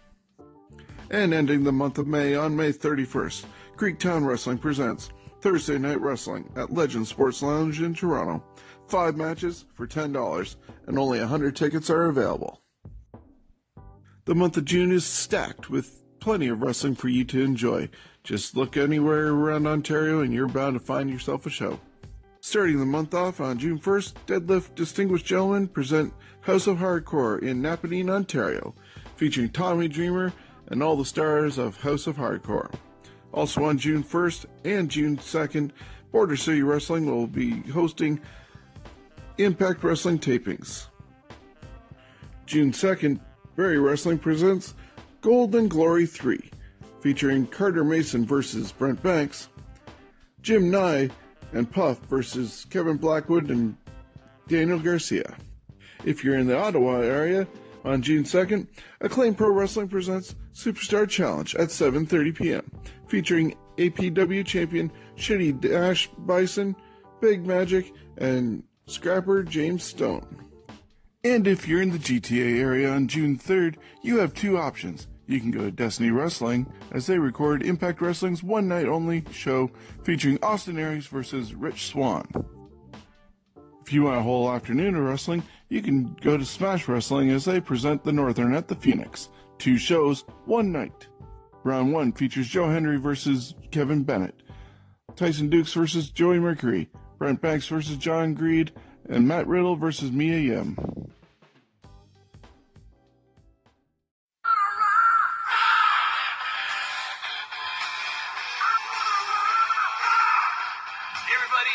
And 1.11 1.35
ending 1.35 1.65
the 1.65 1.73
month 1.73 1.99
of 1.99 2.07
May 2.07 2.35
on 2.35 2.57
May 2.57 2.73
31st, 2.73 3.45
Greektown 3.77 4.27
Wrestling 4.27 4.57
presents 4.57 5.11
Thursday 5.43 5.77
Night 5.77 6.01
Wrestling 6.01 6.51
at 6.57 6.73
Legend 6.73 7.07
Sports 7.07 7.43
Lounge 7.43 7.83
in 7.83 7.95
Toronto. 7.95 8.43
Five 8.91 9.17
matches 9.17 9.67
for 9.75 9.87
$10, 9.87 10.57
and 10.89 10.99
only 10.99 11.21
100 11.21 11.55
tickets 11.55 11.89
are 11.91 12.07
available. 12.07 12.61
The 14.25 14.35
month 14.35 14.57
of 14.57 14.65
June 14.65 14.91
is 14.91 15.05
stacked 15.05 15.71
with 15.71 16.03
plenty 16.19 16.49
of 16.49 16.61
wrestling 16.61 16.97
for 16.97 17.07
you 17.07 17.25
to 17.27 17.45
enjoy. 17.45 17.89
Just 18.25 18.57
look 18.57 18.77
anywhere 18.77 19.29
around 19.29 19.69
Ontario 19.69 20.23
and 20.23 20.35
you're 20.35 20.49
bound 20.49 20.75
to 20.75 20.85
find 20.85 21.09
yourself 21.09 21.47
a 21.47 21.51
show. 21.51 21.79
Starting 22.41 22.81
the 22.81 22.85
month 22.85 23.15
off 23.15 23.41
on 23.41 23.61
June 23.61 23.79
1st, 23.79 24.15
Deadlift 24.27 24.75
Distinguished 24.75 25.25
Gentlemen 25.25 25.69
present 25.69 26.13
House 26.41 26.67
of 26.67 26.79
Hardcore 26.79 27.41
in 27.41 27.63
Napanee, 27.63 28.11
Ontario, 28.11 28.75
featuring 29.15 29.51
Tommy 29.51 29.87
Dreamer 29.87 30.33
and 30.67 30.83
all 30.83 30.97
the 30.97 31.05
stars 31.05 31.59
of 31.59 31.77
House 31.77 32.09
of 32.09 32.17
Hardcore. 32.17 32.75
Also 33.33 33.63
on 33.63 33.79
June 33.79 34.03
1st 34.03 34.47
and 34.65 34.91
June 34.91 35.17
2nd, 35.17 35.71
Border 36.11 36.37
City 36.37 36.63
Wrestling 36.63 37.07
will 37.07 37.29
be 37.29 37.61
hosting 37.71 38.21
Impact 39.45 39.83
Wrestling 39.83 40.19
tapings. 40.19 40.87
June 42.47 42.73
2nd, 42.73 43.21
Barrie 43.57 43.79
Wrestling 43.79 44.19
presents 44.19 44.75
Golden 45.21 45.69
Glory 45.69 46.07
3, 46.07 46.51
featuring 47.01 47.47
Carter 47.47 47.85
Mason 47.85 48.27
versus 48.27 48.73
Brent 48.73 49.03
Banks, 49.03 49.49
Jim 50.43 50.71
Nye 50.71 51.11
and 51.53 51.71
Puff 51.71 52.01
versus 52.07 52.67
Kevin 52.71 52.97
Blackwood 52.97 53.51
and 53.51 53.77
Daniel 54.49 54.79
Garcia. 54.79 55.37
If 56.05 56.25
you're 56.25 56.39
in 56.39 56.47
the 56.47 56.59
Ottawa 56.59 57.01
area, 57.01 57.47
on 57.85 58.03
June 58.03 58.25
2nd, 58.25 58.67
Acclaim 59.01 59.35
Pro 59.35 59.51
Wrestling 59.51 59.89
presents 59.89 60.35
Superstar 60.53 61.09
Challenge 61.09 61.55
at 61.57 61.69
7:30 61.69 62.35
p.m., 62.35 62.71
featuring 63.09 63.57
APW 63.79 64.45
champion 64.45 64.93
Shitty 65.17 65.61
Dash 65.61 66.11
Bison, 66.19 66.77
Big 67.21 67.47
Magic, 67.47 67.93
and 68.19 68.63
Scrapper 68.91 69.45
James 69.45 69.85
Stone. 69.85 70.27
And 71.23 71.47
if 71.47 71.69
you're 71.69 71.81
in 71.81 71.91
the 71.91 71.99
GTA 71.99 72.59
area 72.59 72.91
on 72.91 73.07
June 73.07 73.39
3rd, 73.39 73.77
you 74.03 74.19
have 74.19 74.35
two 74.35 74.59
options. 74.59 75.07
You 75.27 75.39
can 75.39 75.53
go 75.53 75.61
to 75.61 75.71
Destiny 75.71 76.11
Wrestling 76.11 76.67
as 76.91 77.07
they 77.07 77.19
record 77.19 77.63
Impact 77.63 78.01
Wrestling's 78.01 78.43
one 78.43 78.67
night 78.67 78.87
only 78.87 79.25
show 79.31 79.71
featuring 80.03 80.39
Austin 80.43 80.77
Aries 80.77 81.07
versus 81.07 81.55
Rich 81.55 81.87
Swann. 81.87 82.27
If 83.83 83.93
you 83.93 84.03
want 84.05 84.19
a 84.19 84.23
whole 84.23 84.51
afternoon 84.51 84.97
of 84.97 85.05
wrestling, 85.05 85.45
you 85.69 85.83
can 85.83 86.15
go 86.21 86.37
to 86.37 86.45
Smash 86.45 86.89
Wrestling 86.89 87.31
as 87.31 87.45
they 87.45 87.61
present 87.61 88.03
the 88.03 88.13
Northern 88.13 88.55
at 88.55 88.67
the 88.67 88.75
Phoenix. 88.75 89.29
Two 89.59 89.79
shows, 89.79 90.25
one 90.47 90.73
night. 90.73 91.07
Round 91.63 91.93
one 91.93 92.13
features 92.13 92.49
Joe 92.49 92.69
Hendry 92.69 92.97
versus 92.99 93.55
Kevin 93.71 94.03
Bennett, 94.03 94.43
Tyson 95.15 95.51
Dukes 95.51 95.75
versus 95.75 96.09
Joey 96.11 96.39
Mercury, 96.39 96.89
Brent 97.21 97.45
Banks 97.45 97.69
versus 97.69 98.01
John 98.01 98.33
Greed, 98.33 98.73
and 99.05 99.29
Matt 99.29 99.45
Riddle 99.45 99.77
versus 99.77 100.09
Mia 100.09 100.41
Yim. 100.41 100.73
Everybody, 100.73 101.13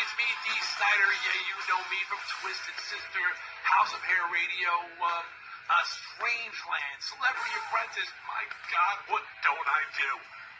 it's 0.02 0.14
me, 0.18 0.26
Dee 0.26 0.62
Snider. 0.66 1.10
Yeah, 1.14 1.38
you 1.46 1.56
know 1.70 1.78
me 1.94 2.00
from 2.10 2.18
Twisted 2.42 2.74
Sister, 2.82 3.22
House 3.62 3.94
of 3.94 4.02
Hair 4.02 4.26
Radio, 4.34 4.74
um, 4.98 5.26
uh, 5.70 5.78
Strangeland, 5.86 6.98
Celebrity 7.06 7.54
Apprentice. 7.70 8.10
My 8.26 8.42
God, 8.74 8.96
what 9.14 9.22
don't 9.46 9.68
I 9.70 9.82
do? 9.94 10.10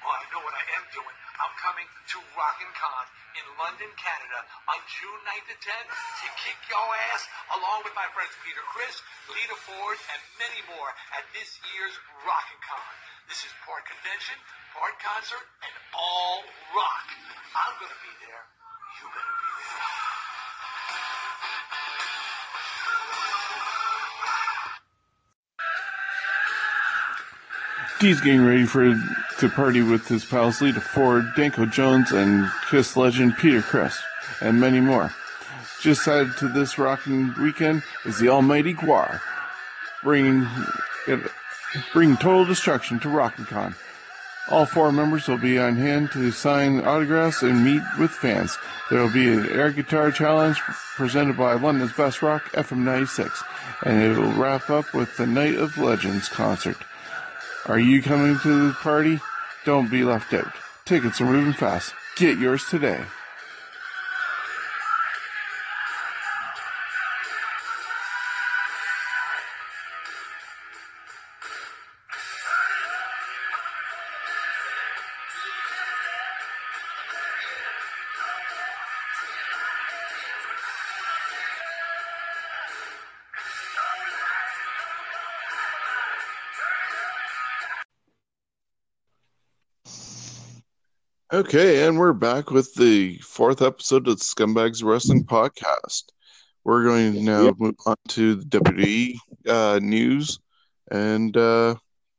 Well, 0.07 0.14
I 0.14 0.22
know 0.30 0.47
what 0.47 0.55
I 0.55 0.62
am 0.78 0.87
doing. 0.95 1.25
I'm 1.37 1.55
coming 1.61 1.84
to 1.84 2.16
Rockin' 2.32 2.72
Con 2.72 3.05
in 3.37 3.47
London, 3.61 3.91
Canada 4.01 4.41
on 4.72 4.80
June 4.89 5.20
9th 5.28 5.53
and 5.53 5.61
10th 5.61 5.91
to 5.93 6.26
kick 6.41 6.59
your 6.72 6.89
ass 7.12 7.28
along 7.61 7.84
with 7.84 7.93
my 7.93 8.09
friends 8.16 8.32
Peter 8.41 8.64
Criss, 8.72 8.97
Lita 9.28 9.57
Ford, 9.68 9.99
and 10.16 10.20
many 10.41 10.61
more 10.72 10.91
at 11.12 11.28
this 11.37 11.61
year's 11.76 11.93
Rockin' 12.24 12.62
Con. 12.64 12.93
This 13.28 13.45
is 13.45 13.53
part 13.68 13.84
convention, 13.84 14.39
part 14.72 14.97
concert, 15.03 15.45
and 15.61 15.74
all 15.93 16.41
rock. 16.72 17.07
I'm 17.53 17.74
gonna 17.84 18.01
be 18.01 18.14
there. 18.24 18.45
You 19.01 19.05
better 19.12 19.37
be 19.37 19.53
there. 19.61 20.36
Dee's 27.99 28.20
getting 28.20 28.44
ready 28.44 28.66
for 28.66 28.94
to 29.38 29.49
party 29.49 29.80
with 29.80 30.07
his 30.07 30.22
pals 30.22 30.61
Lita 30.61 30.82
Ford, 30.82 31.32
Danko 31.34 31.64
Jones, 31.64 32.12
and 32.12 32.51
Kiss 32.70 32.94
legend 32.94 33.38
Peter 33.38 33.62
Criss, 33.62 33.99
and 34.42 34.61
many 34.61 34.80
more. 34.80 35.14
Just 35.80 36.07
added 36.07 36.36
to 36.38 36.49
this 36.49 36.78
rocking 36.78 37.32
weekend 37.40 37.82
is 38.05 38.18
the 38.18 38.28
Almighty 38.28 38.74
GWAR, 38.74 39.20
bringing 40.03 40.47
bringing 41.94 42.18
total 42.18 42.44
destruction 42.44 43.01
to 43.01 43.09
RocknCon. 43.09 43.74
All 44.51 44.66
four 44.66 44.92
members 44.92 45.26
will 45.26 45.38
be 45.38 45.59
on 45.59 45.76
hand 45.76 46.11
to 46.12 46.30
sign 46.32 46.80
autographs 46.80 47.42
and 47.42 47.64
meet 47.64 47.82
with 47.99 48.11
fans. 48.11 48.59
There 48.90 49.01
will 49.01 49.12
be 49.12 49.28
an 49.28 49.49
air 49.49 49.72
guitar 49.72 50.12
challenge 50.12 50.61
presented 50.97 51.38
by 51.38 51.55
London's 51.55 51.94
Best 51.94 52.20
Rock, 52.20 52.53
FM 52.53 52.84
96, 52.84 53.42
and 53.84 54.03
it 54.03 54.18
will 54.18 54.32
wrap 54.32 54.68
up 54.68 54.92
with 54.92 55.16
the 55.16 55.26
Night 55.26 55.55
of 55.55 55.78
Legends 55.78 56.28
concert. 56.28 56.76
Are 57.68 57.80
you 57.80 58.00
coming 58.00 58.38
to 58.44 58.68
the 58.68 58.74
party? 58.74 59.18
Don't 59.64 59.90
be 59.90 60.04
left 60.04 60.32
out. 60.32 60.52
Tickets 60.84 61.20
are 61.20 61.26
moving 61.26 61.52
fast. 61.52 61.94
Get 62.14 62.38
yours 62.38 62.64
today. 62.70 63.00
Okay, 91.37 91.87
and 91.87 91.99
we're 91.99 92.14
back 92.14 92.51
with 92.51 92.72
the 92.76 93.18
fourth 93.18 93.61
episode 93.61 94.09
of 94.09 94.18
the 94.18 94.24
Scumbags 94.24 94.82
Wrestling 94.82 95.22
Podcast. 95.22 96.05
We're 96.64 96.82
going 96.82 97.12
to 97.12 97.20
now 97.20 97.55
move 97.59 97.74
on 97.84 97.97
to 98.09 98.37
the 98.37 98.47
WWE 98.47 99.16
uh, 99.47 99.78
news 99.82 100.39
and 100.91 101.37
uh, 101.37 101.74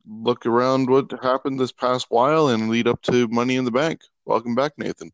look 0.07 0.45
around 0.45 0.87
what 0.87 1.11
happened 1.23 1.59
this 1.59 1.71
past 1.71 2.05
while 2.09 2.49
and 2.49 2.69
lead 2.69 2.87
up 2.87 3.01
to 3.01 3.27
Money 3.29 3.55
in 3.55 3.65
the 3.65 3.71
Bank. 3.71 4.01
Welcome 4.25 4.53
back, 4.53 4.73
Nathan. 4.77 5.11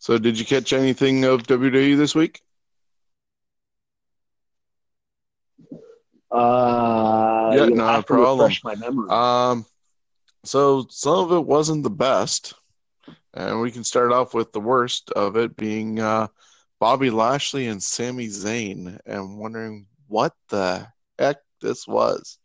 So, 0.00 0.18
did 0.18 0.36
you 0.40 0.44
catch 0.44 0.72
anything 0.72 1.22
of 1.22 1.44
WWE 1.44 1.96
this 1.96 2.16
week? 2.16 2.42
Uh, 6.30 7.52
Yeah, 7.54 7.66
not 7.66 8.00
a 8.00 8.02
problem. 8.02 8.52
my 8.64 8.74
memory. 8.74 9.08
Um, 9.10 9.64
so 10.44 10.86
some 10.90 11.18
of 11.18 11.32
it 11.32 11.44
wasn't 11.46 11.82
the 11.82 11.90
best, 11.90 12.54
and 13.34 13.60
we 13.60 13.70
can 13.70 13.84
start 13.84 14.12
off 14.12 14.34
with 14.34 14.52
the 14.52 14.60
worst 14.60 15.10
of 15.12 15.36
it 15.36 15.56
being 15.56 16.00
uh, 16.00 16.28
Bobby 16.80 17.10
Lashley 17.10 17.66
and 17.68 17.82
Sami 17.82 18.28
Zayn, 18.28 18.98
and 19.06 19.38
wondering 19.38 19.86
what 20.08 20.34
the 20.48 20.86
heck 21.18 21.38
this 21.60 21.86
was. 21.86 22.38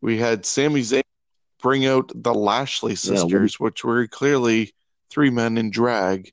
We 0.00 0.18
had 0.18 0.44
Sami 0.44 0.80
Zayn 0.82 1.02
bring 1.62 1.86
out 1.86 2.12
the 2.14 2.34
Lashley 2.34 2.92
Yeah, 2.92 3.10
what- 3.12 3.18
sisters, 3.20 3.58
which 3.58 3.82
were 3.84 4.06
clearly 4.06 4.74
three 5.10 5.30
men 5.30 5.56
in 5.58 5.70
drag, 5.70 6.32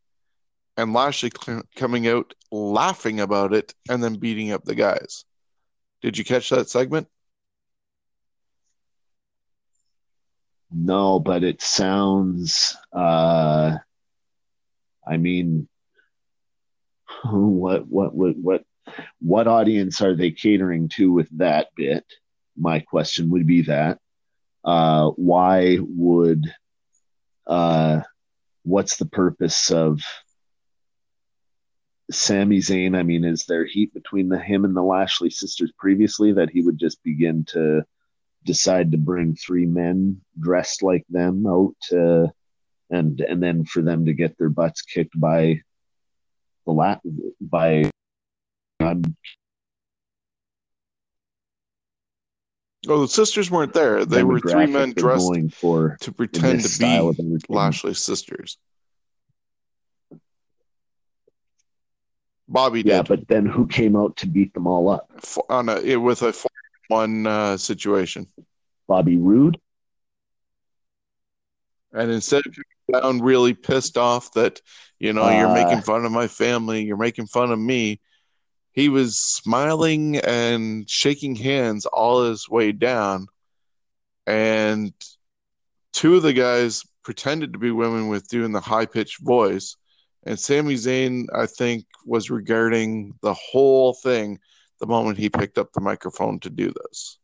and 0.78 0.94
Lashley 0.94 1.32
cl- 1.44 1.64
coming 1.76 2.08
out 2.08 2.34
laughing 2.52 3.20
about 3.20 3.54
it 3.54 3.74
and 3.90 4.04
then 4.04 4.16
beating 4.16 4.52
up 4.52 4.64
the 4.66 4.76
guys. 4.76 5.24
Did 6.02 6.18
you 6.18 6.26
catch 6.26 6.50
that 6.50 6.70
segment? 6.70 7.08
No, 10.72 11.20
but 11.20 11.44
it 11.44 11.62
sounds. 11.62 12.76
Uh, 12.92 13.78
I 15.08 15.18
mean, 15.18 15.68
what, 17.24 17.88
what, 17.88 18.14
what, 18.16 18.36
what, 18.38 18.64
what 19.20 19.48
audience 19.48 20.02
are 20.02 20.16
they 20.16 20.32
catering 20.32 20.90
to 20.90 21.12
with 21.12 21.30
that 21.38 21.68
bit? 21.76 22.06
My 22.58 22.80
question 22.80 23.30
would 23.30 23.46
be 23.46 23.64
that. 23.64 24.00
Uh, 24.64 25.10
why 25.12 25.78
would? 25.82 26.52
Uh, 27.46 28.02
what's 28.64 28.98
the 28.98 29.06
purpose 29.06 29.72
of 29.72 30.02
Sami 32.12 32.60
Zayn? 32.60 32.96
I 32.96 33.04
mean, 33.04 33.24
is 33.24 33.46
there 33.46 33.66
heat 33.66 33.94
between 33.94 34.30
the 34.30 34.40
him 34.40 34.66
and 34.66 34.76
the 34.76 34.84
Lashley 34.84 35.30
sisters 35.30 35.72
previously 35.78 36.34
that 36.34 36.50
he 36.50 36.62
would 36.62 36.78
just 36.78 37.02
begin 37.04 37.46
to? 37.50 37.84
decide 38.44 38.92
to 38.92 38.98
bring 38.98 39.36
three 39.36 39.66
men 39.66 40.22
dressed 40.40 40.82
like 40.82 41.06
them 41.10 41.46
out 41.46 41.76
uh, 41.92 42.28
and 42.90 43.22
and 43.22 43.42
then 43.42 43.64
for 43.66 43.82
them 43.82 44.06
to 44.06 44.14
get 44.14 44.38
their 44.38 44.50
butts 44.50 44.82
kicked 44.82 45.20
by 45.20 45.60
the 46.66 46.72
la- 46.72 47.00
by 47.40 47.90
I'm 48.80 49.04
Oh, 52.88 53.02
the 53.02 53.08
sisters 53.08 53.52
weren't 53.52 53.74
there. 53.74 54.06
They 54.06 54.24
were 54.24 54.40
three 54.40 54.66
men 54.66 54.94
dressed 54.94 55.32
for 55.54 55.98
to 56.02 56.12
pretend 56.12 56.64
to 56.64 56.80
be. 56.80 57.38
Lashley's 57.48 58.00
sisters. 58.00 58.58
Bobby 62.52 62.84
Yeah, 62.84 63.02
did 63.02 63.08
but 63.08 63.28
then 63.28 63.46
who 63.46 63.66
came 63.66 63.96
out 63.96 64.18
to 64.18 64.28
beat 64.28 64.54
them 64.54 64.68
all 64.68 64.90
up? 64.90 65.10
f- 65.18 65.38
on 65.50 65.70
a 65.70 65.78
it, 65.78 65.96
with 65.96 66.22
a 66.22 66.34
four-one 66.34 67.26
uh, 67.26 67.58
situation, 67.58 68.28
Bobby 68.88 69.18
Roode. 69.18 69.60
and 71.94 72.12
instead 72.12 72.42
of 72.46 72.56
down 73.02 73.20
really 73.22 73.54
pissed 73.54 73.98
off 73.98 74.34
that 74.34 74.62
you 75.00 75.14
know 75.14 75.30
you're 75.30 75.48
Uh, 75.50 75.54
making 75.54 75.82
fun 75.82 76.06
of 76.06 76.12
my 76.12 76.28
family, 76.28 76.84
you're 76.84 76.98
making 76.98 77.28
fun 77.28 77.52
of 77.52 77.60
me, 77.60 78.00
he 78.74 78.90
was 78.90 79.18
smiling 79.18 80.18
and 80.18 80.90
shaking 80.90 81.36
hands 81.36 81.86
all 81.86 82.26
his 82.26 82.50
way 82.50 82.72
down, 82.74 83.28
and 84.28 84.94
two 85.94 86.16
of 86.16 86.24
the 86.24 86.34
guys 86.34 86.84
pretended 87.04 87.54
to 87.54 87.60
be 87.60 87.72
women 87.72 88.08
with 88.10 88.28
doing 88.28 88.52
the 88.52 88.60
high 88.62 88.86
pitched 88.86 89.22
voice. 89.22 89.76
And 90.24 90.40
Sami 90.40 90.76
Zayn, 90.76 91.26
I 91.34 91.48
think, 91.48 91.86
was 92.06 92.30
regarding 92.30 93.16
the 93.22 93.34
whole 93.34 93.94
thing 93.94 94.40
the 94.80 94.88
moment 94.88 95.18
he 95.18 95.30
picked 95.30 95.58
up 95.58 95.72
the 95.72 95.82
microphone 95.82 96.40
to 96.42 96.50
do 96.50 96.72
this. 96.72 97.18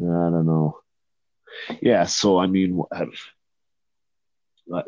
I 0.00 0.30
don't 0.30 0.46
know. 0.46 0.78
Yeah, 1.80 2.04
so 2.04 2.38
I 2.38 2.46
mean, 2.46 2.82
have- 2.92 3.08
uh, 4.72 4.82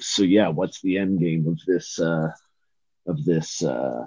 so 0.00 0.22
yeah, 0.22 0.48
what's 0.48 0.80
the 0.80 0.98
end 0.98 1.20
game 1.20 1.46
of 1.46 1.60
this 1.66 1.98
uh, 2.00 2.32
of 3.06 3.24
this 3.24 3.62
uh, 3.62 4.06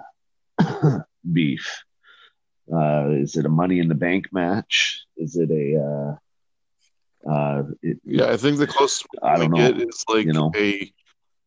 beef? 1.32 1.84
Uh, 2.72 3.10
is 3.10 3.36
it 3.36 3.46
a 3.46 3.48
Money 3.48 3.78
in 3.78 3.88
the 3.88 3.94
Bank 3.94 4.32
match? 4.32 5.04
Is 5.16 5.36
it 5.36 5.50
a 5.50 6.18
uh, 7.30 7.62
it, 7.82 7.98
Yeah, 8.04 8.26
I 8.30 8.36
think 8.36 8.58
the 8.58 8.66
closest 8.66 9.06
I 9.22 9.38
don't 9.38 9.54
get 9.54 9.76
know. 9.76 9.84
is 9.84 10.04
like 10.08 10.26
You 10.26 10.32
know, 10.32 10.52
a 10.56 10.92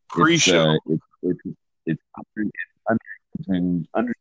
pre-show. 0.10 0.72
uh, 0.72 0.78
it, 0.88 1.00
it, 1.24 1.38
it's 1.86 2.02
under, 2.18 2.52
under, 2.90 3.84
under, 3.94 4.14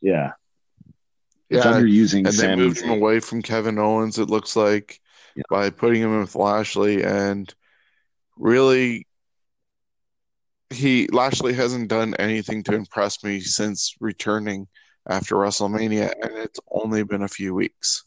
yeah, 0.00 0.32
it's 1.48 1.64
yeah, 1.64 1.72
underusing 1.72 2.26
and 2.28 2.36
they 2.36 2.54
moved 2.56 2.80
him 2.80 2.90
away 2.90 3.20
from 3.20 3.42
Kevin 3.42 3.78
Owens. 3.78 4.18
It 4.18 4.30
looks 4.30 4.56
like 4.56 5.00
Yeah. 5.34 5.42
by 5.50 5.70
putting 5.70 6.02
him 6.02 6.18
with 6.20 6.34
Lashley, 6.34 7.02
and 7.04 7.52
really, 8.36 9.06
he 10.70 11.08
Lashley 11.08 11.52
hasn't 11.52 11.88
done 11.88 12.14
anything 12.14 12.62
to 12.64 12.74
impress 12.74 13.22
me 13.24 13.40
since 13.40 13.94
returning 14.00 14.68
after 15.08 15.34
WrestleMania, 15.36 16.12
and 16.22 16.32
it's 16.38 16.60
only 16.70 17.02
been 17.02 17.22
a 17.22 17.28
few 17.28 17.54
weeks. 17.54 18.04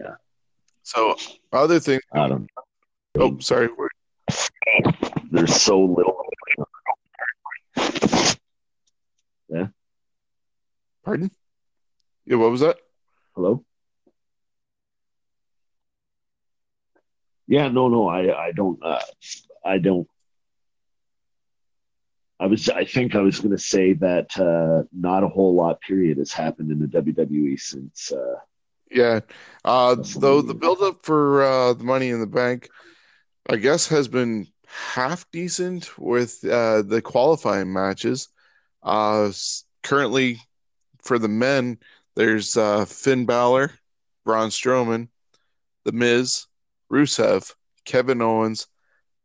Yeah. 0.00 0.14
So 0.82 1.16
other 1.52 1.78
things. 1.78 2.02
I 2.12 2.28
don't. 2.28 2.48
Oh, 3.18 3.38
sorry. 3.40 3.68
There's 5.30 5.60
so 5.60 5.80
little. 5.80 6.16
Yeah. 9.48 9.66
Pardon? 11.04 11.30
Yeah, 12.24 12.36
what 12.36 12.50
was 12.50 12.60
that? 12.60 12.78
Hello. 13.34 13.64
Yeah, 17.46 17.68
no, 17.68 17.88
no, 17.88 18.08
I, 18.08 18.46
I 18.46 18.52
don't, 18.52 18.78
uh, 18.80 19.00
I 19.64 19.78
don't. 19.78 20.06
I 22.38 22.46
was, 22.46 22.68
I 22.68 22.84
think 22.84 23.16
I 23.16 23.20
was 23.20 23.40
going 23.40 23.50
to 23.50 23.58
say 23.58 23.92
that 23.94 24.38
uh, 24.38 24.84
not 24.92 25.24
a 25.24 25.28
whole 25.28 25.54
lot. 25.54 25.80
Period 25.80 26.18
has 26.18 26.32
happened 26.32 26.70
in 26.70 26.78
the 26.78 26.86
WWE 26.86 27.60
since. 27.60 28.12
Uh, 28.12 28.36
Yeah. 28.90 29.20
Uh, 29.64 29.96
though 30.16 30.42
the 30.42 30.54
buildup 30.54 31.04
for 31.04 31.42
uh, 31.42 31.72
the 31.74 31.84
Money 31.84 32.08
in 32.08 32.20
the 32.20 32.26
Bank, 32.26 32.68
I 33.48 33.56
guess, 33.56 33.86
has 33.88 34.08
been 34.08 34.46
half 34.66 35.30
decent 35.30 35.98
with 35.98 36.44
uh, 36.44 36.82
the 36.82 37.02
qualifying 37.02 37.72
matches. 37.72 38.28
Uh, 38.82 39.30
currently, 39.82 40.40
for 41.02 41.18
the 41.18 41.28
men, 41.28 41.78
there's 42.16 42.56
uh, 42.56 42.84
Finn 42.84 43.26
Balor, 43.26 43.72
Braun 44.24 44.50
Strowman, 44.50 45.08
The 45.84 45.92
Miz, 45.92 46.46
Rusev, 46.90 47.52
Kevin 47.84 48.22
Owens, 48.22 48.66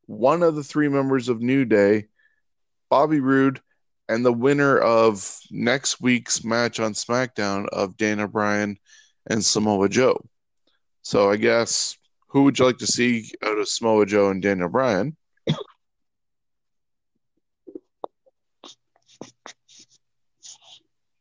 one 0.06 0.44
of 0.44 0.56
the 0.56 0.64
three 0.64 0.88
members 0.88 1.30
of 1.30 1.42
New 1.42 1.66
Day, 1.66 2.08
Bobby 2.90 3.20
Roode, 3.20 3.62
and 4.08 4.24
the 4.24 4.34
winner 4.34 4.78
of 4.78 5.40
next 5.50 6.00
week's 6.00 6.44
match 6.44 6.80
on 6.80 6.94
SmackDown 6.94 7.68
of 7.70 7.98
Daniel 7.98 8.28
Bryan 8.28 8.78
and 9.28 9.44
Samoa 9.44 9.90
Joe. 9.90 10.24
So 11.02 11.30
I 11.30 11.38
guess 11.38 11.98
who 12.28 12.44
would 12.44 12.60
you 12.60 12.66
like 12.66 12.80
to 12.80 12.88
see 12.88 13.32
out 13.44 13.58
of 13.58 13.68
Samoa 13.68 14.06
Joe 14.06 14.30
and 14.30 14.42
Daniel 14.42 14.70
Bryan? 14.70 15.16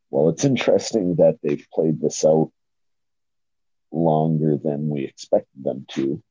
Well, 0.09 0.29
it's 0.29 0.45
interesting 0.45 1.15
that 1.15 1.39
they've 1.43 1.67
played 1.73 1.99
this 1.99 2.23
out 2.23 2.51
longer 3.91 4.57
than 4.57 4.89
we 4.89 5.03
expected 5.03 5.63
them 5.63 5.85
to. 5.89 6.23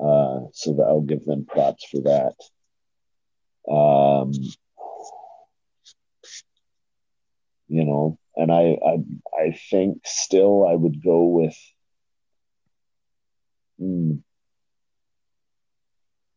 Uh, 0.00 0.46
so 0.52 0.74
that 0.74 0.84
I'll 0.84 1.00
give 1.00 1.24
them 1.24 1.44
props 1.44 1.84
for 1.90 2.00
that. 2.02 2.34
Um, 3.72 4.32
you 7.68 7.84
know, 7.84 8.18
and 8.38 8.52
I, 8.52 8.78
I, 8.86 8.98
I 9.46 9.58
think 9.70 9.98
still 10.06 10.66
I 10.66 10.74
would 10.74 11.02
go 11.02 11.24
with 11.24 11.56
mm, 13.80 14.22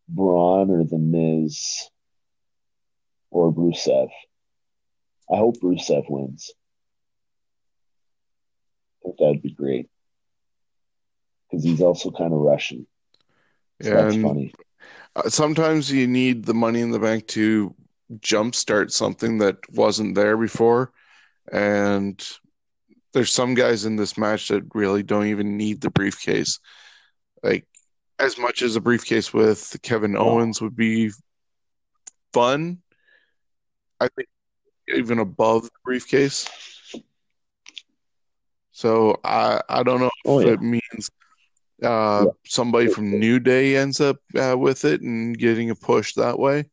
Braun 0.10 0.72
or 0.72 0.84
the 0.84 0.98
Miz 0.98 1.90
or 3.30 3.54
Rusev. 3.54 4.10
I 5.32 5.38
hope 5.38 5.62
Rusev 5.62 6.10
wins. 6.10 6.52
I 9.02 9.08
think 9.08 9.18
that'd 9.20 9.42
be 9.44 9.54
great 9.54 9.88
because 11.50 11.64
he's 11.64 11.82
also 11.82 12.12
kind 12.12 12.34
of 12.34 12.40
Russian. 12.40 12.88
So 13.82 13.96
Yeah, 13.96 14.04
that's 14.04 14.16
funny. 14.16 14.54
uh, 15.16 15.30
sometimes 15.30 15.92
you 15.92 16.08
need 16.08 16.46
the 16.46 16.54
money 16.54 16.82
in 16.82 16.92
the 16.92 17.00
bank 17.00 17.28
to 17.28 17.76
jumpstart 18.20 18.92
something 18.92 19.38
that 19.40 19.58
wasn't 19.72 20.16
there 20.16 20.38
before. 20.38 20.92
And 21.52 22.22
there's 23.14 23.32
some 23.32 23.54
guys 23.54 23.86
in 23.86 23.96
this 23.96 24.18
match 24.18 24.50
that 24.50 24.64
really 24.74 25.04
don't 25.04 25.28
even 25.28 25.58
need 25.58 25.82
the 25.82 25.90
briefcase. 25.90 26.60
Like, 27.44 27.68
as 28.20 28.38
much 28.38 28.62
as 28.62 28.76
a 28.76 28.82
briefcase 28.82 29.34
with 29.34 29.78
Kevin 29.82 30.16
Owens 30.16 30.62
would 30.62 30.76
be 30.76 31.12
fun, 32.34 32.80
I 34.00 34.08
think 34.10 34.28
even 34.88 35.20
above 35.20 35.64
the 35.64 35.70
briefcase. 35.84 36.48
So 38.72 39.20
I 39.24 39.62
I 39.70 39.84
don't 39.84 40.00
know 40.00 40.08
if 40.08 40.12
Oh, 40.26 40.40
yeah. 40.40 40.54
it 40.54 40.62
means 40.62 41.10
uh, 41.84 42.26
Yeah. 42.26 42.32
somebody 42.46 42.88
from 42.88 43.20
New 43.20 43.40
Day 43.40 43.76
ends 43.76 44.00
up 44.00 44.18
uh, 44.36 44.56
with 44.58 44.86
it 44.86 45.02
and 45.02 45.38
getting 45.38 45.70
a 45.70 45.76
push 45.76 46.14
that 46.14 46.40
way. 46.40 46.70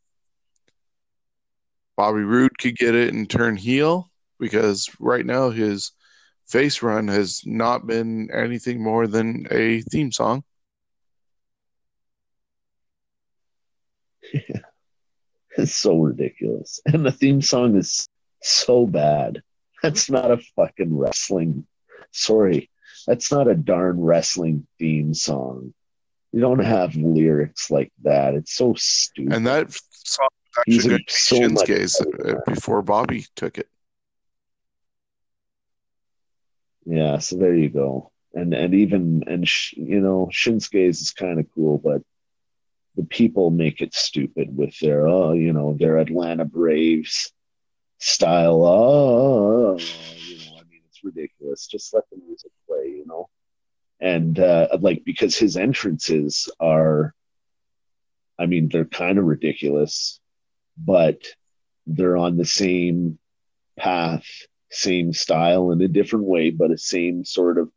Bobby 1.97 2.21
Roode 2.21 2.57
could 2.59 2.77
get 2.77 2.95
it 2.95 3.12
and 3.12 3.29
turn 3.29 3.57
heel 3.57 4.11
because 4.39 4.89
right 4.99 5.24
now 5.24 5.51
his 5.51 5.93
face 6.47 6.82
run 6.82 7.09
has 7.09 7.43
not 7.45 7.86
been 7.86 8.30
anything 8.32 8.82
more 8.82 9.07
than 9.07 9.47
a 9.51 9.82
theme 9.82 10.12
song. 10.12 10.43
It's 15.59 15.74
so 15.74 15.99
ridiculous. 15.99 16.80
And 16.86 17.05
the 17.05 17.11
theme 17.11 17.43
song 17.43 17.76
is 17.76 18.09
so 18.43 18.86
bad. 18.86 19.43
That's 19.82 20.09
not 20.09 20.30
a 20.30 20.39
fucking 20.55 20.97
wrestling. 20.97 21.66
Sorry. 22.12 22.70
That's 23.09 23.32
not 23.32 23.49
a 23.49 23.57
darn 23.57 24.01
wrestling 24.01 24.66
theme 24.78 25.14
song. 25.14 25.74
You 26.32 26.41
don't 26.41 26.61
have 26.61 26.95
lyrics 26.95 27.70
like 27.70 27.91
that. 28.05 28.34
It's 28.34 28.55
so 28.55 28.74
stupid. 28.76 29.32
And 29.32 29.47
that 29.49 29.72
song 29.72 30.28
was 30.66 30.76
actually 30.76 30.95
a- 30.95 30.99
good 30.99 31.11
so 31.11 31.36
Shinsuke's 31.36 32.01
uh, 32.01 32.34
before 32.47 32.82
Bobby 32.82 33.26
took 33.34 33.59
it. 33.59 33.68
Yeah, 36.89 37.18
so 37.18 37.36
there 37.36 37.55
you 37.55 37.68
go. 37.68 38.11
And 38.32 38.55
and 38.55 38.74
even 38.74 39.22
and 39.26 39.47
sh, 39.47 39.74
you 39.76 40.01
know 40.01 40.30
Shinsuke's 40.32 41.03
is 41.03 41.11
kind 41.11 41.39
of 41.39 41.47
cool, 41.55 41.76
but 41.76 42.01
the 42.97 43.05
people 43.05 43.51
make 43.51 43.82
it 43.82 43.95
stupid 43.95 44.57
with 44.57 44.76
their 44.78 45.07
oh 45.07 45.32
you 45.32 45.53
know 45.53 45.76
their 45.78 45.99
Atlanta 45.99 46.47
Braves 46.47 47.30
style. 47.99 48.64
Oh, 48.64 49.78
you 49.78 50.39
know, 50.39 50.57
I 50.59 50.62
mean 50.70 50.80
it's 50.89 51.05
ridiculous. 51.05 51.66
Just 51.66 51.93
let 51.93 52.05
the 52.11 52.16
music 52.24 52.53
play, 52.66 52.86
you 52.86 53.05
know. 53.07 53.28
And 54.01 54.39
uh, 54.39 54.68
like 54.80 55.05
because 55.05 55.36
his 55.36 55.59
entrances 55.59 56.49
are, 56.59 57.14
I 58.39 58.47
mean 58.47 58.70
they're 58.70 58.86
kind 58.86 59.18
of 59.18 59.26
ridiculous, 59.26 60.20
but 60.78 61.20
they're 61.86 62.16
on 62.16 62.39
the 62.39 62.47
same 62.47 63.18
path 63.76 64.26
same 64.71 65.12
style 65.12 65.71
in 65.71 65.81
a 65.81 65.89
different 65.89 66.27
way, 66.27 66.51
but 66.51 66.71
a 66.71 66.79
same 66.79 67.25
sort 67.25 67.59
of 67.59 67.71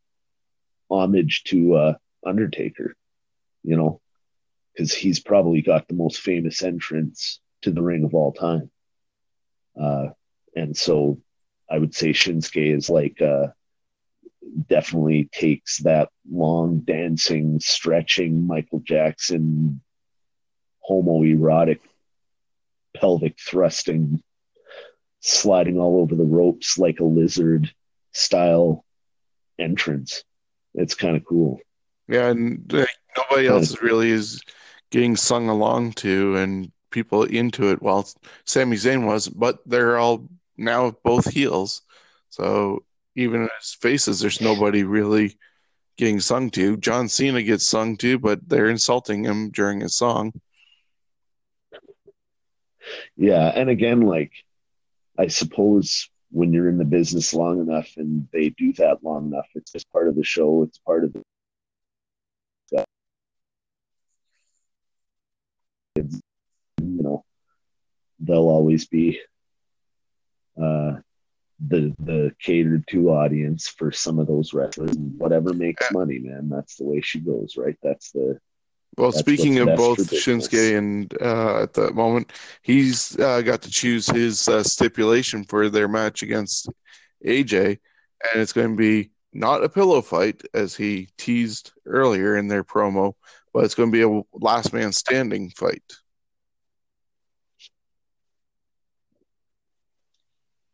homage 0.90 1.44
to 1.46 1.76
uh, 1.76 1.94
Undertaker, 2.26 2.96
you 3.64 3.78
know, 3.78 4.02
because 4.74 4.94
he's 4.94 5.20
probably 5.20 5.62
got 5.62 5.88
the 5.88 5.94
most 5.94 6.20
famous 6.20 6.64
entrance 6.64 7.40
to 7.62 7.72
the 7.72 7.82
ring 7.82 8.04
of 8.04 8.14
all 8.14 8.34
time. 8.34 8.70
Uh, 9.80 10.08
and 10.56 10.76
so 10.76 11.20
I 11.70 11.78
would 11.78 11.96
say 11.96 12.10
Shinsuke 12.10 12.76
is 12.76 12.90
like, 12.90 13.22
uh, 13.22 13.48
definitely 14.68 15.30
takes 15.32 15.78
that 15.80 16.10
long 16.30 16.80
dancing, 16.80 17.60
stretching 17.60 18.46
Michael 18.46 18.80
Jackson 18.80 19.82
homoerotic 20.90 21.80
pelvic 22.96 23.38
thrusting 23.40 24.22
sliding 25.22 25.80
all 25.80 26.02
over 26.02 26.16
the 26.16 26.26
ropes 26.26 26.78
like 26.78 27.00
a 27.00 27.06
lizard 27.06 27.74
style 28.12 28.84
entrance. 29.58 30.24
It's 30.74 30.96
kind 30.96 31.16
of 31.16 31.24
cool. 31.26 31.60
Yeah, 32.08 32.30
and 32.30 32.72
like, 32.72 32.90
nobody 33.16 33.48
else 33.48 33.82
really 33.82 34.12
is 34.12 34.42
getting 34.90 35.16
sung 35.16 35.48
along 35.48 35.94
to 35.94 36.36
and 36.36 36.72
people 36.90 37.24
into 37.24 37.70
it. 37.70 37.82
While 37.82 38.08
Sami 38.46 38.76
Zayn 38.76 39.06
wasn't, 39.06 39.40
but 39.40 39.60
they're 39.66 39.98
all 39.98 40.28
now 40.58 40.96
both 41.04 41.32
heels. 41.32 41.84
So 42.30 42.84
even 43.16 43.50
as 43.60 43.74
faces, 43.74 44.20
there's 44.20 44.42
nobody 44.42 44.84
really 44.84 45.38
getting 45.98 46.20
sung 46.20 46.50
to. 46.52 46.78
John 46.78 47.08
Cena 47.08 47.44
gets 47.44 47.68
sung 47.68 47.98
to, 47.98 48.18
but 48.18 48.48
they're 48.48 48.70
insulting 48.70 49.24
him 49.24 49.52
during 49.52 49.82
his 49.82 49.96
song. 49.96 50.34
Yeah, 53.16 53.52
and 53.54 53.70
again, 53.70 54.02
like 54.02 54.32
I 55.18 55.28
suppose 55.28 56.10
when 56.32 56.54
you're 56.54 56.70
in 56.70 56.78
the 56.78 56.86
business 56.86 57.34
long 57.34 57.60
enough 57.60 57.90
and 57.98 58.28
they 58.32 58.50
do 58.50 58.74
that 58.74 59.04
long 59.04 59.28
enough, 59.28 59.48
it's 59.56 59.72
just 59.72 59.92
part 59.92 60.08
of 60.08 60.16
the 60.16 60.24
show. 60.24 60.64
It's 60.64 60.80
part 60.80 61.04
of 61.04 61.14
the 61.14 61.22
you 66.82 67.04
know 67.04 67.24
they'll 68.20 68.50
always 68.50 68.88
be 68.88 69.20
uh 70.62 70.94
the 71.68 71.94
the 72.00 72.32
catered 72.42 72.88
to 72.88 73.12
audience 73.12 73.68
for 73.68 73.92
some 73.92 74.20
of 74.20 74.28
those 74.28 74.54
wrestlers 74.54 74.96
whatever 75.18 75.54
makes 75.54 75.92
money 75.92 76.20
man 76.20 76.50
that's 76.50 76.78
the 76.78 76.84
way 76.84 77.02
she 77.02 77.20
goes 77.20 77.56
right 77.58 77.78
that's 77.84 78.12
the 78.12 78.40
Well, 78.98 79.12
That's 79.12 79.20
speaking 79.20 79.60
of 79.60 79.76
both. 79.78 80.00
Shinsuke 80.00 80.78
and 80.78 81.14
uh, 81.22 81.64
at 81.64 81.74
the 81.74 81.94
moment, 81.94 82.34
he's 82.62 83.18
uh, 83.20 83.42
got 83.42 83.62
to 83.62 83.70
choose 83.70 84.08
his 84.08 84.48
uh, 84.48 84.64
stipulation 84.64 85.44
for 85.44 85.70
their 85.70 85.88
match 85.88 86.24
against 86.24 86.70
AJ, 87.26 87.68
and 87.68 88.42
it's 88.42 88.54
going 88.54 88.72
to 88.72 88.78
be 88.78 89.12
not 89.34 89.64
a 89.64 89.70
pillow 89.70 90.02
fight 90.02 90.42
as 90.54 90.76
he 90.76 91.10
teased 91.18 91.72
earlier 91.86 92.36
in 92.36 92.48
their 92.48 92.66
promo, 92.66 93.14
but 93.54 93.64
it's 93.64 93.76
going 93.76 93.92
to 93.92 93.98
be 93.98 94.04
a 94.04 94.22
last 94.34 94.74
man 94.74 94.92
standing 94.92 95.50
fight. 95.52 95.84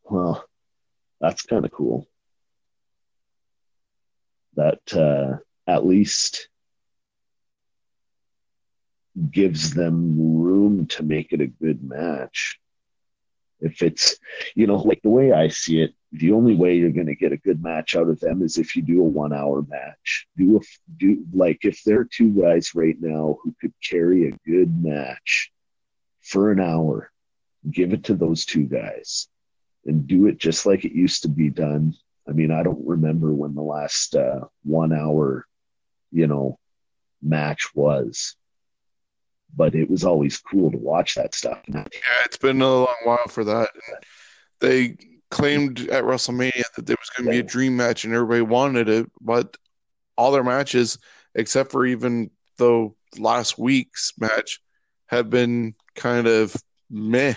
well 0.09 0.45
that's 1.19 1.43
kind 1.43 1.65
of 1.65 1.71
cool 1.71 2.07
that 4.55 4.79
uh 4.93 5.37
at 5.69 5.85
least 5.85 6.49
gives 9.31 9.73
them 9.73 10.41
room 10.41 10.85
to 10.87 11.03
make 11.03 11.33
it 11.33 11.41
a 11.41 11.47
good 11.47 11.83
match. 11.83 12.59
If 13.59 13.81
it's, 13.81 14.17
you 14.53 14.67
know, 14.67 14.75
like 14.75 15.01
the 15.01 15.09
way 15.09 15.31
I 15.31 15.47
see 15.47 15.81
it, 15.81 15.95
the 16.11 16.31
only 16.31 16.55
way 16.55 16.75
you're 16.75 16.91
going 16.91 17.07
to 17.07 17.15
get 17.15 17.31
a 17.31 17.37
good 17.37 17.61
match 17.61 17.95
out 17.95 18.07
of 18.07 18.19
them 18.19 18.41
is 18.41 18.57
if 18.57 18.75
you 18.75 18.81
do 18.81 19.01
a 19.01 19.03
one 19.03 19.33
hour 19.33 19.63
match. 19.67 20.27
Do 20.37 20.57
a, 20.57 20.61
do 20.97 21.25
like 21.33 21.59
if 21.63 21.83
there 21.83 21.99
are 21.99 22.05
two 22.09 22.29
guys 22.29 22.75
right 22.75 22.95
now 22.99 23.39
who 23.43 23.55
could 23.59 23.73
carry 23.83 24.27
a 24.27 24.49
good 24.49 24.83
match 24.83 25.51
for 26.21 26.51
an 26.51 26.59
hour, 26.59 27.11
give 27.69 27.93
it 27.93 28.05
to 28.05 28.15
those 28.15 28.45
two 28.45 28.63
guys 28.63 29.27
and 29.85 30.05
do 30.05 30.27
it 30.27 30.37
just 30.37 30.65
like 30.65 30.85
it 30.85 30.91
used 30.91 31.23
to 31.23 31.29
be 31.29 31.49
done. 31.49 31.95
I 32.27 32.33
mean, 32.33 32.51
I 32.51 32.61
don't 32.61 32.85
remember 32.85 33.33
when 33.33 33.55
the 33.55 33.61
last 33.61 34.15
uh, 34.15 34.41
one 34.63 34.93
hour, 34.93 35.47
you 36.11 36.27
know, 36.27 36.59
match 37.21 37.73
was 37.73 38.35
but 39.55 39.75
it 39.75 39.89
was 39.89 40.03
always 40.03 40.37
cool 40.37 40.71
to 40.71 40.77
watch 40.77 41.15
that 41.15 41.33
stuff. 41.33 41.59
Yeah, 41.67 41.85
it's 42.25 42.37
been 42.37 42.61
a 42.61 42.67
long 42.67 42.95
while 43.03 43.27
for 43.27 43.43
that. 43.43 43.69
They 44.59 44.97
claimed 45.29 45.89
at 45.89 46.03
WrestleMania 46.03 46.63
that 46.75 46.85
there 46.85 46.95
was 46.99 47.09
going 47.09 47.25
to 47.25 47.31
be 47.31 47.39
a 47.39 47.43
dream 47.43 47.75
match 47.75 48.05
and 48.05 48.13
everybody 48.13 48.41
wanted 48.41 48.89
it, 48.89 49.11
but 49.21 49.57
all 50.17 50.31
their 50.31 50.43
matches, 50.43 50.97
except 51.35 51.71
for 51.71 51.85
even 51.85 52.31
though 52.57 52.95
last 53.17 53.57
week's 53.57 54.13
match, 54.19 54.59
have 55.07 55.29
been 55.29 55.73
kind 55.95 56.27
of 56.27 56.55
meh, 56.89 57.35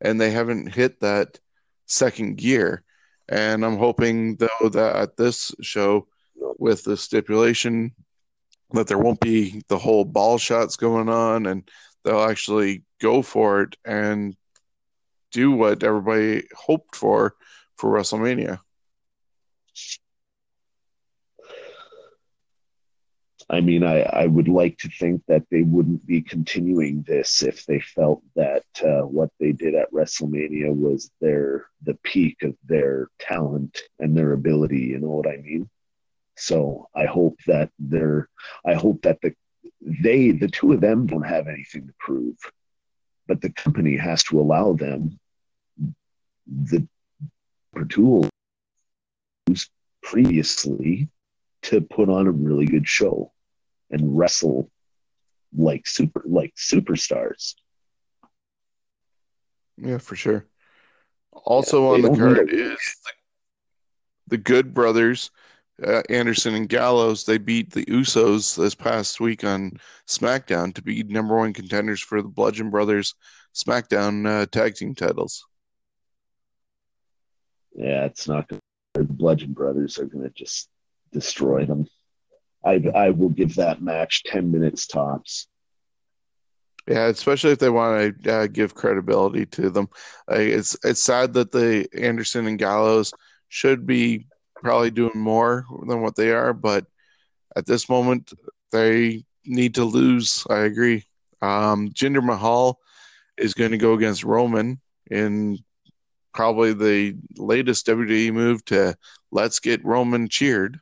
and 0.00 0.20
they 0.20 0.30
haven't 0.30 0.72
hit 0.72 1.00
that 1.00 1.38
second 1.86 2.36
gear. 2.36 2.82
And 3.28 3.64
I'm 3.64 3.78
hoping 3.78 4.36
though 4.36 4.68
that 4.70 4.96
at 4.96 5.16
this 5.16 5.52
show, 5.60 6.06
with 6.58 6.84
the 6.84 6.96
stipulation 6.96 7.92
that 8.72 8.86
there 8.86 8.98
won't 8.98 9.20
be 9.20 9.62
the 9.68 9.78
whole 9.78 10.04
ball 10.04 10.38
shots 10.38 10.76
going 10.76 11.08
on, 11.08 11.46
and 11.46 11.68
they'll 12.04 12.22
actually 12.22 12.82
go 13.00 13.22
for 13.22 13.62
it 13.62 13.76
and 13.84 14.36
do 15.32 15.52
what 15.52 15.82
everybody 15.82 16.46
hoped 16.54 16.96
for 16.96 17.34
for 17.76 17.90
WrestleMania. 17.90 18.60
I 23.52 23.60
mean, 23.60 23.82
I, 23.82 24.02
I 24.02 24.26
would 24.26 24.46
like 24.46 24.78
to 24.78 24.88
think 24.88 25.22
that 25.26 25.42
they 25.50 25.62
wouldn't 25.62 26.06
be 26.06 26.22
continuing 26.22 27.02
this 27.02 27.42
if 27.42 27.66
they 27.66 27.80
felt 27.80 28.22
that 28.36 28.64
uh, 28.84 29.00
what 29.00 29.30
they 29.40 29.50
did 29.50 29.74
at 29.74 29.90
WrestleMania 29.92 30.72
was 30.72 31.10
their 31.20 31.66
the 31.82 31.94
peak 32.04 32.44
of 32.44 32.54
their 32.64 33.08
talent 33.18 33.76
and 33.98 34.16
their 34.16 34.34
ability. 34.34 34.78
You 34.78 35.00
know 35.00 35.08
what 35.08 35.26
I 35.26 35.38
mean? 35.38 35.68
So 36.40 36.88
I 36.96 37.04
hope 37.04 37.38
that 37.46 37.70
they're. 37.78 38.28
I 38.64 38.74
hope 38.74 39.02
that 39.02 39.20
the 39.20 39.34
they 39.82 40.30
the 40.30 40.48
two 40.48 40.72
of 40.72 40.80
them 40.80 41.06
don't 41.06 41.26
have 41.26 41.48
anything 41.48 41.86
to 41.86 41.92
prove, 41.98 42.36
but 43.28 43.42
the 43.42 43.50
company 43.50 43.96
has 43.96 44.22
to 44.24 44.40
allow 44.40 44.72
them 44.72 45.18
the 46.46 46.86
tools 47.88 48.30
previously 50.02 51.08
to 51.62 51.82
put 51.82 52.08
on 52.08 52.26
a 52.26 52.30
really 52.30 52.66
good 52.66 52.88
show 52.88 53.32
and 53.90 54.16
wrestle 54.16 54.70
like 55.56 55.86
super 55.86 56.22
like 56.24 56.54
superstars. 56.56 57.54
Yeah, 59.76 59.98
for 59.98 60.16
sure. 60.16 60.46
Also 61.32 61.82
yeah, 61.82 61.94
on 61.94 62.02
the 62.02 62.18
card 62.18 62.50
is 62.50 62.78
the, 62.78 63.12
the, 64.28 64.38
Good 64.38 64.74
Brothers, 64.74 65.30
uh, 65.86 66.02
Anderson 66.08 66.54
and 66.54 66.68
Gallows. 66.68 67.24
They 67.24 67.38
beat 67.38 67.70
the 67.70 67.84
Usos 67.86 68.56
this 68.56 68.74
past 68.74 69.20
week 69.20 69.44
on 69.44 69.72
SmackDown 70.06 70.74
to 70.74 70.82
be 70.82 71.02
number 71.04 71.36
one 71.36 71.52
contenders 71.52 72.00
for 72.00 72.22
the 72.22 72.28
Bludgeon 72.28 72.70
Brothers 72.70 73.14
SmackDown 73.54 74.26
uh, 74.26 74.46
tag 74.46 74.74
team 74.74 74.94
titles. 74.94 75.44
Yeah, 77.74 78.04
it's 78.04 78.28
not 78.28 78.48
going. 78.48 78.60
The 78.94 79.04
Bludgeon 79.04 79.52
Brothers 79.52 79.98
are 79.98 80.06
going 80.06 80.24
to 80.24 80.30
just 80.30 80.68
destroy 81.12 81.64
them. 81.64 81.86
I 82.64 82.82
I 82.94 83.10
will 83.10 83.28
give 83.28 83.54
that 83.54 83.82
match 83.82 84.24
ten 84.24 84.50
minutes 84.50 84.86
tops. 84.86 85.48
Yeah, 86.88 87.06
especially 87.06 87.52
if 87.52 87.58
they 87.58 87.70
want 87.70 88.22
to 88.24 88.34
uh, 88.34 88.46
give 88.48 88.74
credibility 88.74 89.46
to 89.46 89.70
them. 89.70 89.88
Uh, 90.30 90.36
it's 90.36 90.76
it's 90.84 91.02
sad 91.02 91.32
that 91.34 91.52
the 91.52 91.88
Anderson 91.96 92.46
and 92.46 92.58
Gallows 92.58 93.12
should 93.48 93.86
be 93.86 94.26
probably 94.62 94.90
doing 94.90 95.18
more 95.18 95.64
than 95.86 96.00
what 96.00 96.16
they 96.16 96.30
are, 96.30 96.52
but 96.52 96.86
at 97.56 97.66
this 97.66 97.88
moment 97.88 98.32
they 98.72 99.24
need 99.44 99.74
to 99.74 99.84
lose. 99.84 100.46
I 100.48 100.60
agree. 100.60 101.04
Um, 101.42 101.90
Jinder 101.90 102.22
Mahal 102.22 102.78
is 103.36 103.54
going 103.54 103.70
to 103.72 103.78
go 103.78 103.94
against 103.94 104.24
Roman 104.24 104.80
in 105.10 105.58
probably 106.32 106.72
the 106.72 107.16
latest 107.36 107.86
WWE 107.86 108.32
move 108.32 108.64
to 108.66 108.94
let's 109.32 109.58
get 109.58 109.84
Roman 109.84 110.28
cheered 110.28 110.80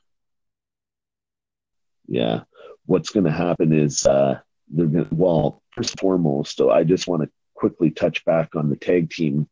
yeah, 2.09 2.41
what's 2.87 3.11
going 3.11 3.25
to 3.25 3.31
happen 3.31 3.73
is 3.73 4.05
uh, 4.07 4.41
they're 4.69 4.87
going 4.87 5.09
well, 5.13 5.63
first 5.71 5.91
and 5.91 6.01
foremost, 6.01 6.57
so 6.57 6.71
I 6.71 6.83
just 6.83 7.07
want 7.07 7.23
to 7.23 7.31
quickly 7.55 7.91
touch 7.91 8.25
back 8.25 8.57
on 8.57 8.71
the 8.71 8.77
tag 8.77 9.11
team 9.11 9.47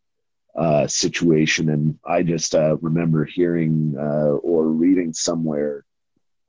uh, 0.56 0.86
situation. 0.86 1.70
And 1.70 1.98
I 2.04 2.22
just 2.22 2.54
uh, 2.54 2.76
remember 2.78 3.24
hearing 3.24 3.94
uh, 3.98 4.36
or 4.42 4.66
reading 4.68 5.12
somewhere 5.12 5.84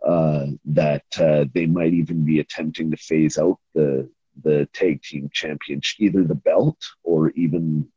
uh, 0.06 0.48
that 0.66 1.04
uh, 1.20 1.46
they 1.54 1.66
might 1.66 1.94
even 1.94 2.26
be 2.26 2.40
attempting 2.40 2.92
to 2.92 2.98
phase 2.98 3.38
out 3.38 3.60
the 3.74 4.10
the 4.44 4.68
tag 4.72 5.02
team 5.02 5.30
championship, 5.34 6.00
either 6.00 6.24
the 6.24 6.36
belt 6.36 6.78
or 7.04 7.32
even 7.32 7.88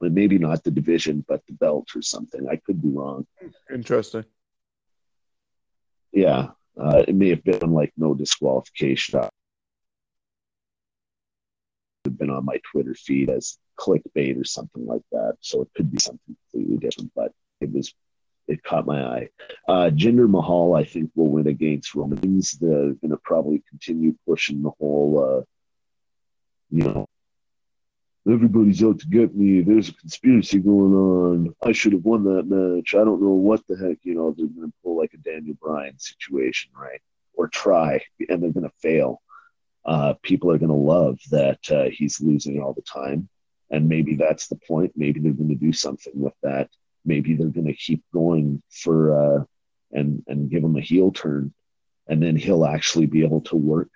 maybe 0.00 0.38
not 0.38 0.62
the 0.64 0.70
division, 0.70 1.24
but 1.26 1.40
the 1.46 1.54
belt 1.54 1.88
or 1.96 2.02
something. 2.02 2.46
I 2.48 2.56
could 2.56 2.82
be 2.82 2.88
wrong. 2.88 3.26
Interesting. 3.72 4.24
Yeah. 6.12 6.48
Uh, 6.78 7.04
it 7.06 7.14
may 7.14 7.30
have 7.30 7.44
been 7.44 7.72
like 7.72 7.92
no 7.96 8.14
disqualification. 8.14 9.20
Have 12.04 12.18
been 12.18 12.30
on 12.30 12.44
my 12.44 12.60
Twitter 12.70 12.94
feed 12.94 13.30
as 13.30 13.58
clickbait 13.78 14.40
or 14.40 14.44
something 14.44 14.86
like 14.86 15.02
that. 15.12 15.36
So 15.40 15.62
it 15.62 15.68
could 15.74 15.90
be 15.90 15.98
something 15.98 16.36
completely 16.52 16.78
different, 16.78 17.12
but 17.14 17.32
it 17.60 17.72
was 17.72 17.94
it 18.48 18.62
caught 18.64 18.86
my 18.86 19.02
eye. 19.04 19.28
Uh, 19.68 19.90
Jinder 19.90 20.28
Mahal, 20.28 20.74
I 20.74 20.84
think, 20.84 21.10
will 21.14 21.28
win 21.28 21.46
against 21.46 21.94
Romans. 21.94 22.52
They're 22.52 22.94
going 22.94 23.10
to 23.10 23.20
probably 23.22 23.62
continue 23.68 24.16
pushing 24.26 24.62
the 24.62 24.72
whole, 24.78 25.24
uh, 25.24 25.42
you 26.70 26.84
know, 26.84 27.08
everybody's 28.30 28.82
out 28.82 28.98
to 29.00 29.06
get 29.06 29.34
me. 29.34 29.62
There's 29.62 29.88
a 29.88 29.94
conspiracy 29.94 30.58
going 30.58 30.94
on. 30.94 31.54
I 31.64 31.72
should 31.72 31.92
have 31.92 32.04
won 32.04 32.24
that 32.24 32.44
match. 32.44 32.94
I 32.94 33.04
don't 33.04 33.22
know 33.22 33.28
what 33.28 33.66
the 33.68 33.76
heck, 33.76 33.98
you 34.02 34.14
know, 34.14 34.34
they're 34.36 34.46
going 34.46 34.68
to 34.68 34.74
pull 34.82 34.96
like 34.96 35.14
a 35.14 35.18
Daniel 35.18 35.56
Bryan 35.60 35.98
situation, 35.98 36.70
right? 36.76 37.00
Or 37.34 37.48
try, 37.48 38.00
and 38.28 38.42
they're 38.42 38.52
going 38.52 38.68
to 38.68 38.76
fail. 38.80 39.22
Uh, 39.84 40.14
people 40.22 40.50
are 40.50 40.58
going 40.58 40.68
to 40.68 40.74
love 40.74 41.18
that 41.30 41.58
uh, 41.70 41.88
he's 41.90 42.20
losing 42.20 42.60
all 42.60 42.72
the 42.72 42.82
time. 42.82 43.28
And 43.72 43.88
maybe 43.88 44.14
that's 44.14 44.46
the 44.46 44.58
point. 44.68 44.92
Maybe 44.94 45.18
they're 45.18 45.32
going 45.32 45.48
to 45.48 45.54
do 45.56 45.72
something 45.72 46.12
with 46.14 46.34
that. 46.44 46.70
Maybe 47.04 47.34
they're 47.34 47.48
going 47.48 47.66
to 47.66 47.74
keep 47.74 48.04
going 48.14 48.62
for 48.70 49.40
uh, 49.40 49.44
and 49.90 50.22
and 50.28 50.48
give 50.50 50.62
him 50.62 50.76
a 50.76 50.80
heel 50.80 51.10
turn, 51.10 51.52
and 52.06 52.22
then 52.22 52.36
he'll 52.36 52.64
actually 52.64 53.06
be 53.06 53.24
able 53.24 53.40
to 53.42 53.56
work 53.56 53.90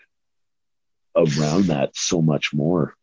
around 1.14 1.66
that 1.66 1.94
so 1.94 2.20
much 2.20 2.52
more 2.52 2.96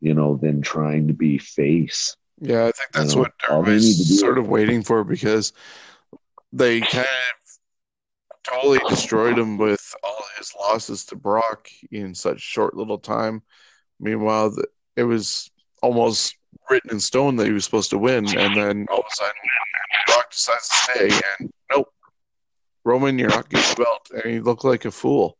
you 0.00 0.14
know, 0.14 0.36
than 0.36 0.62
trying 0.62 1.08
to 1.08 1.14
be 1.14 1.38
face. 1.38 2.16
Yeah, 2.40 2.66
I 2.66 2.72
think 2.72 2.92
that's 2.92 3.10
you 3.10 3.16
know, 3.16 3.22
what 3.22 3.32
everybody's 3.48 4.20
sort 4.20 4.38
of 4.38 4.48
waiting 4.48 4.82
for 4.82 5.02
because 5.04 5.52
they 6.52 6.80
kind 6.80 7.04
of 7.04 8.44
totally 8.44 8.78
destroyed 8.88 9.38
him 9.38 9.58
with 9.58 9.94
all 10.04 10.24
his 10.38 10.54
losses 10.58 11.04
to 11.06 11.16
Brock 11.16 11.68
in 11.90 12.14
such 12.14 12.40
short 12.40 12.76
little 12.76 12.98
time. 12.98 13.42
Meanwhile, 13.98 14.56
it 14.96 15.02
was 15.02 15.50
almost 15.82 16.36
written 16.70 16.90
in 16.90 17.00
stone 17.00 17.36
that 17.36 17.46
he 17.46 17.52
was 17.52 17.64
supposed 17.64 17.90
to 17.90 17.98
win, 17.98 18.26
and 18.36 18.56
then 18.56 18.86
all 18.90 18.98
of 18.98 19.04
a 19.06 19.14
sudden, 19.14 19.32
Brock 20.06 20.30
decides 20.30 20.68
to 20.68 20.74
stay, 20.74 21.20
and 21.38 21.52
nope, 21.70 21.88
Roman, 22.84 23.18
you're 23.18 23.28
not 23.28 23.48
getting 23.48 23.70
the 23.70 23.84
belt, 23.84 24.10
and 24.12 24.32
he 24.32 24.40
looked 24.40 24.64
like 24.64 24.84
a 24.84 24.90
fool. 24.90 25.36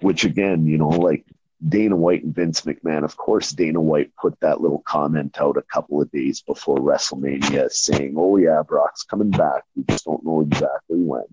Which 0.00 0.24
again, 0.24 0.66
you 0.66 0.78
know, 0.78 0.88
like 0.88 1.24
Dana 1.68 1.94
White 1.94 2.24
and 2.24 2.34
Vince 2.34 2.62
McMahon, 2.62 3.04
of 3.04 3.16
course, 3.16 3.52
Dana 3.52 3.80
White 3.80 4.10
put 4.16 4.38
that 4.40 4.60
little 4.60 4.82
comment 4.86 5.38
out 5.40 5.58
a 5.58 5.62
couple 5.62 6.00
of 6.00 6.10
days 6.10 6.40
before 6.40 6.78
WrestleMania 6.78 7.70
saying, 7.70 8.14
Oh, 8.16 8.36
yeah, 8.38 8.62
Brock's 8.62 9.02
coming 9.02 9.30
back. 9.30 9.64
We 9.76 9.84
just 9.90 10.06
don't 10.06 10.24
know 10.24 10.40
exactly 10.40 10.98
when. 10.98 11.24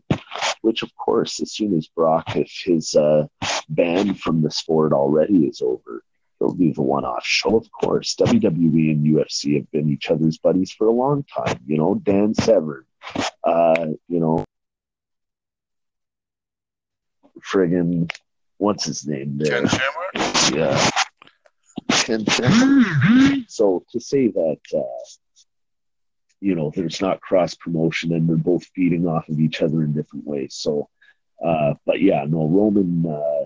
Which, 0.62 0.84
of 0.84 0.94
course, 0.96 1.42
as 1.42 1.54
soon 1.54 1.78
as 1.78 1.88
Brock, 1.88 2.36
if 2.36 2.52
his 2.66 2.94
uh, 2.96 3.28
ban 3.70 4.16
from 4.16 4.42
the 4.42 4.52
sport 4.52 4.92
already 4.92 5.46
is 5.46 5.62
over, 5.62 6.04
he'll 6.40 6.54
be 6.54 6.72
the 6.72 6.82
one 6.82 7.06
off 7.06 7.26
show, 7.26 7.56
of 7.56 7.72
course. 7.72 8.16
WWE 8.16 8.92
and 8.92 9.06
UFC 9.06 9.56
have 9.56 9.72
been 9.72 9.90
each 9.90 10.12
other's 10.12 10.38
buddies 10.38 10.72
for 10.72 10.88
a 10.88 10.92
long 10.92 11.24
time. 11.24 11.60
You 11.66 11.78
know, 11.78 11.96
Dan 11.96 12.34
Severn, 12.34 12.84
uh, 13.46 13.88
you 14.10 14.20
know, 14.20 14.44
friggin' 17.40 18.12
what's 18.58 18.86
his 18.86 19.08
name 19.08 19.38
there? 19.38 19.62
Ken 19.62 19.68
Shamrock? 19.68 20.54
Yeah. 20.54 20.90
Ken 21.90 22.26
Shamrock. 22.26 23.46
So 23.48 23.84
to 23.92 24.00
say 24.00 24.28
that, 24.28 24.60
uh, 24.76 25.44
you 26.40 26.56
know, 26.56 26.72
there's 26.76 27.02
not 27.02 27.22
cross 27.22 27.56
promotion 27.56 28.14
and 28.14 28.28
they're 28.28 28.36
both 28.36 28.66
feeding 28.76 29.08
off 29.08 29.28
of 29.30 29.40
each 29.40 29.62
other 29.62 29.84
in 29.84 29.94
different 29.94 30.26
ways. 30.26 30.56
So, 30.56 30.90
uh, 31.44 31.76
but 31.86 32.02
yeah, 32.02 32.26
no, 32.28 32.48
Roman, 32.48 33.06
uh, 33.06 33.46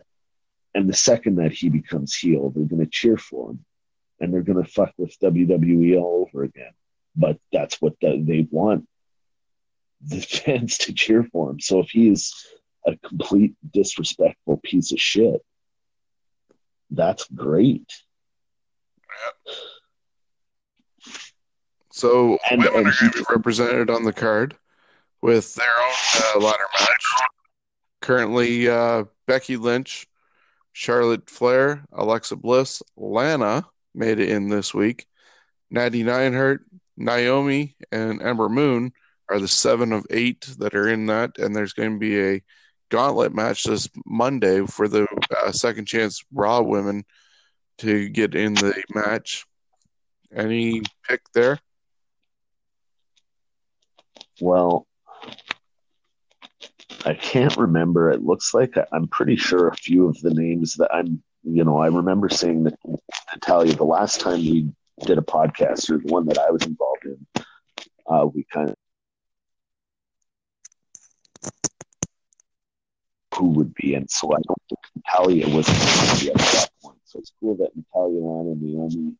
and 0.73 0.89
the 0.89 0.93
second 0.93 1.35
that 1.35 1.51
he 1.51 1.69
becomes 1.69 2.15
heel, 2.15 2.49
they're 2.49 2.65
going 2.65 2.83
to 2.83 2.89
cheer 2.89 3.17
for 3.17 3.51
him 3.51 3.65
and 4.19 4.33
they're 4.33 4.41
going 4.43 4.63
to 4.63 4.71
fuck 4.71 4.93
with 4.97 5.17
WWE 5.19 5.99
all 5.99 6.27
over 6.29 6.43
again. 6.43 6.71
But 7.15 7.37
that's 7.51 7.81
what 7.81 7.93
the, 8.01 8.21
they 8.25 8.47
want 8.49 8.87
the 10.01 10.21
fans 10.45 10.77
to 10.79 10.93
cheer 10.93 11.23
for 11.23 11.49
him. 11.49 11.59
So 11.59 11.79
if 11.79 11.89
he's 11.89 12.33
a 12.85 12.95
complete 12.97 13.53
disrespectful 13.71 14.57
piece 14.63 14.91
of 14.91 14.99
shit. 14.99 15.41
That's 16.89 17.25
great. 17.29 17.91
So 21.91 22.37
And- 22.49 22.63
women 22.63 22.67
and 22.67 22.87
are 22.87 22.91
going 22.99 23.11
to 23.11 23.17
be 23.19 23.25
represented 23.29 23.89
on 23.89 24.03
the 24.03 24.13
card 24.13 24.57
with 25.21 25.53
their 25.55 25.65
own 25.79 25.93
uh, 26.35 26.39
ladder 26.45 26.63
match. 26.79 27.05
Currently, 28.01 28.67
uh, 28.69 29.03
Becky 29.27 29.57
Lynch, 29.57 30.07
Charlotte 30.73 31.29
Flair, 31.29 31.85
Alexa 31.91 32.35
Bliss, 32.35 32.81
Lana 32.95 33.67
made 33.93 34.19
it 34.19 34.29
in 34.29 34.49
this 34.49 34.73
week. 34.73 35.05
Natty 35.69 36.03
Neidhart, 36.03 36.65
Naomi, 36.97 37.75
and 37.91 38.21
Ember 38.21 38.49
Moon 38.49 38.91
are 39.29 39.39
the 39.39 39.47
seven 39.47 39.93
of 39.93 40.05
eight 40.09 40.41
that 40.57 40.73
are 40.73 40.89
in 40.89 41.05
that, 41.07 41.37
and 41.37 41.55
there's 41.55 41.73
going 41.73 41.93
to 41.93 41.99
be 41.99 42.19
a 42.19 42.41
gauntlet 42.91 43.33
match 43.33 43.63
this 43.63 43.89
Monday 44.05 44.65
for 44.67 44.87
the 44.87 45.07
uh, 45.43 45.51
second 45.51 45.85
chance 45.85 46.23
Raw 46.31 46.61
women 46.61 47.03
to 47.79 48.09
get 48.09 48.35
in 48.35 48.53
the 48.53 48.83
match. 48.93 49.45
Any 50.33 50.81
pick 51.07 51.21
there? 51.33 51.57
Well, 54.39 54.85
I 57.05 57.15
can't 57.15 57.57
remember. 57.57 58.11
It 58.11 58.23
looks 58.23 58.53
like 58.53 58.75
I'm 58.91 59.07
pretty 59.07 59.35
sure 59.35 59.67
a 59.67 59.75
few 59.75 60.07
of 60.07 60.19
the 60.21 60.33
names 60.33 60.75
that 60.75 60.93
I'm, 60.93 61.23
you 61.43 61.63
know, 61.63 61.79
I 61.79 61.87
remember 61.87 62.29
saying 62.29 62.63
that 62.63 62.77
Natalya 63.33 63.73
the 63.73 63.83
last 63.83 64.19
time 64.19 64.39
we 64.39 64.69
did 65.05 65.17
a 65.17 65.21
podcast 65.21 65.89
or 65.89 65.97
the 65.97 66.11
one 66.11 66.25
that 66.27 66.37
I 66.37 66.51
was 66.51 66.65
involved 66.65 67.05
in. 67.05 67.43
Uh, 68.07 68.25
we 68.25 68.45
kind 68.51 68.69
of 68.69 68.75
who 73.35 73.49
would 73.49 73.73
be, 73.75 73.95
and 73.95 74.09
so 74.09 74.31
I 74.33 74.39
don't 74.47 74.61
think 74.69 74.79
Natalya 74.95 75.47
was 75.55 75.65
going 75.67 76.17
to 76.17 76.25
be 76.25 76.31
at 76.31 76.37
that 76.37 76.69
point. 76.81 76.99
So 77.05 77.19
it's 77.19 77.31
cool 77.39 77.55
that 77.57 77.75
Natalya, 77.75 78.19
Lana, 78.19 78.55
Naomi, 78.55 79.15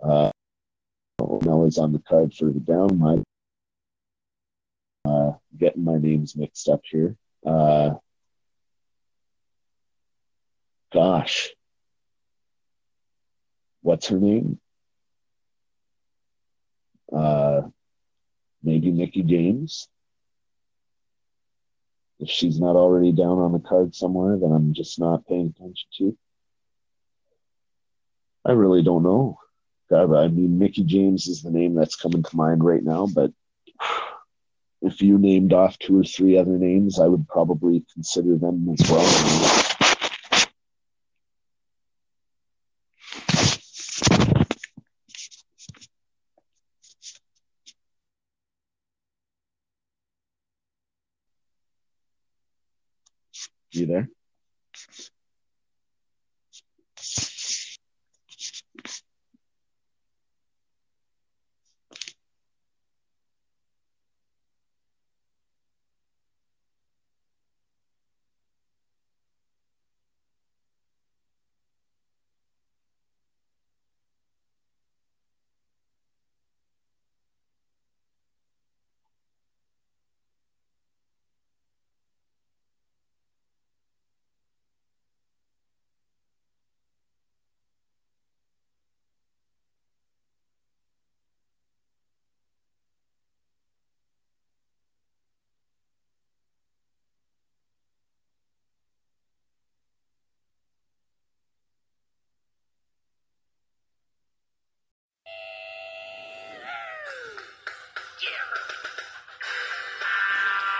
Uh, 0.00 0.30
Mella's 1.44 1.78
on 1.78 1.92
the 1.92 1.98
card 1.98 2.32
for 2.32 2.46
the 2.46 2.60
down. 2.60 2.98
My 2.98 3.22
uh, 5.04 5.32
getting 5.56 5.84
my 5.84 5.98
names 5.98 6.36
mixed 6.36 6.68
up 6.68 6.80
here. 6.84 7.16
Uh, 7.44 7.94
gosh, 10.92 11.50
what's 13.88 14.08
her 14.08 14.18
name? 14.18 14.60
Uh, 17.10 17.62
maybe 18.62 18.92
Mickie 18.92 19.22
James. 19.22 19.88
If 22.20 22.28
she's 22.28 22.60
not 22.60 22.76
already 22.76 23.12
down 23.12 23.38
on 23.38 23.52
the 23.52 23.60
card 23.60 23.94
somewhere, 23.94 24.36
then 24.36 24.52
I'm 24.52 24.74
just 24.74 25.00
not 25.00 25.26
paying 25.26 25.54
attention 25.56 25.88
to. 25.96 26.18
I 28.44 28.52
really 28.52 28.82
don't 28.82 29.04
know. 29.04 29.38
God, 29.88 30.14
I 30.14 30.28
mean, 30.28 30.58
Mickie 30.58 30.84
James 30.84 31.26
is 31.26 31.40
the 31.40 31.50
name 31.50 31.74
that's 31.74 31.96
coming 31.96 32.22
to 32.22 32.36
mind 32.36 32.62
right 32.62 32.84
now, 32.84 33.06
but 33.06 33.32
if 34.82 35.00
you 35.00 35.16
named 35.16 35.54
off 35.54 35.78
two 35.78 35.98
or 35.98 36.04
three 36.04 36.36
other 36.36 36.58
names, 36.58 37.00
I 37.00 37.06
would 37.06 37.26
probably 37.26 37.86
consider 37.94 38.36
them 38.36 38.68
as 38.68 38.90
well. 38.90 39.77
You 53.78 53.86
there? 53.86 54.08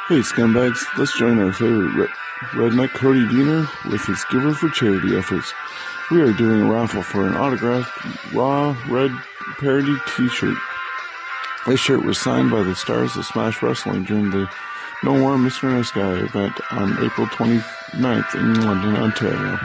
Hey, 0.08 0.20
scumbags, 0.20 0.86
let's 0.96 1.16
join 1.18 1.38
our 1.38 1.52
favorite 1.52 1.94
re- 1.94 2.08
redneck 2.52 2.94
Cody 2.94 3.26
Deaner 3.26 3.68
with 3.90 4.02
his 4.06 4.24
Giver 4.30 4.54
for 4.54 4.70
Charity 4.70 5.16
efforts. 5.16 5.52
We 6.10 6.22
are 6.22 6.32
doing 6.32 6.62
a 6.62 6.72
raffle 6.72 7.02
for 7.02 7.26
an 7.26 7.36
autographed 7.36 8.32
Raw 8.32 8.74
Red 8.88 9.10
Parody 9.58 9.96
t 10.16 10.28
shirt. 10.28 10.56
This 11.66 11.78
shirt 11.78 12.02
was 12.06 12.18
signed 12.18 12.50
by 12.50 12.62
the 12.62 12.74
stars 12.74 13.14
of 13.16 13.26
Smash 13.26 13.62
Wrestling 13.62 14.04
during 14.04 14.30
the 14.30 14.48
No 15.04 15.18
More 15.18 15.36
Mr. 15.36 15.70
Nice 15.70 15.90
Guy 15.90 16.20
event 16.20 16.58
on 16.70 17.04
April 17.04 17.26
29th 17.26 18.34
in 18.34 18.64
London, 18.64 18.96
Ontario. 18.96 19.58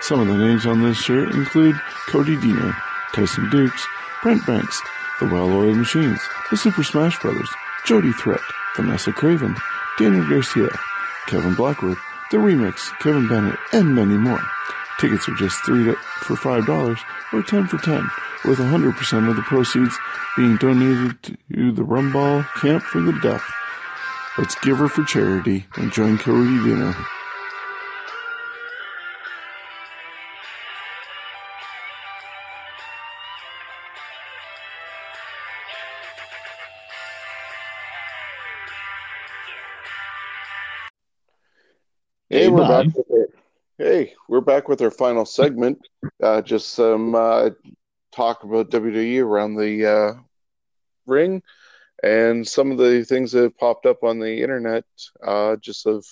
Some 0.00 0.18
of 0.18 0.26
the 0.26 0.36
names 0.36 0.66
on 0.66 0.82
this 0.82 0.96
shirt 0.96 1.32
include 1.32 1.76
Cody 2.08 2.36
Deaner, 2.36 2.74
Tyson 3.12 3.48
Dux, 3.50 3.86
Brent 4.24 4.44
Banks, 4.44 4.82
The 5.20 5.26
Well-Oiled 5.26 5.76
Machines, 5.76 6.20
The 6.50 6.56
Super 6.56 6.82
Smash 6.82 7.18
Brothers, 7.20 7.48
Jody 7.84 8.12
Threat, 8.12 8.40
Vanessa 8.76 9.12
Kraven, 9.12 9.56
Daniel 9.98 10.28
Garcia, 10.28 10.68
Kevin 11.26 11.54
Blackwood, 11.54 11.96
The 12.30 12.36
Remix, 12.36 12.90
Kevin 13.00 13.26
Bennett, 13.28 13.58
and 13.72 13.94
many 13.94 14.16
more. 14.16 14.42
Tickets 14.98 15.28
are 15.28 15.34
just 15.34 15.64
three 15.64 15.94
for 16.20 16.36
five 16.36 16.66
dollars 16.66 16.98
or 17.32 17.42
ten 17.42 17.66
for 17.66 17.78
ten, 17.78 18.06
with 18.44 18.58
hundred 18.58 18.94
percent 18.96 19.28
of 19.28 19.36
the 19.36 19.42
proceeds 19.42 19.96
being 20.36 20.56
donated 20.56 21.22
to 21.22 21.72
the 21.72 21.82
Rumball 21.82 22.46
Camp 22.60 22.82
for 22.82 23.00
the 23.00 23.12
Deaf. 23.20 23.42
Let's 24.38 24.54
give 24.56 24.78
her 24.78 24.88
for 24.88 25.04
charity 25.04 25.66
and 25.76 25.92
join 25.92 26.18
Cody 26.18 26.58
Deaner. 26.58 26.94
We're 42.56 42.68
back 42.68 42.94
with 42.96 43.06
our, 43.10 43.26
hey, 43.78 44.14
we're 44.28 44.40
back 44.40 44.68
with 44.68 44.80
our 44.82 44.90
final 44.90 45.24
segment. 45.24 45.78
Uh, 46.22 46.40
just 46.40 46.70
some 46.70 47.14
uh, 47.14 47.50
talk 48.12 48.44
about 48.44 48.70
WWE 48.70 49.22
around 49.22 49.56
the 49.56 49.86
uh, 49.86 50.14
ring 51.06 51.42
and 52.02 52.46
some 52.46 52.70
of 52.70 52.78
the 52.78 53.04
things 53.04 53.32
that 53.32 53.42
have 53.42 53.58
popped 53.58 53.86
up 53.86 54.02
on 54.04 54.18
the 54.18 54.42
internet, 54.42 54.84
uh, 55.22 55.56
just 55.56 55.86
of 55.86 56.04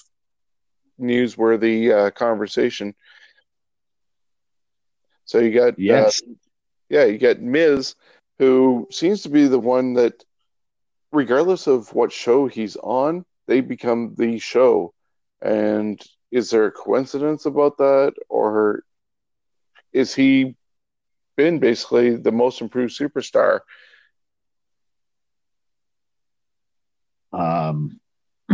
newsworthy 1.01 1.91
uh, 1.91 2.11
conversation. 2.11 2.95
So 5.25 5.39
you 5.39 5.53
got 5.55 5.75
uh, 5.75 5.77
Yes. 5.79 6.21
yeah, 6.91 7.05
you 7.05 7.19
got 7.19 7.41
Miz, 7.41 7.95
who 8.39 8.87
seems 8.91 9.23
to 9.23 9.31
be 9.31 9.47
the 9.47 9.59
one 9.59 9.95
that, 9.95 10.23
regardless 11.13 11.67
of 11.67 11.93
what 11.95 12.13
show 12.13 12.47
he's 12.47 12.77
on, 12.77 13.25
they 13.47 13.61
become 13.63 14.15
the 14.17 14.39
show. 14.39 14.93
And 15.41 16.01
is 16.35 16.51
there 16.51 16.67
a 16.67 16.73
coincidence 16.73 17.47
about 17.47 17.79
that, 17.79 18.15
or 18.29 18.83
is 19.93 20.15
he 20.15 20.57
been 21.37 21.59
basically 21.61 22.17
the 22.17 22.33
most 22.33 22.61
improved 22.61 22.99
superstar? 22.99 23.61
um, 27.35 28.01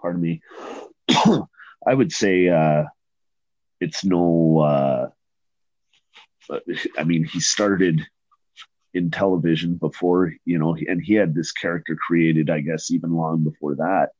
pardon 0.00 0.20
me. 0.20 0.42
I 1.86 1.94
would 1.94 2.12
say 2.12 2.48
uh, 2.48 2.84
it's 3.80 4.04
no. 4.04 4.58
Uh, 4.58 5.08
I 6.98 7.04
mean, 7.04 7.24
he 7.24 7.40
started 7.40 8.00
in 8.92 9.10
television 9.10 9.76
before, 9.76 10.32
you 10.44 10.58
know, 10.58 10.76
and 10.88 11.00
he 11.00 11.14
had 11.14 11.34
this 11.34 11.52
character 11.52 11.96
created, 12.06 12.50
I 12.50 12.60
guess, 12.60 12.90
even 12.90 13.12
long 13.12 13.44
before 13.44 13.76
that. 13.76 14.10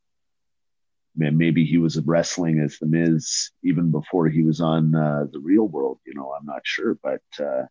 Maybe 1.21 1.65
he 1.65 1.79
was 1.79 2.01
wrestling 2.01 2.61
as 2.61 2.79
the 2.79 2.87
Miz 2.87 3.51
even 3.63 3.91
before 3.91 4.29
he 4.29 4.43
was 4.43 4.61
on 4.61 4.95
uh, 4.95 5.27
the 5.33 5.41
Real 5.41 5.69
World. 5.69 5.99
You 6.07 6.15
know, 6.15 6.33
I'm 6.33 6.47
not 6.47 6.63
sure, 6.65 6.99
but 7.03 7.23
uh, 7.39 7.65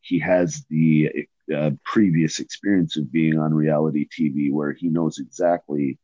he 0.00 0.18
has 0.20 0.64
the 0.70 1.26
uh, 1.54 1.72
previous 1.84 2.40
experience 2.40 2.96
of 2.96 3.12
being 3.12 3.38
on 3.38 3.52
reality 3.52 4.08
TV, 4.08 4.50
where 4.50 4.72
he 4.72 4.88
knows 4.88 5.18
exactly 5.18 5.98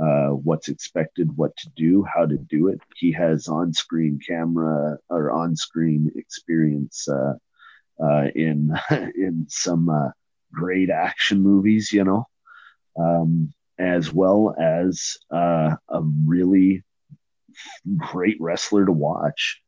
uh, 0.00 0.28
what's 0.28 0.68
expected, 0.68 1.36
what 1.36 1.56
to 1.56 1.68
do, 1.76 2.04
how 2.04 2.26
to 2.26 2.36
do 2.36 2.68
it. 2.68 2.80
He 2.96 3.12
has 3.12 3.48
on-screen 3.48 4.20
camera 4.26 4.98
or 5.08 5.32
on-screen 5.32 6.12
experience 6.16 7.08
uh, 7.08 7.34
uh, 8.02 8.28
in 8.34 8.72
in 8.90 9.46
some 9.48 10.12
great 10.52 10.90
action 10.90 11.40
movies, 11.40 11.92
you 11.92 12.04
know, 12.04 12.26
um, 12.96 13.52
as 13.78 14.12
well 14.12 14.54
as 14.58 15.16
uh, 15.30 15.74
a 15.88 16.02
really 16.26 16.82
great 17.96 18.36
wrestler 18.40 18.86
to 18.86 18.92
watch. 18.92 19.60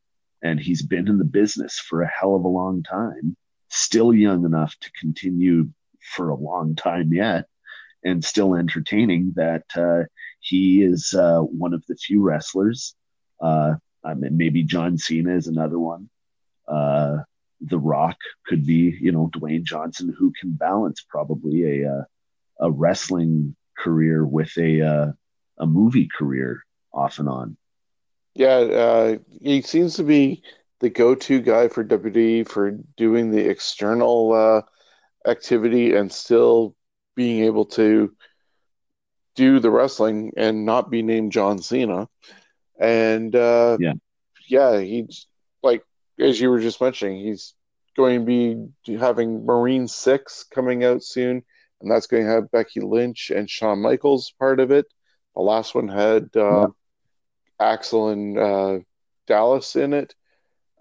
And 0.43 0.59
he's 0.59 0.81
been 0.81 1.07
in 1.07 1.17
the 1.17 1.25
business 1.25 1.79
for 1.79 2.01
a 2.01 2.07
hell 2.07 2.35
of 2.35 2.43
a 2.43 2.49
long 2.49 2.83
time, 2.83 3.35
still 3.69 4.13
young 4.13 4.45
enough 4.45 4.75
to 4.81 4.91
continue 4.99 5.69
for 6.15 6.29
a 6.29 6.35
long 6.35 6.75
time 6.75 7.11
yet, 7.11 7.45
and 8.03 8.23
still 8.23 8.55
entertaining. 8.55 9.33
That 9.35 9.65
uh, 9.75 10.03
he 10.39 10.83
is 10.83 11.13
uh, 11.13 11.39
one 11.39 11.73
of 11.73 11.83
the 11.87 11.95
few 11.95 12.21
wrestlers. 12.21 12.95
Uh, 13.41 13.75
I 14.03 14.13
mean, 14.13 14.37
maybe 14.37 14.63
John 14.63 14.97
Cena 14.97 15.35
is 15.35 15.47
another 15.47 15.79
one. 15.79 16.09
Uh, 16.67 17.17
the 17.61 17.79
Rock 17.79 18.17
could 18.45 18.65
be, 18.65 18.95
you 19.01 19.11
know, 19.11 19.31
Dwayne 19.33 19.63
Johnson, 19.63 20.13
who 20.17 20.31
can 20.39 20.51
balance 20.51 21.03
probably 21.09 21.83
a 21.83 21.91
uh, 21.91 22.03
a 22.59 22.71
wrestling 22.71 23.55
career 23.77 24.25
with 24.25 24.57
a 24.57 24.81
uh, 24.81 25.11
a 25.57 25.67
movie 25.67 26.09
career 26.17 26.63
off 26.93 27.19
and 27.19 27.29
on. 27.29 27.57
Yeah, 28.33 28.55
uh, 28.55 29.17
he 29.41 29.61
seems 29.61 29.95
to 29.95 30.03
be 30.03 30.43
the 30.79 30.89
go-to 30.89 31.41
guy 31.41 31.69
for 31.69 31.83
WWE 31.83 32.47
for 32.47 32.71
doing 32.95 33.31
the 33.31 33.49
external 33.49 34.33
uh, 34.33 34.61
activity 35.29 35.95
and 35.95 36.11
still 36.11 36.75
being 37.15 37.43
able 37.45 37.65
to 37.65 38.13
do 39.35 39.59
the 39.59 39.71
wrestling 39.71 40.33
and 40.37 40.65
not 40.65 40.91
be 40.91 41.01
named 41.01 41.31
John 41.31 41.61
Cena. 41.61 42.07
And 42.79 43.35
uh, 43.35 43.77
yeah, 43.79 43.93
yeah, 44.47 44.79
he's 44.79 45.25
like 45.63 45.83
as 46.19 46.39
you 46.39 46.49
were 46.49 46.59
just 46.59 46.81
mentioning, 46.81 47.17
he's 47.17 47.53
going 47.95 48.19
to 48.19 48.71
be 48.85 48.97
having 48.97 49.45
Marine 49.45 49.87
Six 49.87 50.43
coming 50.43 50.83
out 50.83 51.03
soon, 51.03 51.43
and 51.81 51.91
that's 51.91 52.07
going 52.07 52.25
to 52.25 52.31
have 52.31 52.51
Becky 52.51 52.79
Lynch 52.79 53.29
and 53.29 53.49
Shawn 53.49 53.81
Michaels 53.81 54.33
part 54.39 54.59
of 54.59 54.71
it. 54.71 54.85
The 55.35 55.41
last 55.41 55.75
one 55.75 55.87
had 55.87 56.29
uh, 56.35 56.61
yeah. 56.61 56.67
Axel 57.59 58.09
and 58.09 58.37
uh, 58.37 58.79
Dallas 59.27 59.75
in 59.75 59.93
it. 59.93 60.15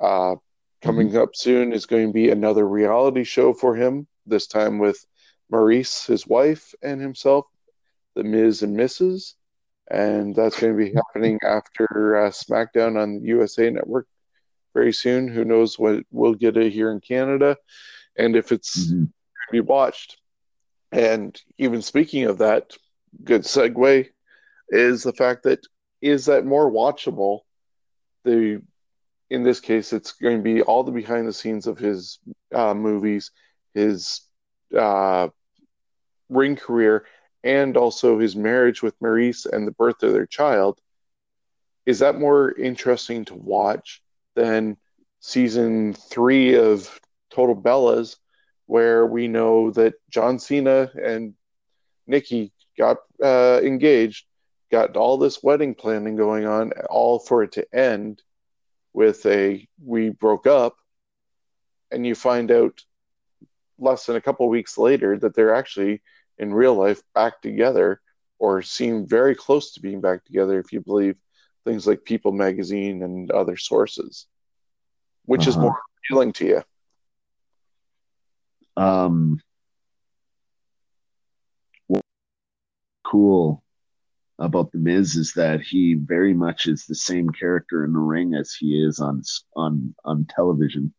Uh, 0.01 0.37
coming 0.83 1.09
mm-hmm. 1.09 1.19
up 1.19 1.35
soon 1.35 1.73
is 1.73 1.87
going 1.87 2.09
to 2.09 2.13
be 2.13 2.31
another 2.31 2.67
reality 2.67 3.25
show 3.25 3.53
for 3.53 3.75
him. 3.75 4.07
This 4.27 4.47
time 4.47 4.79
with 4.79 5.05
Maryse, 5.53 6.07
his 6.07 6.27
wife, 6.27 6.75
and 6.83 7.01
himself, 7.01 7.47
the 8.15 8.25
Miz 8.25 8.63
and 8.63 8.77
Mrs. 8.77 9.35
And 9.91 10.35
that's 10.35 10.59
going 10.59 10.77
to 10.77 10.85
be 10.85 10.95
happening 11.15 11.39
after 11.47 12.25
uh, 12.25 12.31
SmackDown 12.31 13.01
on 13.01 13.23
USA 13.23 13.71
Network 13.71 14.09
very 14.75 14.93
soon. 14.93 15.29
Who 15.29 15.45
knows 15.45 15.79
what 15.79 16.05
we'll 16.11 16.35
get 16.35 16.57
it 16.57 16.73
here 16.73 16.91
in 16.91 17.01
Canada 17.01 17.57
and 18.19 18.37
if 18.37 18.53
it's 18.53 18.87
mm-hmm. 18.87 19.05
to 19.05 19.53
be 19.53 19.61
watched. 19.61 20.19
And 20.93 21.41
even 21.59 21.83
speaking 21.83 22.25
of 22.25 22.39
that, 22.39 22.77
good 23.23 23.43
segue 23.43 24.09
is 24.69 25.03
the 25.03 25.13
fact 25.13 25.45
that 25.45 25.61
is 26.01 26.27
that 26.27 26.45
more 26.45 26.71
watchable? 26.71 27.41
The 28.25 28.63
in 29.29 29.43
this 29.43 29.61
case, 29.61 29.93
it's 29.93 30.13
going 30.13 30.37
to 30.37 30.43
be 30.43 30.63
all 30.63 30.85
the 30.85 30.93
behind 30.93 31.27
the 31.27 31.33
scenes 31.33 31.67
of 31.67 31.79
his 31.79 32.19
uh, 32.55 32.75
movies, 32.75 33.33
his 33.75 34.21
uh, 34.77 35.29
ring 36.29 36.57
career, 36.57 37.07
and 37.43 37.77
also 37.77 38.19
his 38.19 38.37
marriage 38.37 38.83
with 38.83 38.99
Maryse 39.01 39.47
and 39.47 39.67
the 39.67 39.73
birth 39.73 40.03
of 40.03 40.13
their 40.13 40.27
child. 40.27 40.79
Is 41.87 42.01
that 42.01 42.19
more 42.19 42.53
interesting 42.53 43.25
to 43.27 43.35
watch 43.35 44.03
than 44.35 44.77
season 45.21 45.95
three 45.95 46.55
of 46.55 47.01
Total 47.31 47.57
Bellas, 47.57 48.17
where 48.67 49.07
we 49.07 49.29
know 49.29 49.71
that 49.71 49.95
John 50.11 50.39
Cena 50.39 50.91
and 51.01 51.35
Nikki 52.07 52.53
got 52.77 52.99
uh, 53.23 53.61
engaged, 53.63 54.27
got 54.71 54.97
all 54.97 55.19
this 55.19 55.43
wedding 55.43 55.75
planning 55.75 56.17
going 56.17 56.47
on, 56.47 56.73
all 56.91 57.19
for 57.19 57.43
it 57.43 57.53
to 57.53 57.75
end 57.75 58.23
with 58.93 59.25
a 59.27 59.67
we 59.85 60.11
broke 60.11 60.47
up, 60.47 60.77
and 61.91 62.07
you 62.07 62.15
find 62.15 62.51
out 62.51 62.83
less 63.79 64.07
than 64.07 64.17
a 64.17 64.21
couple 64.21 64.49
weeks 64.49 64.79
later 64.79 65.19
that 65.19 65.35
they're 65.35 65.55
actually 65.55 66.03
in 66.39 66.53
real 66.53 66.75
life 66.75 67.03
back 67.15 67.41
together 67.41 68.01
or 68.39 68.63
seem 68.63 69.07
very 69.07 69.35
close 69.35 69.73
to 69.73 69.81
being 69.81 70.01
back 70.01 70.25
together 70.25 70.59
if 70.59 70.73
you 70.73 70.81
believe 70.81 71.17
things 71.65 71.87
like 71.87 72.05
People 72.05 72.33
magazine 72.33 73.03
and 73.03 73.31
other 73.31 73.57
sources. 73.57 74.27
Which 75.25 75.43
uh-huh. 75.43 75.51
is 75.51 75.57
more 75.57 75.79
appealing 75.99 76.33
to 76.35 76.47
you? 76.47 76.63
Um, 78.77 79.41
cool 83.05 83.63
about 84.39 84.71
the 84.73 84.79
Miz 84.79 85.17
is 85.17 85.33
that 85.35 85.63
he 85.63 85.95
very 85.95 86.35
much 86.35 86.67
is 86.67 86.85
the 86.85 86.95
same 86.95 87.31
character 87.31 87.85
in 87.85 87.93
the 87.93 87.99
ring 87.99 88.35
as 88.35 88.53
he 88.53 88.83
is 88.83 89.01
on 89.01 89.23
on 89.55 89.95
on 90.05 90.27
television, 90.29 90.93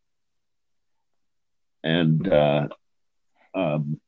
and 1.84 2.28
uh, 2.28 2.68
um, 3.54 4.00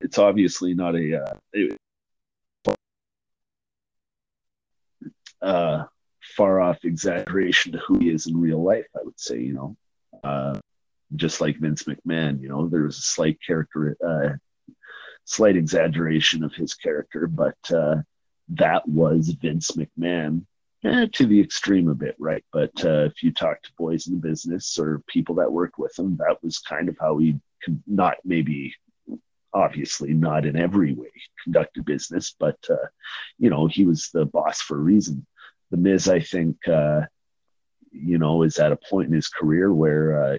it's 0.00 0.18
obviously 0.18 0.74
not 0.74 0.94
a 0.94 1.24
uh, 1.56 1.64
uh, 5.42 5.84
far 6.36 6.60
off 6.60 6.84
exaggeration 6.84 7.72
to 7.72 7.78
who 7.78 7.98
he 7.98 8.10
is 8.10 8.28
in 8.28 8.40
real 8.40 8.62
life. 8.62 8.86
I 8.94 9.00
would 9.02 9.18
say, 9.18 9.40
you 9.40 9.54
know, 9.54 9.76
uh, 10.22 10.60
just 11.16 11.40
like 11.40 11.58
Vince 11.58 11.84
McMahon, 11.84 12.40
you 12.40 12.48
know, 12.48 12.68
there 12.68 12.82
was 12.82 12.98
a 12.98 13.02
slight 13.02 13.38
character, 13.44 13.96
uh, 14.06 14.36
slight 15.24 15.56
exaggeration 15.56 16.44
of 16.44 16.54
his 16.54 16.74
character, 16.74 17.26
but 17.26 17.56
uh, 17.74 17.96
that 18.48 18.86
was 18.88 19.28
Vince 19.28 19.72
McMahon 19.72 20.44
eh, 20.84 21.06
to 21.12 21.26
the 21.26 21.40
extreme 21.40 21.88
a 21.88 21.94
bit, 21.94 22.16
right? 22.18 22.44
But 22.52 22.84
uh, 22.84 23.04
if 23.04 23.22
you 23.22 23.32
talk 23.32 23.62
to 23.62 23.72
boys 23.78 24.06
in 24.06 24.14
the 24.14 24.20
business 24.20 24.78
or 24.78 25.02
people 25.06 25.36
that 25.36 25.52
worked 25.52 25.78
with 25.78 25.98
him, 25.98 26.16
that 26.16 26.42
was 26.42 26.58
kind 26.58 26.88
of 26.88 26.96
how 27.00 27.18
he 27.18 27.36
not 27.86 28.16
maybe 28.24 28.74
obviously 29.52 30.14
not 30.14 30.46
in 30.46 30.56
every 30.56 30.94
way 30.94 31.10
conducted 31.44 31.84
business, 31.84 32.34
but 32.38 32.56
uh, 32.70 32.86
you 33.38 33.50
know 33.50 33.66
he 33.66 33.84
was 33.84 34.10
the 34.12 34.24
boss 34.24 34.60
for 34.60 34.76
a 34.76 34.80
reason 34.80 35.26
the 35.70 35.76
Miz, 35.76 36.08
I 36.08 36.20
think, 36.20 36.56
uh, 36.68 37.02
you 37.92 38.18
know, 38.18 38.42
is 38.42 38.58
at 38.58 38.72
a 38.72 38.76
point 38.76 39.08
in 39.08 39.14
his 39.14 39.28
career 39.28 39.72
where, 39.72 40.24
uh, 40.24 40.38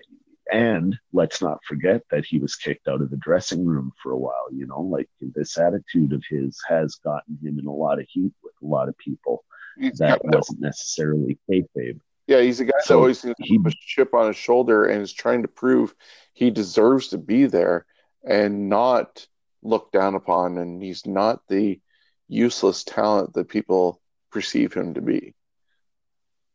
and 0.52 0.98
let's 1.14 1.42
not 1.42 1.64
forget 1.64 2.02
that 2.12 2.26
he 2.26 2.38
was 2.38 2.56
kicked 2.56 2.88
out 2.88 3.02
of 3.02 3.10
the 3.10 3.18
dressing 3.18 3.66
room 3.66 3.92
for 4.04 4.12
a 4.12 4.18
while. 4.18 4.48
You 4.52 4.68
know, 4.68 4.82
like 4.82 5.10
this 5.22 5.58
attitude 5.58 6.12
of 6.12 6.24
his 6.30 6.60
has 6.68 6.96
gotten 6.96 7.38
him 7.42 7.58
in 7.58 7.66
a 7.66 7.74
lot 7.74 8.00
of 8.00 8.06
heat 8.10 8.34
with 8.44 8.54
a 8.62 8.66
lot 8.66 8.90
of 8.90 8.98
people. 8.98 9.46
He's 9.80 9.98
that 10.00 10.24
wasn't 10.24 10.60
necessarily 10.60 11.40
kayfabe. 11.50 12.00
Yeah, 12.28 12.42
he's 12.42 12.60
a 12.60 12.66
guy 12.66 12.74
so 12.82 12.96
that 12.96 13.00
always 13.00 13.20
seems 13.20 13.36
he, 13.40 13.60
a 13.66 13.72
chip 13.88 14.14
on 14.14 14.28
his 14.28 14.38
shoulder 14.38 14.86
and 14.86 15.02
is 15.02 15.14
trying 15.14 15.42
to 15.42 15.48
prove 15.48 15.96
he 16.34 16.52
deserves 16.52 17.08
to 17.10 17.18
be 17.18 17.46
there 17.46 17.86
and 18.24 18.70
not 18.70 19.26
looked 19.64 19.94
down 19.94 20.16
upon. 20.16 20.58
And 20.58 20.84
he's 20.84 21.06
not 21.06 21.42
the 21.48 21.80
useless 22.28 22.84
talent 22.84 23.34
that 23.34 23.50
people 23.50 24.02
perceive 24.32 24.74
him 24.74 24.94
to 24.96 25.02
be. 25.02 25.34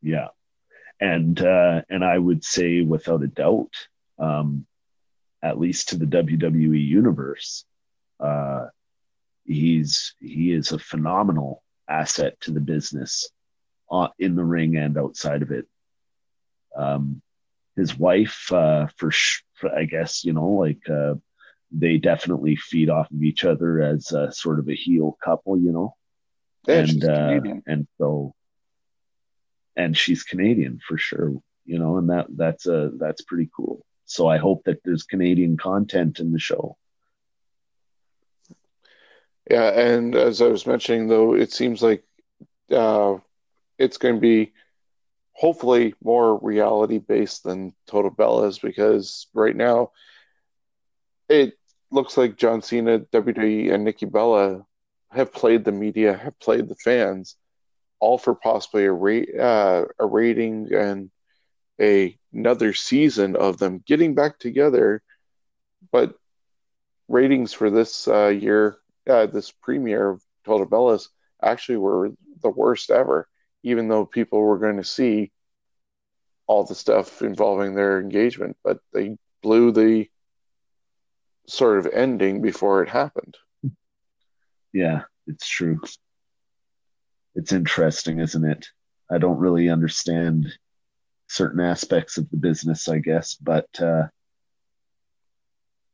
Yeah, 0.03 0.29
and 1.01 1.41
uh, 1.41 1.83
and 1.91 2.05
I 2.05 2.19
would 2.19 2.45
say 2.45 2.83
without 2.83 3.23
a 3.23 3.29
doubt, 3.29 3.73
um, 4.19 4.67
at 5.43 5.59
least 5.59 5.91
to 5.91 5.97
the 5.97 6.07
WWE 6.07 6.87
universe, 6.87 7.65
uh, 8.21 8.67
he's 9.45 10.15
he 10.21 10.53
is 10.53 10.73
a 10.73 10.79
phenomenal 10.79 11.63
asset 11.89 12.41
to 12.41 12.51
the 12.51 12.61
business 12.61 13.29
uh, 13.91 14.09
in 14.19 14.35
the 14.35 14.45
ring 14.45 14.77
and 14.77 14.99
outside 14.99 15.43
of 15.43 15.51
it. 15.51 15.67
Um, 16.75 17.23
his 17.77 17.97
wife, 17.99 18.51
uh, 18.53 18.87
for, 18.97 19.11
sh- 19.11 19.43
for 19.55 19.75
I 19.75 19.85
guess 19.85 20.25
you 20.25 20.33
know, 20.33 20.49
like 20.49 20.89
uh, 20.89 21.15
they 21.71 21.99
definitely 21.99 22.57
feed 22.57 22.89
off 22.89 23.11
of 23.11 23.23
each 23.23 23.45
other 23.45 23.83
as 23.83 24.13
a, 24.13 24.33
sort 24.33 24.59
of 24.59 24.69
a 24.69 24.75
heel 24.75 25.17
couple, 25.23 25.59
you 25.59 25.73
know. 25.73 25.95
Yeah, 26.67 26.79
and 26.81 27.05
uh, 27.05 27.41
and 27.67 27.87
so 27.99 28.35
and 29.77 29.97
she's 29.97 30.23
Canadian 30.23 30.81
for 30.87 30.99
sure. 30.99 31.35
You 31.65 31.79
know, 31.79 31.99
and 31.99 32.11
that 32.11 32.27
that's 32.31 32.67
a 32.67 32.93
that's 32.97 33.23
pretty 33.23 33.51
cool. 33.55 33.85
So 34.05 34.29
I 34.29 34.39
hope 34.39 34.65
that 34.65 34.83
there's 34.85 35.03
Canadian 35.03 35.57
content 35.57 36.21
in 36.21 36.33
the 36.33 36.39
show. 36.39 36.77
Yeah, 39.51 39.69
and 39.69 40.15
as 40.15 40.43
I 40.43 40.47
was 40.47 40.67
mentioning, 40.67 41.09
though, 41.09 41.35
it 41.35 41.53
seems 41.53 41.83
like 41.83 42.05
uh, 42.71 43.17
it's 43.79 43.99
going 43.99 44.17
to 44.17 44.21
be 44.21 44.53
hopefully 45.33 45.95
more 46.03 46.39
reality 46.39 46.99
based 46.99 47.45
than 47.45 47.75
Total 47.87 48.11
Bellas 48.11 48.61
because 48.61 49.27
right 49.35 49.55
now 49.55 49.91
it 51.29 51.59
looks 51.91 52.17
like 52.17 52.37
John 52.37 52.63
Cena, 52.63 53.01
WWE, 53.01 53.73
and 53.73 53.85
Nikki 53.85 54.07
Bella 54.07 54.65
have 55.11 55.33
played 55.33 55.65
the 55.65 55.73
media, 55.73 56.17
have 56.17 56.39
played 56.41 56.69
the 56.69 56.75
fans, 56.77 57.37
all 58.01 58.19
for 58.19 58.35
possibly 58.35 58.85
a 58.85 58.93
rate, 58.93 59.39
uh, 59.39 59.85
a 59.99 60.07
rating 60.07 60.73
and 60.73 61.11
a 61.81 62.17
another 62.33 62.73
season 62.75 63.37
of 63.37 63.59
them 63.59 63.83
getting 63.87 64.15
back 64.15 64.39
together, 64.39 65.03
but 65.91 66.15
ratings 67.09 67.53
for 67.53 67.71
this 67.71 68.09
uh, 68.09 68.29
year, 68.29 68.77
uh, 69.09 69.27
this 69.27 69.51
premiere 69.51 70.11
of 70.11 70.23
Total 70.45 70.67
Bellas 70.67 71.09
actually 71.43 71.79
were 71.79 72.11
the 72.43 72.51
worst 72.51 72.91
ever, 72.91 73.29
even 73.63 73.89
though 73.89 74.05
people 74.05 74.41
were 74.41 74.59
going 74.59 74.77
to 74.77 74.85
see 74.85 75.33
all 76.47 76.65
the 76.65 76.75
stuff 76.75 77.23
involving 77.23 77.75
their 77.75 78.01
engagement, 78.01 78.57
but 78.63 78.79
they 78.93 79.17
blew 79.43 79.73
the 79.73 80.07
sort 81.49 81.79
of 81.79 81.87
ending 81.93 82.43
before 82.43 82.83
it 82.83 82.89
happened. 82.89 83.37
Yeah, 84.73 85.03
it's 85.27 85.49
true. 85.49 85.81
It's 87.37 87.53
interesting, 87.53 88.19
isn't 88.19 88.45
it? 88.45 88.67
I 89.11 89.19
don't 89.19 89.39
really 89.39 89.69
understand 89.69 90.47
certain 91.29 91.61
aspects 91.61 92.17
of 92.17 92.29
the 92.31 92.39
business, 92.39 92.89
I 92.89 92.99
guess, 92.99 93.35
but 93.35 93.69
uh, 93.81 94.05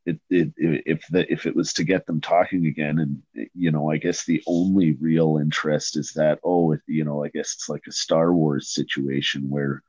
it, 0.07 0.21
it, 0.31 0.53
if 0.57 1.05
the 1.11 1.31
if 1.31 1.47
it 1.47 1.57
was 1.57 1.73
to 1.75 1.85
get 1.85 2.07
them 2.07 2.21
talking 2.21 2.67
again, 2.67 3.01
and 3.01 3.51
you 3.55 3.73
know, 3.73 3.91
I 3.91 3.97
guess 3.97 4.25
the 4.25 4.41
only 4.47 4.93
real 4.93 5.39
interest 5.41 5.97
is 5.97 6.13
that 6.13 6.39
oh, 6.45 6.77
you 6.87 7.05
know, 7.05 7.25
I 7.25 7.29
guess 7.29 7.55
it's 7.55 7.69
like 7.69 7.83
a 7.89 7.93
Star 7.93 8.33
Wars 8.33 8.73
situation 8.73 9.51
where 9.51 9.83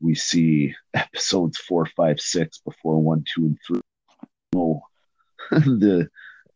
we 0.00 0.14
see 0.14 0.74
episodes 0.94 1.58
four, 1.58 1.84
five, 1.84 2.18
six 2.18 2.58
before 2.58 2.98
one, 2.98 3.24
two, 3.34 3.46
and 3.46 3.58
three. 3.66 3.80
Oh, 4.56 4.80
the 5.50 6.08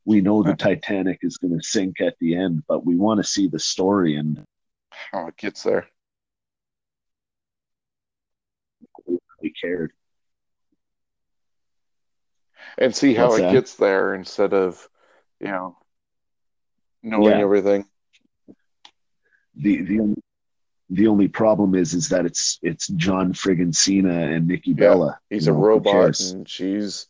we 0.04 0.20
know 0.20 0.42
the 0.42 0.54
Titanic 0.54 1.20
is 1.22 1.36
going 1.36 1.56
to 1.56 1.62
sink 1.64 2.00
at 2.00 2.16
the 2.20 2.34
end, 2.34 2.62
but 2.68 2.84
we 2.84 2.96
want 2.96 3.18
to 3.18 3.24
see 3.24 3.48
the 3.48 3.58
story 3.58 4.16
and 4.16 4.44
how 4.90 5.26
it 5.28 5.36
gets 5.36 5.62
there. 5.62 5.86
We 9.40 9.52
cared 9.60 9.92
and 12.78 12.94
see 12.94 13.14
how 13.14 13.28
What's 13.28 13.38
it 13.38 13.42
that? 13.42 13.52
gets 13.52 13.74
there 13.74 14.14
instead 14.14 14.54
of 14.54 14.88
you 15.40 15.48
know 15.48 15.76
knowing 17.02 17.38
Yeah. 17.38 17.42
everything. 17.42 17.86
the 19.56 19.82
the 19.82 20.00
only, 20.00 20.22
the 20.90 21.06
only 21.08 21.28
problem 21.28 21.74
is 21.74 21.92
is 21.94 22.08
that 22.08 22.24
it's 22.24 22.58
it's 22.62 22.86
John 22.88 23.32
friggin' 23.32 23.74
Cena 23.74 24.28
and 24.32 24.46
Nikki 24.46 24.72
Bella. 24.72 25.18
He's 25.28 25.46
a 25.48 25.52
know, 25.52 25.58
robot, 25.58 26.20
and 26.20 26.48
she's 26.48 27.06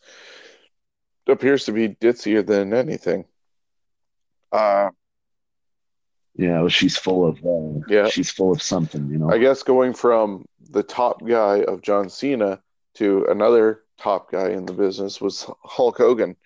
appears 1.28 1.64
to 1.66 1.72
be 1.72 1.88
ditzier 1.88 2.44
than 2.46 2.72
anything. 2.74 3.24
Uh, 4.50 4.90
Yeah, 6.34 6.60
well, 6.60 6.68
she's 6.68 6.96
full 6.96 7.26
of 7.26 7.38
uh, 7.44 7.84
Yeah. 7.88 8.08
she's 8.08 8.30
full 8.30 8.52
of 8.52 8.62
something. 8.62 9.08
You 9.10 9.18
know. 9.18 9.30
I 9.30 9.38
guess 9.38 9.62
going 9.62 9.92
from 9.94 10.46
the 10.70 10.82
top 10.82 11.24
guy 11.24 11.62
of 11.62 11.82
John 11.82 12.08
Cena 12.08 12.60
to 12.94 13.26
another 13.30 13.82
top 13.98 14.30
guy 14.30 14.50
in 14.50 14.64
the 14.66 14.72
business 14.72 15.20
was 15.20 15.46
Hulk 15.62 15.98
Hogan. 15.98 16.36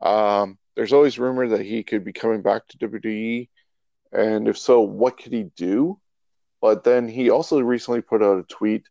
Um, 0.00 0.58
there's 0.76 0.92
always 0.92 1.18
rumor 1.18 1.48
that 1.48 1.60
he 1.60 1.82
could 1.82 2.04
be 2.04 2.12
coming 2.12 2.42
back 2.42 2.66
to 2.68 2.78
WWE, 2.78 3.48
and 4.12 4.48
if 4.48 4.58
so, 4.58 4.80
what 4.80 5.18
could 5.18 5.32
he 5.32 5.44
do? 5.56 5.98
But 6.60 6.82
then 6.84 7.08
he 7.08 7.30
also 7.30 7.60
recently 7.60 8.00
put 8.00 8.22
out 8.22 8.38
a 8.38 8.42
tweet 8.44 8.84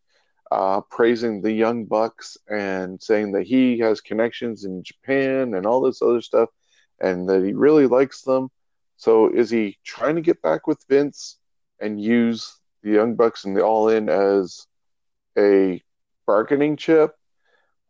uh, 0.53 0.81
praising 0.81 1.41
the 1.41 1.51
Young 1.51 1.85
Bucks 1.85 2.37
and 2.47 3.01
saying 3.01 3.31
that 3.31 3.47
he 3.47 3.79
has 3.79 4.01
connections 4.01 4.65
in 4.65 4.83
Japan 4.83 5.55
and 5.55 5.65
all 5.65 5.81
this 5.81 5.99
other 5.99 6.21
stuff, 6.21 6.49
and 7.01 7.27
that 7.27 7.43
he 7.43 7.53
really 7.53 7.87
likes 7.87 8.21
them. 8.21 8.51
So 8.97 9.33
is 9.33 9.49
he 9.49 9.79
trying 9.83 10.15
to 10.15 10.21
get 10.21 10.43
back 10.43 10.67
with 10.67 10.85
Vince 10.87 11.39
and 11.79 11.99
use 11.99 12.55
the 12.83 12.91
Young 12.91 13.15
Bucks 13.15 13.45
and 13.45 13.57
the 13.57 13.63
All 13.63 13.89
In 13.89 14.09
as 14.09 14.67
a 15.35 15.81
bargaining 16.27 16.77
chip? 16.77 17.15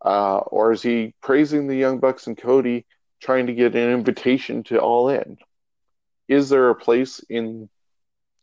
Uh, 0.03 0.37
or 0.37 0.71
is 0.71 0.81
he 0.81 1.13
praising 1.21 1.67
the 1.67 1.75
Young 1.75 1.99
Bucks 1.99 2.27
and 2.27 2.37
Cody, 2.37 2.85
trying 3.19 3.47
to 3.47 3.53
get 3.53 3.75
an 3.75 3.91
invitation 3.91 4.63
to 4.63 4.79
All 4.79 5.09
In? 5.09 5.37
Is 6.29 6.47
there 6.47 6.69
a 6.69 6.75
place 6.75 7.19
in 7.29 7.69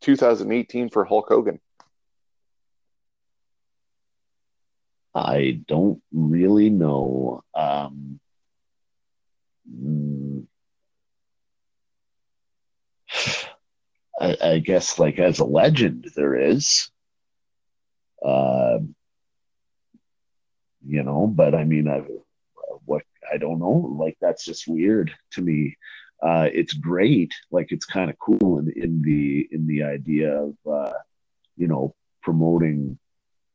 2018 0.03 0.91
for 0.91 1.07
Hulk 1.07 1.29
Hogan? 1.31 1.59
I 5.15 5.61
don't 5.67 6.01
really 6.13 6.71
know. 6.71 7.43
Um, 7.55 8.21
mm, 9.69 10.47
I, 14.21 14.37
I 14.43 14.59
guess, 14.59 14.99
like 14.99 15.19
as 15.19 15.39
a 15.39 15.45
legend, 15.45 16.11
there 16.15 16.37
is. 16.37 16.91
Uh, 18.25 18.79
you 20.87 21.03
know, 21.03 21.27
but 21.27 21.55
I 21.55 21.65
mean, 21.65 21.89
I, 21.89 22.03
what 22.85 23.03
I 23.33 23.39
don't 23.39 23.59
know. 23.59 23.95
Like 23.99 24.17
that's 24.21 24.45
just 24.45 24.69
weird 24.69 25.13
to 25.33 25.43
me. 25.43 25.77
Uh, 26.23 26.49
it's 26.53 26.75
great. 26.75 27.35
Like 27.51 27.73
it's 27.73 27.87
kind 27.87 28.11
of 28.11 28.19
cool 28.19 28.59
in, 28.59 28.73
in 28.77 29.03
the 29.03 29.49
in 29.51 29.67
the 29.67 29.83
idea 29.85 30.43
of 30.43 30.55
uh, 30.71 30.93
you 31.57 31.67
know 31.67 31.95
promoting 32.23 32.99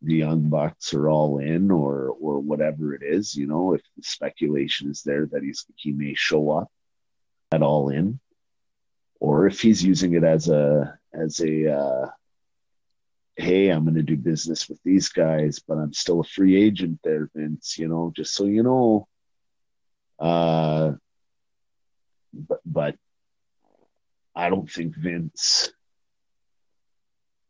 the 0.06 0.16
young 0.16 0.50
bucks 0.50 0.94
are 0.94 1.10
all 1.10 1.40
in 1.40 1.72
or 1.72 2.16
or 2.22 2.40
whatever 2.40 2.94
it 2.94 3.02
is 3.04 3.36
you 3.36 3.48
know 3.48 3.74
if 3.74 3.82
the 3.98 4.04
speculation 4.04 4.90
is 4.90 5.02
there 5.02 5.26
that 5.26 5.44
he's 5.44 5.66
he 5.76 5.92
may 5.92 6.14
show 6.14 6.52
up 6.52 6.72
at 7.52 7.62
all 7.62 7.90
in 7.90 8.20
or 9.20 9.48
if 9.48 9.60
he's 9.60 9.84
using 9.84 10.14
it 10.14 10.24
as 10.24 10.50
a 10.50 10.98
as 11.14 11.40
a 11.40 11.72
uh, 11.72 12.08
hey 13.36 13.70
i'm 13.70 13.84
going 13.84 13.96
to 13.96 14.04
do 14.04 14.16
business 14.16 14.70
with 14.70 14.80
these 14.84 15.10
guys 15.10 15.60
but 15.68 15.78
i'm 15.78 15.94
still 15.94 16.20
a 16.20 16.24
free 16.24 16.62
agent 16.62 17.00
there 17.04 17.30
vince 17.36 17.78
you 17.78 17.88
know 17.88 18.12
just 18.16 18.34
so 18.34 18.46
you 18.46 18.64
know. 18.64 19.08
Uh 20.18 20.94
but, 22.34 22.60
but 22.66 22.96
i 24.36 24.50
don't 24.50 24.72
think 24.72 24.96
vince 24.96 25.72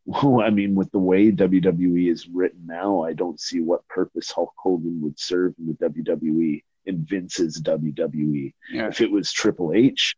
well, 0.06 0.42
I 0.44 0.50
mean, 0.50 0.76
with 0.76 0.92
the 0.92 1.00
way 1.00 1.32
WWE 1.32 2.12
is 2.12 2.28
written 2.28 2.66
now, 2.66 3.04
I 3.04 3.14
don't 3.14 3.40
see 3.40 3.60
what 3.60 3.88
purpose 3.88 4.32
Hulk 4.32 4.54
Hogan 4.58 5.02
would 5.02 5.20
serve 5.20 5.54
in 5.58 5.68
the 5.68 5.90
WWE 5.90 6.64
in 6.86 7.06
Vince's 7.06 7.62
WWE. 7.62 8.54
Yeah. 8.72 8.88
If 8.88 9.02
it 9.02 9.12
was 9.12 9.32
Triple 9.32 9.74
H, 9.74 10.16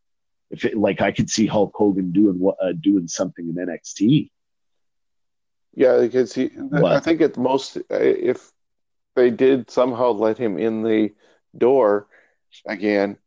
if 0.51 0.65
it 0.65 0.77
like 0.77 1.01
I 1.01 1.11
could 1.11 1.29
see 1.29 1.45
Hulk 1.45 1.71
Hogan 1.75 2.11
doing 2.11 2.39
what 2.39 2.57
uh, 2.61 2.73
doing 2.73 3.07
something 3.07 3.47
in 3.47 3.55
NXT. 3.55 4.29
Yeah, 5.73 5.99
because 5.99 6.33
he, 6.33 6.49
I 6.73 6.99
think 6.99 7.21
at 7.21 7.37
most, 7.37 7.77
if 7.91 8.51
they 9.15 9.29
did 9.29 9.69
somehow 9.69 10.09
let 10.09 10.37
him 10.37 10.57
in 10.57 10.81
the 10.81 11.13
door 11.55 12.07
again, 12.65 13.17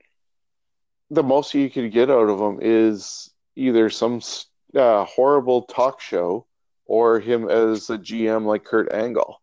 the 1.11 1.23
most 1.23 1.55
you 1.55 1.71
could 1.71 1.93
get 1.93 2.11
out 2.11 2.29
of 2.29 2.41
him 2.41 2.59
is 2.61 3.31
either 3.55 3.89
some 3.89 4.21
uh, 4.75 5.05
horrible 5.05 5.63
talk 5.63 6.01
show 6.01 6.47
or 6.91 7.21
him 7.21 7.49
as 7.49 7.89
a 7.89 7.97
GM 7.97 8.45
like 8.47 8.65
Kurt 8.65 8.93
Angle. 8.93 9.41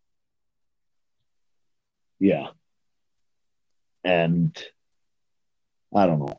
Yeah, 2.19 2.47
and 4.03 4.53
I 5.95 6.05
don't 6.07 6.19
know. 6.19 6.37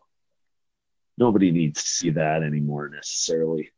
Nobody 1.17 1.51
needs 1.51 1.83
to 1.83 1.89
see 1.89 2.11
that 2.11 2.43
anymore 2.43 2.91
necessarily. 2.91 3.71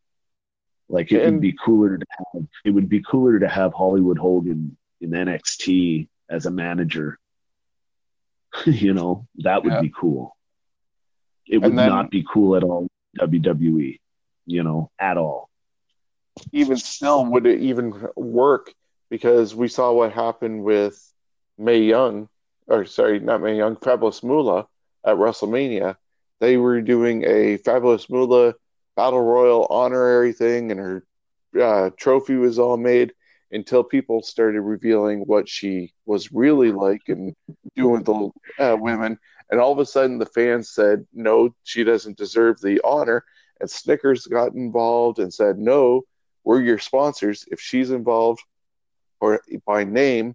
Like 0.89 1.13
it 1.13 1.23
And- 1.23 1.35
would 1.37 1.41
be 1.41 1.53
cooler 1.65 1.99
to 1.99 2.07
have. 2.35 2.47
It 2.65 2.71
would 2.73 2.89
be 2.89 3.01
cooler 3.01 3.39
to 3.39 3.49
have 3.49 3.75
Hollywood 3.75 4.19
Hogan 4.19 4.77
in 5.01 5.11
NXT 5.11 6.09
as 6.29 6.47
a 6.47 6.51
manager. 6.51 7.17
you 8.67 8.93
know, 8.93 9.29
that 9.37 9.63
would 9.63 9.75
Yeah. 9.75 9.81
be 9.83 9.93
cool. 9.97 10.37
It 11.47 11.59
would 11.59 11.77
then- 11.77 11.89
not 11.91 12.11
be 12.11 12.25
cool 12.29 12.57
at 12.57 12.65
all 12.65 12.89
WWE, 13.21 14.01
you 14.47 14.65
know, 14.65 14.91
at 14.99 15.17
all. 15.17 15.50
Even 16.53 16.77
still, 16.77 17.25
would 17.27 17.47
it 17.47 17.61
even 17.61 18.09
work? 18.17 18.73
Because 19.11 19.55
we 19.55 19.69
saw 19.69 19.93
what 19.93 20.13
happened 20.13 20.63
with 20.65 20.97
Mae 21.59 21.83
Young, 21.83 22.29
or 22.67 22.87
sorry, 22.87 23.21
not 23.21 23.43
Mae 23.43 23.57
Young, 23.57 23.77
Fabulous 23.77 24.23
Moolah 24.23 24.67
at 25.05 25.17
WrestleMania. 25.17 25.97
They 26.41 26.57
were 26.57 26.81
doing 26.81 27.25
a 27.25 27.57
Fabulous 27.59 28.09
Moolah 28.09 28.55
Battle 28.97 29.23
Royal 29.23 29.67
honorary 29.67 30.33
thing, 30.33 30.71
and 30.71 30.81
her 30.81 31.05
uh, 31.61 31.91
trophy 31.97 32.37
was 32.37 32.59
all 32.59 32.77
made. 32.77 33.13
until 33.53 33.83
people 33.83 34.23
started 34.23 34.61
revealing 34.61 35.21
what 35.21 35.49
she 35.49 35.93
was 36.07 36.33
really 36.33 36.73
like 36.73 37.03
and 37.09 37.35
doing 37.77 38.03
with 38.03 38.05
the 38.07 38.31
uh, 38.65 38.77
women. 38.77 39.19
And 39.51 39.61
all 39.61 39.73
of 39.73 39.79
a 39.79 39.87
sudden, 39.87 40.19
the 40.19 40.27
fans 40.27 40.71
said, 40.71 41.07
no, 41.13 41.55
she 41.65 41.83
doesn't 41.83 42.17
deserve 42.17 42.61
the 42.61 42.81
honor. 42.85 43.25
And 43.61 43.71
Snickers 43.71 44.27
got 44.27 44.55
involved 44.55 45.19
and 45.19 45.35
said, 45.35 45.59
no, 45.59 46.03
we're 46.45 46.61
your 46.63 46.79
sponsors. 46.79 47.45
If 47.51 47.61
she's 47.61 47.91
involved 47.91 48.43
or 49.21 49.43
by 49.67 49.85
name, 49.85 50.35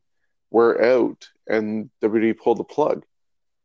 we're 0.52 0.82
out. 0.82 1.28
And 1.48 1.90
WWE 2.02 2.38
pulled 2.38 2.58
the 2.58 2.64
plug. 2.64 3.06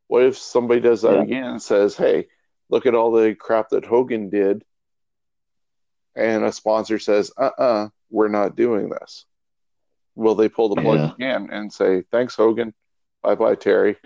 What 0.09 0.25
if 0.25 0.37
somebody 0.39 0.81
does 0.81 1.03
that 1.03 1.17
Yeah. 1.17 1.23
again 1.23 1.45
and 1.45 1.63
says, 1.63 1.97
hey, 1.97 2.29
look 2.69 2.87
at 2.87 2.95
all 2.95 3.13
the 3.13 3.35
crap 3.35 3.71
that 3.71 3.85
Hogan 3.85 4.31
did? 4.31 4.65
And 6.17 6.45
a 6.45 6.53
sponsor 6.53 6.99
says, 6.99 7.31
uh 7.37 7.51
uh-uh, 7.59 7.63
uh, 7.63 7.89
we 8.11 8.27
are 8.27 8.31
not 8.31 8.57
doing 8.57 8.89
this. 8.91 9.25
Will 10.17 10.35
they 10.35 10.49
pull 10.49 10.69
the 10.69 10.81
plug 10.83 10.99
Yeah. 10.99 11.15
again 11.15 11.49
and 11.53 11.73
say, 11.73 12.03
thanks, 12.11 12.35
Hogan? 12.35 12.75
Bye 13.23 13.37
bye, 13.37 13.55
Terry? 13.55 13.97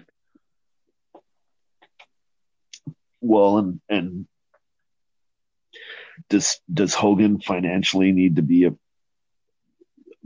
Well, 3.21 3.59
and 3.59 3.81
and 3.89 4.27
does 6.29 6.61
does 6.73 6.95
Hogan 6.95 7.41
financially 7.41 8.13
need 8.13 8.37
to 8.37 8.43
be 8.43 8.65
a 8.65 8.75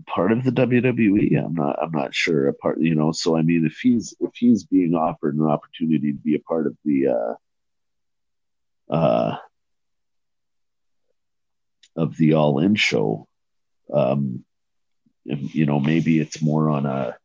part 0.07 0.33
of 0.33 0.45
the 0.45 0.53
WWE? 0.53 1.45
I'm 1.45 1.55
not 1.55 1.79
I'm 1.83 1.93
not 1.93 2.15
sure. 2.15 2.49
A 2.49 2.55
part, 2.55 2.81
you 2.81 2.95
know. 2.95 3.13
So 3.13 3.37
I 3.37 3.43
mean, 3.43 3.67
if 3.67 3.79
he's 3.79 4.15
if 4.21 4.31
he's 4.35 4.65
being 4.65 4.95
offered 4.95 5.37
an 5.37 5.47
opportunity 5.47 6.13
to 6.13 6.19
be 6.19 6.35
a 6.35 6.41
part 6.41 6.67
of 6.67 6.77
the 6.85 7.09
uh, 8.91 8.95
uh, 8.95 9.37
of 11.97 12.17
the 12.17 12.35
All 12.35 12.59
In 12.61 12.75
show, 12.75 13.27
um, 13.93 14.45
you 15.25 15.67
know, 15.67 15.81
maybe 15.81 16.21
it's 16.21 16.41
more 16.41 16.71
on 16.71 16.87
a 16.87 17.17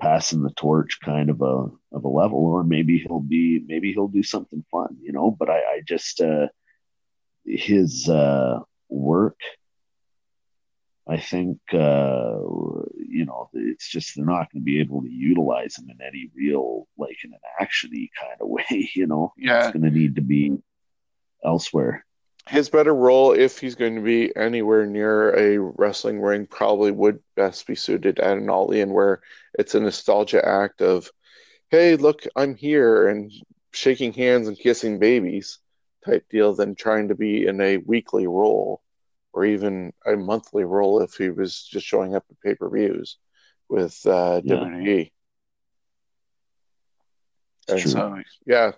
passing 0.00 0.42
the 0.42 0.50
torch 0.50 0.98
kind 1.00 1.30
of 1.30 1.40
a 1.40 1.68
of 1.92 2.04
a 2.04 2.08
level, 2.08 2.38
or 2.38 2.64
maybe 2.64 2.98
he'll 2.98 3.20
be 3.20 3.62
maybe 3.66 3.92
he'll 3.92 4.08
do 4.08 4.22
something 4.22 4.64
fun, 4.70 4.96
you 5.00 5.12
know. 5.12 5.30
But 5.30 5.48
I, 5.48 5.58
I 5.58 5.82
just 5.86 6.20
uh, 6.20 6.48
his 7.44 8.08
uh, 8.08 8.60
work, 8.88 9.38
I 11.08 11.18
think 11.18 11.58
uh, 11.72 12.38
you 12.96 13.24
know 13.26 13.50
it's 13.52 13.88
just 13.88 14.14
they're 14.14 14.24
not 14.24 14.52
going 14.52 14.62
to 14.62 14.64
be 14.64 14.80
able 14.80 15.02
to 15.02 15.10
utilize 15.10 15.76
him 15.76 15.90
in 15.90 15.98
any 16.06 16.30
real 16.34 16.86
like 16.96 17.16
in 17.24 17.32
an 17.32 17.40
actiony 17.60 18.08
kind 18.18 18.40
of 18.40 18.48
way, 18.70 18.90
you 18.94 19.06
know. 19.06 19.32
Yeah. 19.36 19.64
It's 19.64 19.72
going 19.72 19.90
to 19.90 19.90
need 19.90 20.16
to 20.16 20.22
be 20.22 20.58
elsewhere. 21.44 22.04
his 22.48 22.68
better 22.68 22.94
role, 22.94 23.32
if 23.32 23.58
he's 23.58 23.74
going 23.74 23.96
to 23.96 24.00
be 24.00 24.34
anywhere 24.36 24.86
near 24.86 25.34
a 25.36 25.58
wrestling 25.58 26.20
ring, 26.20 26.46
probably 26.46 26.90
would 26.90 27.20
best 27.36 27.66
be 27.66 27.74
suited 27.74 28.18
at 28.18 28.36
an 28.36 28.48
all 28.50 28.70
in 28.72 28.92
where 28.92 29.22
it's 29.58 29.74
a 29.74 29.80
nostalgia 29.80 30.46
act 30.46 30.82
of, 30.82 31.10
hey, 31.70 31.96
look, 31.96 32.24
I'm 32.36 32.54
here 32.54 33.08
and 33.08 33.32
shaking 33.72 34.12
hands 34.12 34.48
and 34.48 34.58
kissing 34.58 34.98
babies 34.98 35.58
type 36.04 36.26
deal 36.30 36.54
than 36.54 36.74
trying 36.74 37.08
to 37.08 37.14
be 37.14 37.46
in 37.46 37.60
a 37.60 37.76
weekly 37.78 38.26
role 38.26 38.82
or 39.32 39.44
even 39.44 39.92
a 40.06 40.16
monthly 40.16 40.64
role 40.64 41.00
if 41.00 41.14
he 41.14 41.30
was 41.30 41.62
just 41.62 41.86
showing 41.86 42.14
up 42.14 42.24
at 42.30 42.40
pay 42.40 42.54
per 42.54 42.68
views 42.68 43.16
with 43.68 43.98
uh, 44.06 44.40
Yeah. 44.44 44.56
WWE. 44.56 45.12
And 47.68 47.78
True. 47.78 47.90
so, 47.92 48.22
yeah, 48.46 48.72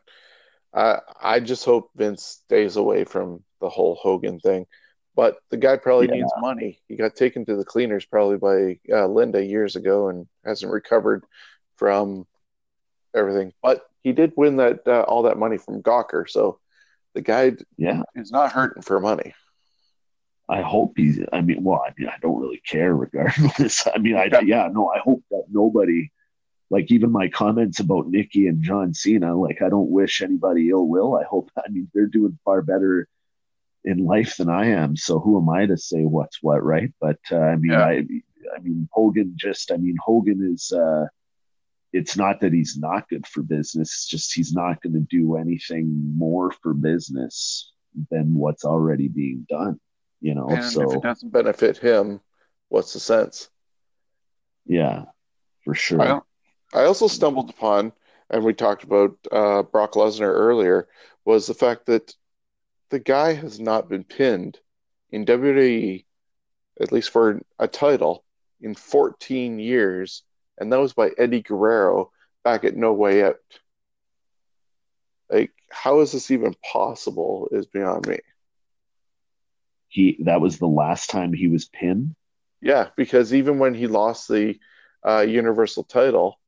I 0.75 1.01
I 1.21 1.41
just 1.41 1.65
hope 1.65 1.91
Vince 1.97 2.23
stays 2.23 2.77
away 2.77 3.05
from 3.05 3.43
the 3.61 3.69
whole 3.69 3.95
Hogan 3.97 4.39
thing. 4.41 4.67
But 5.17 5.39
the 5.51 5.57
guy 5.57 5.77
probably 5.77 6.09
Yeah. 6.09 6.15
needs 6.17 6.33
money. 6.39 6.81
He 6.89 6.97
got 6.97 7.15
taken 7.17 7.45
to 7.47 7.57
the 7.57 7.65
cleaners 7.65 8.05
probably 8.05 8.37
by 8.37 8.79
uh, 8.95 9.07
Linda 9.07 9.45
years 9.45 9.77
ago 9.77 10.09
and 10.09 10.27
hasn't 10.45 10.73
recovered 10.73 11.25
from 11.77 12.27
everything. 13.15 13.53
But 13.63 13.87
he 14.03 14.13
did 14.13 14.33
win 14.37 14.57
that 14.57 14.87
uh, 14.87 15.03
all 15.03 15.23
that 15.23 15.39
money 15.39 15.57
from 15.57 15.83
Gawker, 15.83 16.29
so 16.29 16.59
the 17.15 17.23
guy 17.23 17.53
Yeah, 17.77 18.03
is 18.15 18.31
not 18.31 18.53
hurting 18.53 18.82
for 18.82 19.01
money. 19.01 19.35
I 20.49 20.61
hope 20.61 20.93
he's. 20.97 21.20
I 21.32 21.41
mean, 21.41 21.65
well, 21.65 21.82
I 21.86 21.93
mean, 21.97 22.09
I 22.09 22.16
don't 22.20 22.41
really 22.41 22.61
care 22.66 22.95
regardless. 22.95 23.86
I 23.95 23.99
mean, 23.99 24.16
I 24.16 24.28
yeah, 24.45 24.69
no, 24.73 24.89
I 24.89 24.99
hope 24.99 25.23
that 25.31 25.45
nobody, 25.51 26.11
like 26.70 26.91
even 26.91 27.11
my 27.11 27.28
comments 27.28 27.81
about 27.81 28.09
Nikki 28.09 28.47
and 28.47 28.62
John 28.62 28.93
Cena, 28.93 29.35
like 29.36 29.62
I 29.62 29.69
don't 29.70 29.91
wish 29.91 30.20
anybody 30.20 30.69
ill 30.69 30.86
will. 30.86 31.16
I 31.16 31.24
hope. 31.24 31.51
I 31.57 31.69
mean, 31.70 31.91
they're 31.95 32.07
doing 32.07 32.39
far 32.45 32.61
better 32.62 33.09
in 33.85 34.05
life 34.05 34.36
than 34.36 34.49
I 34.51 34.66
am. 34.66 34.97
So 34.97 35.19
who 35.19 35.39
am 35.41 35.49
I 35.49 35.66
to 35.66 35.77
say 35.78 36.03
what's 36.03 36.43
what, 36.43 36.62
right? 36.62 36.93
But 37.01 37.19
uh, 37.32 37.39
I 37.39 37.57
mean, 37.57 37.73
Yeah. 37.73 37.85
I, 37.86 37.95
I 38.55 38.59
mean, 38.62 38.89
Hogan 38.93 39.32
just. 39.36 39.73
I 39.73 39.77
mean, 39.78 39.97
Hogan 40.05 40.53
is. 40.53 40.73
uh 40.73 41.07
it's 41.95 42.16
not 42.16 42.41
that 42.41 42.53
he's 42.53 42.77
not 42.77 43.09
good 43.09 43.25
for 43.25 43.41
business. 43.43 43.89
It's 43.93 44.09
just 44.09 44.35
he's 44.35 44.53
not 44.53 44.83
going 44.83 44.95
to 44.95 45.07
do 45.09 45.37
anything 45.37 46.16
more 46.19 46.51
for 46.51 46.75
business 46.75 47.71
than 48.11 48.35
what's 48.35 48.65
already 48.65 49.07
being 49.07 49.47
done. 49.49 49.79
You 50.21 50.35
know, 50.35 50.49
And 50.49 50.59
if 50.59 50.73
so 50.73 50.91
it 50.91 51.03
doesn't 51.03 51.33
benefit 51.33 51.77
him, 51.79 52.21
what's 52.69 52.95
the 52.95 53.01
sense? 53.01 53.49
yeah, 54.66 55.05
for 55.62 55.75
sure. 55.75 56.03
I, 56.03 56.81
I 56.81 56.85
also 56.87 57.07
stumbled 57.07 57.51
upon, 57.51 57.93
and 58.29 58.43
we 58.43 58.55
talked 58.55 58.83
about 58.83 59.16
uh, 59.31 59.62
Brock 59.62 59.93
Lesnar 59.93 60.33
earlier, 60.33 60.89
was 61.25 61.47
the 61.47 61.55
fact 61.55 61.87
that 61.87 62.12
the 62.91 62.99
guy 62.99 63.35
has 63.35 63.61
not 63.61 63.89
been 63.89 64.03
pinned 64.03 64.59
in 65.12 65.25
WWE, 65.27 66.05
at 66.81 66.91
least 66.91 67.11
for 67.11 67.41
a 67.61 67.69
title, 67.69 68.25
in 68.61 68.75
14 68.75 69.61
years, 69.61 70.25
and 70.59 70.72
that 70.72 70.81
was 70.81 70.93
by 70.93 71.10
Eddie 71.18 71.43
Guerrero 71.43 72.10
back 72.43 72.64
at 72.64 72.76
No 72.76 72.93
Way 72.93 73.24
Out. 73.24 73.36
Like, 75.31 75.52
how 75.70 76.01
is 76.01 76.12
this 76.12 76.31
even 76.31 76.55
possible? 76.72 77.48
Is 77.51 77.66
beyond 77.66 78.06
me. 78.06 78.18
He 79.89 80.18
that 80.24 80.40
was 80.40 80.59
the 80.59 80.66
last 80.66 81.10
time 81.10 81.32
he 81.32 81.48
was 81.48 81.66
pinned. 81.66 82.14
Yeah, 82.60 82.89
because 82.97 83.35
even 83.35 83.59
when 83.59 83.74
he 83.74 83.86
lost 83.86 84.28
the 84.28 84.59
uh, 85.06 85.20
Universal 85.20 85.85
title, 85.85 86.39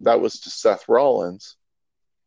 that 0.00 0.20
was 0.20 0.40
to 0.40 0.50
Seth 0.50 0.88
Rollins, 0.88 1.56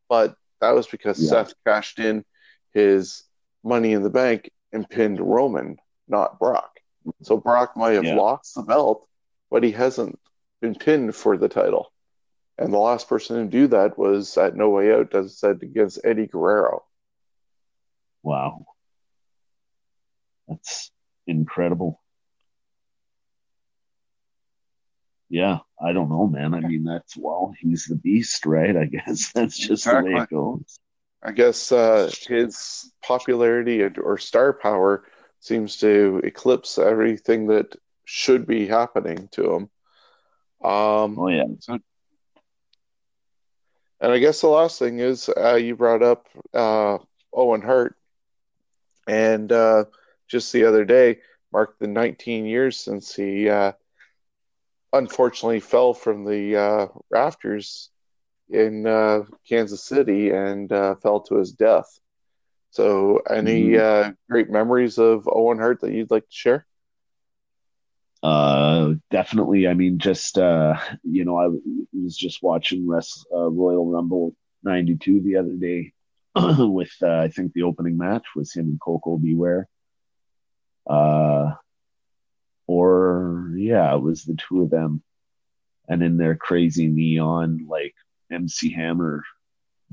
but 0.10 0.36
that 0.62 0.72
was 0.72 0.88
because 0.88 1.20
Yeah. 1.22 1.30
Seth 1.30 1.54
cashed 1.66 2.00
in 2.00 2.26
his 2.74 3.24
money 3.64 3.94
in 3.94 4.04
the 4.04 4.10
bank 4.10 4.50
and 4.72 4.90
pinned 4.90 5.20
Roman, 5.20 5.78
not 6.08 6.40
Brock. 6.40 6.72
So 7.22 7.38
Brock 7.38 7.78
might 7.78 7.92
have 7.94 8.06
Yeah. 8.06 8.16
lost 8.16 8.56
the 8.56 8.64
belt, 8.64 9.08
but 9.52 9.64
he 9.64 9.72
hasn't 9.72 10.20
been 10.62 10.76
pinned 10.76 11.16
for 11.16 11.38
the 11.38 11.50
title. 11.50 11.92
And 12.58 12.72
the 12.72 12.78
last 12.78 13.10
person 13.10 13.38
to 13.38 13.46
do 13.46 13.68
that 13.68 13.98
was 13.98 14.38
at 14.38 14.56
No 14.56 14.70
Way 14.70 14.94
Out, 14.94 15.14
as 15.14 15.26
I 15.26 15.30
said, 15.30 15.60
against 15.62 16.00
Eddie 16.04 16.28
Guerrero. 16.28 16.84
Wow, 18.24 18.66
that's 20.48 20.92
incredible. 21.28 22.02
Yeah, 25.30 25.60
I 25.82 25.92
don't 25.92 26.10
know, 26.10 26.28
man. 26.28 26.54
I 26.54 26.62
mean, 26.62 26.84
that's 26.84 27.18
well, 27.18 27.54
he's 27.60 27.86
the 27.86 27.96
beast, 27.96 28.46
right? 28.46 28.76
I 28.76 28.86
guess 28.86 29.32
that's 29.36 29.58
just 29.58 29.86
the 29.86 30.02
way 30.02 30.14
it 30.14 30.30
goes. 30.30 30.80
I 31.22 31.32
guess 31.32 31.72
uh, 31.72 32.12
his 32.28 32.94
popularity 33.04 33.82
or 33.84 34.18
star 34.18 34.54
power 34.54 35.06
seems 35.40 35.78
to 35.78 36.22
eclipse 36.24 36.78
everything 36.78 37.48
that 37.48 37.76
should 38.06 38.46
be 38.46 38.68
happening 38.68 39.28
to 39.32 39.54
him. 39.54 39.70
Um, 40.66 41.20
Oh 41.20 41.28
yeah, 41.30 41.46
so, 41.60 41.80
and 44.02 44.12
I 44.12 44.20
guess 44.20 44.42
the 44.42 44.48
last 44.48 44.80
thing 44.80 45.00
is 45.00 45.30
uh, 45.30 45.56
you 45.56 45.76
brought 45.76 46.04
up 46.04 46.28
uh, 46.54 46.98
Owen 47.34 47.62
Hart, 47.62 47.96
and 49.08 49.52
uh, 49.52 49.86
just 50.28 50.52
the 50.54 50.66
other 50.66 50.86
day 50.86 51.20
marked 51.52 51.80
the 51.80 51.88
19 51.88 52.46
years 52.46 52.80
since 52.80 53.16
he 53.16 53.50
uh, 53.50 53.74
unfortunately 54.94 55.60
fell 55.60 55.94
from 55.94 56.26
the 56.26 56.58
uh, 56.58 56.88
rafters 57.10 57.90
in 58.50 58.86
uh, 58.88 59.22
Kansas 59.48 59.84
City 59.84 60.32
and 60.32 60.72
uh, 60.72 60.96
fell 60.96 61.22
to 61.22 61.36
his 61.36 61.52
death. 61.54 62.00
So, 62.72 63.20
any 63.30 63.78
uh, 63.78 64.12
great 64.30 64.50
memories 64.50 64.98
of 64.98 65.30
Owen 65.32 65.60
Hart 65.60 65.82
that 65.82 65.94
you'd 65.94 66.12
like 66.12 66.24
to 66.24 66.36
share? 66.36 66.66
Uh, 68.26 68.96
definitely. 69.12 69.68
I 69.68 69.76
mean, 69.76 70.00
just 70.00 70.40
uh, 70.40 70.80
you 71.04 71.26
know, 71.26 71.38
I 71.38 71.48
was 71.94 72.18
just 72.18 72.42
watching 72.42 72.88
Rest, 72.88 73.28
uh, 73.32 73.52
Royal 73.52 73.86
Rumble 73.86 74.36
'92 74.64 75.22
the 75.22 75.36
other 75.36 75.54
day 75.54 75.94
with 76.36 76.92
uh, 77.04 77.20
I 77.20 77.28
think 77.28 77.54
the 77.54 77.62
opening 77.62 77.98
match 77.98 78.26
was 78.36 78.52
him 78.52 78.66
and 78.66 78.82
Koko 78.82 79.18
B. 79.18 79.36
Ware. 79.36 79.68
Uh, 80.90 81.54
or 82.66 83.54
yeah, 83.58 83.94
it 83.94 84.02
was 84.02 84.24
the 84.24 84.36
two 84.36 84.64
of 84.64 84.72
them, 84.72 85.04
and 85.88 86.02
in 86.02 86.18
their 86.18 86.36
crazy 86.36 86.88
neon 86.88 87.68
like 87.70 87.94
MC 88.32 88.74
Hammer 88.74 89.24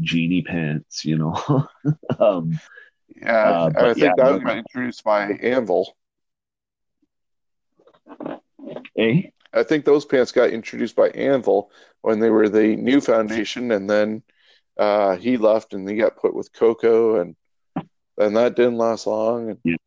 genie 0.01 0.41
pants, 0.41 1.05
you 1.05 1.19
know. 1.19 1.69
um, 2.19 2.59
Yeah, 3.15 3.49
Uh, 3.51 3.71
I 3.77 3.85
think 3.93 3.99
yeah, 3.99 4.13
that 4.17 4.43
got 4.43 4.57
introduced 4.57 5.05
by 5.05 5.33
Anvil. 5.33 5.95
Eh? 8.99 9.23
I 9.55 9.62
think 9.62 9.85
those 9.85 10.05
pants 10.05 10.33
got 10.33 10.51
introduced 10.51 10.97
by 10.97 11.09
Anvil 11.11 11.70
when 12.01 12.20
they 12.20 12.31
were 12.31 12.49
the 12.49 12.77
new 12.77 13.01
foundation, 13.01 13.70
and 13.73 13.89
then 13.89 14.23
uh, 14.79 15.16
he 15.16 15.37
left 15.37 15.74
and 15.74 15.89
he 15.89 15.97
got 15.97 16.16
put 16.16 16.35
with 16.35 16.53
Koko, 16.53 17.20
and 17.20 17.37
and 18.19 18.37
that 18.37 18.57
didn't 18.57 18.79
last 18.79 19.07
long. 19.07 19.51
And 19.51 19.79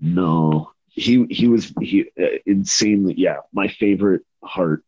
No, 0.00 0.72
he 0.88 1.26
he 1.30 1.48
was 1.48 1.72
he 1.80 2.06
uh, 2.20 2.38
insanely 2.46 3.14
yeah 3.16 3.38
my 3.52 3.68
favorite 3.68 4.22
heart 4.42 4.84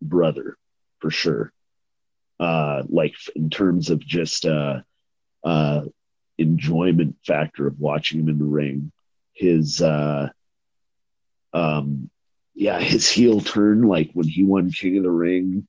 brother 0.00 0.56
for 1.00 1.10
sure. 1.10 1.52
Uh, 2.38 2.82
like 2.88 3.14
in 3.34 3.48
terms 3.48 3.88
of 3.88 3.98
just 3.98 4.44
uh, 4.44 4.80
uh, 5.42 5.82
enjoyment 6.36 7.16
factor 7.24 7.66
of 7.66 7.80
watching 7.80 8.20
him 8.20 8.28
in 8.28 8.38
the 8.38 8.44
ring, 8.44 8.92
his 9.32 9.80
uh, 9.80 10.28
um, 11.56 12.10
yeah 12.54 12.78
his 12.78 13.08
heel 13.08 13.40
turn 13.40 13.82
like 13.82 14.10
when 14.12 14.28
he 14.28 14.42
won 14.42 14.70
King 14.70 14.98
of 14.98 15.04
the 15.04 15.10
Ring. 15.10 15.66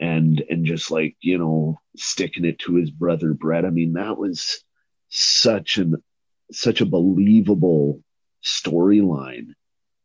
And 0.00 0.44
and 0.48 0.64
just 0.64 0.92
like 0.92 1.16
you 1.20 1.38
know, 1.38 1.80
sticking 1.96 2.44
it 2.44 2.60
to 2.60 2.74
his 2.74 2.90
brother 2.90 3.34
Bret. 3.34 3.64
I 3.64 3.70
mean, 3.70 3.94
that 3.94 4.16
was 4.16 4.62
such 5.08 5.78
an 5.78 5.96
such 6.52 6.80
a 6.80 6.86
believable 6.86 8.00
storyline 8.44 9.54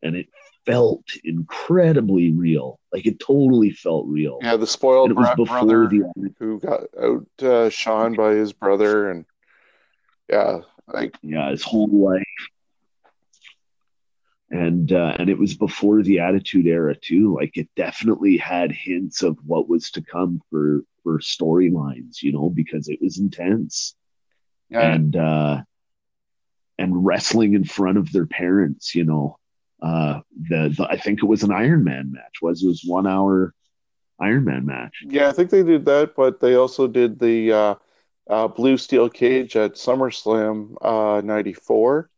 and 0.02 0.16
it 0.16 0.28
felt 0.66 1.04
incredibly 1.24 2.32
real 2.32 2.80
like 2.92 3.06
it 3.06 3.20
totally 3.20 3.72
felt 3.72 4.06
real 4.08 4.40
yeah, 4.42 4.56
the 4.56 4.68
spoiled 4.68 5.12
it 5.12 5.16
was 5.16 5.26
brat 5.26 5.38
before 5.38 5.60
brother 5.60 5.88
the 5.88 6.34
who 6.40 6.60
got 6.60 6.82
out 7.02 7.26
uh, 7.42 7.70
shone 7.70 8.14
by 8.14 8.34
his 8.34 8.54
brother, 8.54 9.10
and 9.10 9.26
yeah, 10.30 10.60
like 10.88 11.16
yeah 11.22 11.50
his 11.50 11.64
whole 11.64 11.88
life 11.88 12.24
and 14.54 14.92
uh, 14.92 15.16
and 15.18 15.30
it 15.30 15.38
was 15.38 15.56
before 15.56 16.04
the 16.04 16.20
attitude 16.20 16.68
era 16.68 16.96
too 16.96 17.36
like 17.36 17.58
it 17.58 17.68
definitely 17.76 18.38
had 18.38 18.72
hints 18.72 19.24
of 19.24 19.38
what 19.46 19.68
was 19.68 19.92
to 19.92 20.02
come 20.02 20.42
for 20.50 20.84
for 21.02 21.20
storylines 21.20 22.22
you 22.22 22.32
know 22.32 22.50
because 22.50 22.88
it 22.88 23.02
was 23.02 23.18
intense. 23.18 23.96
Yeah, 24.70 24.94
and 24.94 25.16
uh 25.16 25.62
and 26.78 27.06
wrestling 27.06 27.54
in 27.54 27.64
front 27.64 27.98
of 27.98 28.12
their 28.12 28.26
parents 28.26 28.96
you 28.96 29.04
know 29.04 29.38
uh 29.82 30.22
the, 30.50 30.74
the 30.76 30.88
i 30.90 30.98
think 30.98 31.22
it 31.22 31.28
was 31.28 31.44
an 31.44 31.52
iron 31.52 31.84
man 31.84 32.12
match 32.12 32.42
was 32.42 32.64
it 32.64 32.68
was 32.68 32.84
one 32.86 33.06
hour 33.06 33.54
iron 34.20 34.46
man 34.46 34.66
match. 34.66 35.04
Yeah, 35.06 35.30
I 35.30 35.32
think 35.32 35.50
they 35.50 35.64
did 35.64 35.86
that, 35.86 36.16
but 36.16 36.40
they 36.40 36.56
also 36.56 36.88
did 36.88 37.20
the 37.20 37.52
uh, 37.52 37.76
uh, 38.30 38.48
blue 38.48 38.78
steel 38.78 39.10
cage 39.10 39.56
at 39.56 39.74
SummerSlam 39.74 40.76
uh, 40.82 41.22
'94, 41.22 42.10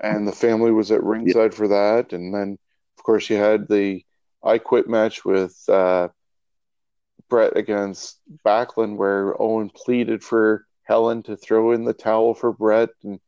and 0.00 0.26
the 0.26 0.32
family 0.32 0.70
was 0.70 0.90
at 0.90 1.02
ringside 1.02 1.54
for 1.54 1.68
that, 1.68 2.12
and 2.12 2.34
then 2.34 2.58
of 2.98 3.04
course 3.04 3.30
you 3.30 3.36
had 3.36 3.68
the 3.68 4.04
I 4.42 4.58
Quit 4.58 4.88
match 4.88 5.24
with 5.24 5.56
uh, 5.68 6.08
Bret 7.28 7.56
against 7.56 8.18
Backlund, 8.44 8.96
where 8.96 9.40
Owen 9.40 9.70
pleaded 9.70 10.22
for 10.22 10.66
Helen 10.84 11.22
to 11.24 11.36
throw 11.36 11.72
in 11.72 11.84
the 11.84 11.92
towel 11.92 12.34
for 12.34 12.52
Bret 12.52 12.90
and 13.02 13.18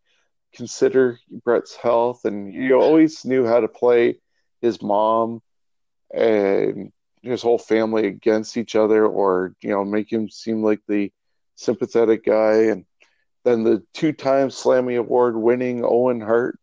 consider 0.54 1.18
Bret's 1.44 1.74
health, 1.74 2.24
and 2.24 2.52
you 2.52 2.74
always 2.74 3.24
knew 3.24 3.46
how 3.46 3.60
to 3.60 3.68
play 3.68 4.20
his 4.60 4.80
mom 4.82 5.42
and 6.12 6.92
his 7.22 7.42
whole 7.42 7.58
family 7.58 8.06
against 8.06 8.56
each 8.56 8.76
other, 8.76 9.06
or 9.06 9.54
you 9.60 9.70
know, 9.70 9.84
make 9.84 10.12
him 10.12 10.30
seem 10.30 10.62
like 10.62 10.80
the 10.86 11.12
sympathetic 11.56 12.24
guy, 12.24 12.64
and 12.64 12.84
then 13.44 13.62
the 13.64 13.82
two-time 13.94 14.48
Slammy 14.48 14.98
Award 14.98 15.36
winning 15.36 15.84
Owen 15.84 16.20
Hart, 16.20 16.58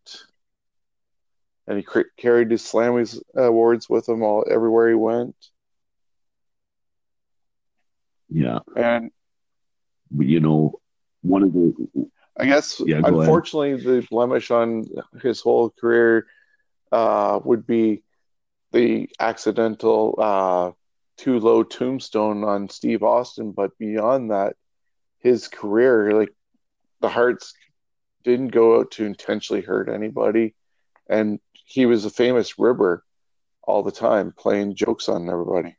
and 1.67 1.77
he 1.77 1.83
cr- 1.83 2.11
carried 2.17 2.51
his 2.51 2.63
Slammy 2.63 3.21
awards 3.35 3.89
with 3.89 4.07
him 4.07 4.23
all 4.23 4.45
everywhere 4.49 4.89
he 4.89 4.95
went, 4.95 5.35
yeah. 8.29 8.59
And 8.75 9.11
you 10.17 10.39
know 10.39 10.79
one 11.21 11.43
of 11.43 11.53
the 11.53 11.73
I 12.37 12.45
guess 12.45 12.79
Yeah, 12.79 13.01
go 13.01 13.21
ahead. 13.21 13.27
unfortunately 13.27 13.75
the 13.75 14.05
blemish 14.09 14.51
on 14.51 14.85
his 15.21 15.41
whole 15.41 15.69
career 15.69 16.27
uh, 16.91 17.39
would 17.43 17.65
be 17.65 18.03
the 18.71 19.09
accidental 19.19 20.15
uh, 20.17 20.71
too 21.17 21.39
low 21.39 21.63
tombstone 21.63 22.43
on 22.43 22.69
Steve 22.69 23.03
Austin, 23.03 23.51
but 23.51 23.77
beyond 23.77 24.31
that, 24.31 24.55
his 25.19 25.47
career, 25.47 26.11
like 26.13 26.33
the 27.01 27.09
Hearts 27.09 27.53
didn't 28.23 28.49
go 28.49 28.79
out 28.79 28.91
to 28.91 29.05
intentionally 29.05 29.61
hurt 29.61 29.89
anybody, 29.89 30.55
and 31.09 31.39
he 31.53 31.85
was 31.85 32.05
a 32.05 32.09
famous 32.09 32.57
ribber 32.59 33.03
all 33.63 33.83
the 33.83 33.91
time, 33.91 34.33
playing 34.37 34.75
jokes 34.75 35.09
on 35.09 35.29
everybody. 35.29 35.75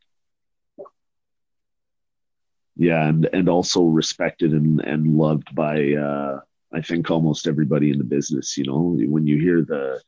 yeah 2.76 3.08
and 3.08 3.28
and 3.32 3.48
also 3.48 3.82
respected 3.84 4.52
and 4.52 4.80
and 4.80 5.16
loved 5.16 5.54
by 5.54 5.92
uh 5.94 6.38
i 6.72 6.80
think 6.80 7.10
almost 7.10 7.46
everybody 7.46 7.90
in 7.90 7.98
the 7.98 8.04
business 8.04 8.56
you 8.56 8.64
know 8.64 8.96
when 9.08 9.26
you 9.26 9.38
hear 9.40 9.62
the 9.62 10.00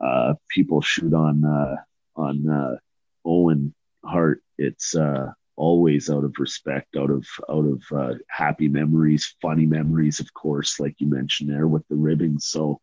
uh 0.00 0.34
people 0.48 0.80
shoot 0.80 1.14
on 1.14 1.44
uh 1.44 1.76
on 2.16 2.48
uh 2.48 2.76
owen 3.24 3.74
hart 4.04 4.42
it's 4.58 4.94
uh 4.94 5.32
always 5.56 6.10
out 6.10 6.24
of 6.24 6.34
respect 6.38 6.96
out 6.96 7.10
of 7.10 7.26
out 7.48 7.64
of 7.64 7.82
uh 7.96 8.14
happy 8.28 8.68
memories 8.68 9.34
funny 9.40 9.66
memories 9.66 10.18
of 10.20 10.32
course 10.34 10.80
like 10.80 10.94
you 10.98 11.06
mentioned 11.06 11.48
there 11.50 11.68
with 11.68 11.86
the 11.88 11.94
ribbing 11.94 12.38
so 12.38 12.80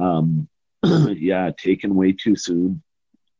um 0.00 0.48
yeah 0.84 1.50
taken 1.56 1.94
way 1.94 2.12
too 2.12 2.36
soon 2.36 2.82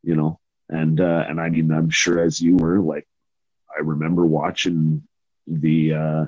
you 0.02 0.16
know 0.16 0.38
and 0.70 1.00
uh 1.00 1.24
and 1.28 1.40
i 1.40 1.48
mean 1.50 1.70
i'm 1.70 1.90
sure 1.90 2.20
as 2.20 2.40
you 2.40 2.56
were 2.56 2.80
like 2.80 3.06
I 3.76 3.80
remember 3.80 4.24
watching 4.24 5.02
the 5.46 5.94
uh, 5.94 6.24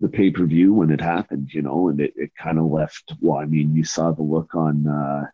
the 0.00 0.08
pay 0.08 0.30
per 0.30 0.44
view 0.44 0.74
when 0.74 0.90
it 0.90 1.00
happened, 1.00 1.50
you 1.52 1.62
know, 1.62 1.88
and 1.88 2.00
it, 2.00 2.12
it 2.16 2.32
kind 2.36 2.58
of 2.58 2.66
left. 2.66 3.14
Well, 3.20 3.38
I 3.38 3.44
mean, 3.44 3.74
you 3.74 3.84
saw 3.84 4.10
the 4.10 4.22
look 4.22 4.54
on 4.54 4.86
uh, 4.86 5.26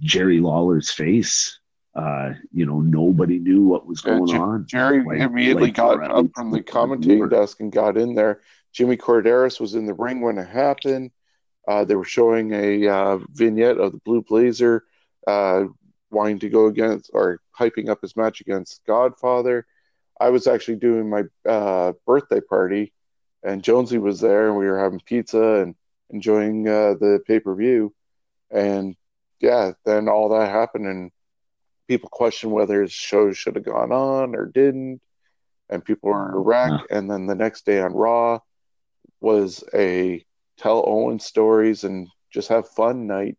Jerry 0.00 0.40
Lawler's 0.40 0.90
face. 0.90 1.59
Uh, 1.94 2.34
you 2.52 2.66
know, 2.66 2.80
nobody 2.80 3.38
knew 3.38 3.64
what 3.64 3.86
was 3.86 4.02
Yeah, 4.04 4.18
going 4.18 4.36
on. 4.36 4.66
Jerry 4.66 5.02
Like- 5.02 5.20
immediately 5.20 5.64
like 5.64 5.74
got 5.74 6.02
up 6.10 6.26
from 6.34 6.52
the 6.52 6.62
commentating 6.62 7.28
desk 7.30 7.60
and 7.60 7.72
got 7.72 7.96
in 7.96 8.14
there. 8.14 8.40
Jimmy 8.72 8.96
Korderas 8.96 9.58
was 9.58 9.74
in 9.74 9.86
the 9.86 9.94
ring 9.94 10.20
when 10.20 10.38
it 10.38 10.46
happened. 10.46 11.10
Uh, 11.66 11.84
they 11.84 11.96
were 11.96 12.04
showing 12.04 12.52
a 12.52 12.86
uh, 12.86 13.18
vignette 13.32 13.78
of 13.78 13.92
the 13.92 13.98
Blue 13.98 14.22
Blazer 14.22 14.84
uh, 15.26 15.64
wanting 16.10 16.38
to 16.40 16.48
go 16.48 16.66
against 16.66 17.10
or 17.12 17.40
hyping 17.58 17.88
up 17.88 18.00
his 18.00 18.16
match 18.16 18.40
against 18.40 18.84
Godfather. 18.86 19.66
I 20.20 20.30
was 20.30 20.46
actually 20.46 20.76
doing 20.76 21.10
my 21.10 21.24
uh, 21.44 21.92
birthday 22.06 22.40
party, 22.40 22.92
and 23.42 23.62
Jonesy 23.64 23.98
was 23.98 24.20
there, 24.20 24.48
and 24.48 24.56
we 24.56 24.66
were 24.66 24.78
having 24.78 25.00
pizza 25.00 25.60
and 25.62 25.74
enjoying 26.10 26.68
uh, 26.68 26.94
the 27.00 27.20
pay 27.26 27.40
per 27.40 27.54
view. 27.54 27.92
And 28.50 28.96
yeah, 29.40 29.72
then 29.84 30.08
all 30.08 30.28
that 30.30 30.50
happened, 30.50 30.86
and 30.86 31.10
people 31.90 32.08
question 32.08 32.52
whether 32.52 32.82
his 32.82 32.92
show 32.92 33.32
should 33.32 33.56
have 33.56 33.64
gone 33.64 33.90
on 33.90 34.36
or 34.36 34.46
didn't, 34.46 35.00
and 35.68 35.84
people 35.84 36.10
were 36.10 36.28
in 36.28 36.34
a 36.34 36.38
wreck. 36.38 36.70
Huh. 36.70 36.84
And 36.88 37.10
then 37.10 37.26
the 37.26 37.34
next 37.34 37.66
day 37.66 37.80
on 37.80 37.92
Raw 37.92 38.38
was 39.20 39.64
a 39.74 40.24
tell 40.56 40.84
Owen 40.86 41.18
stories 41.18 41.82
and 41.82 42.06
just 42.32 42.48
have 42.48 42.68
fun 42.68 43.08
night. 43.08 43.38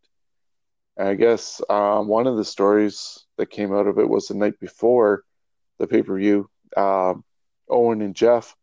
And 0.98 1.07
I 1.07 1.14
guess 1.14 1.61
um, 1.69 2.10
one 2.10 2.28
of 2.28 2.36
the 2.36 2.44
stories 2.44 3.23
that 3.38 3.52
came 3.52 3.73
out 3.73 3.88
of 3.88 3.99
it 3.99 4.10
was 4.10 4.28
the 4.28 4.34
night 4.34 4.60
before 4.60 5.23
the 5.80 5.88
pay 5.88 6.03
per 6.03 6.18
view. 6.18 6.49
Um, 6.76 7.23
Owen 7.69 8.02
and 8.02 8.14
Jeff 8.14 8.53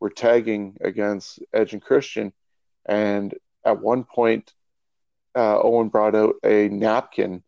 were 0.00 0.08
tagging 0.08 0.78
against 0.80 1.38
Edge 1.52 1.74
and 1.74 1.82
Christian, 1.82 2.32
and 2.86 3.34
at 3.62 3.82
one 3.82 4.04
point, 4.04 4.54
uh, 5.36 5.60
Owen 5.60 5.90
brought 5.90 6.14
out 6.14 6.36
a 6.42 6.68
napkin 6.68 7.42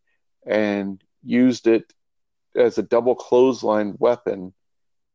and 0.45 1.01
used 1.27 1.67
it 1.67 1.93
as 2.55 2.77
a 2.77 2.83
double 2.83 3.15
clothesline 3.15 3.95
weapon 3.99 4.53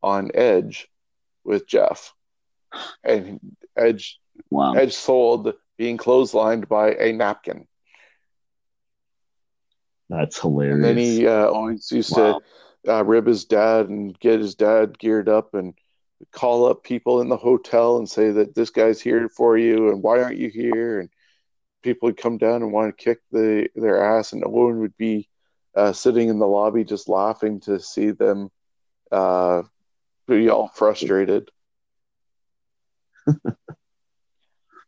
on 0.02 0.30
Edge 0.34 0.88
with 1.44 1.66
Jeff. 1.68 2.14
And 3.04 3.40
Edge 3.76 4.20
Wow, 4.50 4.74
Edge 4.74 4.94
sold 4.94 5.54
being 5.78 5.98
clotheslined 5.98 6.68
by 6.68 6.94
a 6.94 7.12
napkin. 7.12 7.66
that's 10.08 10.38
And 10.70 10.82
hilarious. 10.82 10.84
then 10.84 10.96
he 10.96 11.26
uh, 11.26 11.46
always 11.48 11.90
used 11.92 12.14
Wow. 12.14 12.36
to 12.36 12.36
uh, 12.88 13.04
rib 13.04 13.26
his 13.26 13.44
dad 13.44 13.88
and 13.88 14.18
get 14.18 14.40
his 14.40 14.54
dad 14.54 14.98
geared 14.98 15.28
up 15.28 15.54
and 15.54 15.74
call 16.32 16.66
up 16.66 16.82
people 16.84 17.20
in 17.20 17.28
the 17.28 17.36
hotel 17.36 17.96
and 17.98 18.08
say 18.08 18.30
that 18.30 18.54
this 18.54 18.70
guy's 18.70 19.00
here 19.00 19.28
for 19.28 19.56
you 19.58 19.88
and 19.90 20.02
why 20.02 20.22
aren't 20.22 20.38
you 20.38 20.48
here? 20.50 21.00
And 21.00 21.10
people 21.82 22.08
would 22.08 22.16
come 22.16 22.38
down 22.38 22.62
and 22.62 22.72
want 22.72 22.96
to 22.96 23.04
kick 23.04 23.18
the 23.30 23.68
their 23.74 24.02
ass, 24.02 24.32
and 24.32 24.44
Owen 24.44 24.80
would 24.80 24.96
be 24.96 25.28
uh, 25.74 25.92
sitting 25.92 26.28
in 26.28 26.38
the 26.38 26.46
lobby 26.46 26.84
just 26.84 27.08
laughing 27.08 27.60
to 27.60 27.80
see 27.80 28.10
them 28.10 28.50
uh, 29.10 29.62
be 30.26 30.48
all 30.48 30.68
frustrated. 30.68 31.50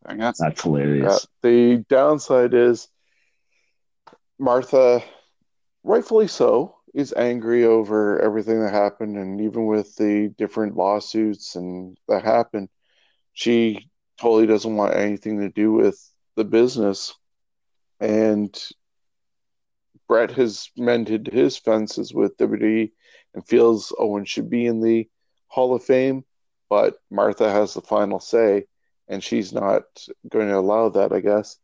I. 0.06 0.16
That's 0.16 0.62
hilarious. 0.62 1.24
Uh, 1.24 1.26
the 1.42 1.84
downside 1.88 2.54
is 2.54 2.88
Martha, 4.38 5.02
rightfully 5.82 6.28
so, 6.28 6.76
is 6.92 7.14
angry 7.16 7.64
over 7.64 8.20
everything 8.20 8.60
that 8.60 8.72
happened, 8.72 9.16
and 9.16 9.40
even 9.40 9.66
with 9.66 9.96
the 9.96 10.32
different 10.36 10.76
lawsuits 10.76 11.56
and 11.56 11.96
that 12.08 12.24
happened, 12.24 12.68
she 13.32 13.90
totally 14.20 14.46
doesn't 14.46 14.76
want 14.76 14.94
anything 14.94 15.40
to 15.40 15.48
do 15.48 15.72
with 15.72 15.98
the 16.36 16.44
business. 16.44 17.14
And 18.00 18.54
Bret 20.08 20.30
has 20.32 20.70
mended 20.76 21.26
his 21.26 21.56
fences 21.56 22.12
with 22.12 22.36
WWE 22.36 22.92
and 23.34 23.46
feels 23.46 23.92
Owen 23.98 24.24
should 24.24 24.50
be 24.50 24.66
in 24.66 24.80
the 24.80 25.08
Hall 25.48 25.74
of 25.74 25.84
Fame, 25.84 26.24
but 26.68 26.96
Martha 27.10 27.50
has 27.50 27.74
the 27.74 27.80
final 27.80 28.20
say, 28.20 28.66
and 29.08 29.22
she's 29.22 29.52
not 29.52 29.82
going 30.28 30.48
to 30.48 30.58
allow 30.58 30.88
that, 30.90 31.12
I 31.12 31.20
guess. 31.20 31.58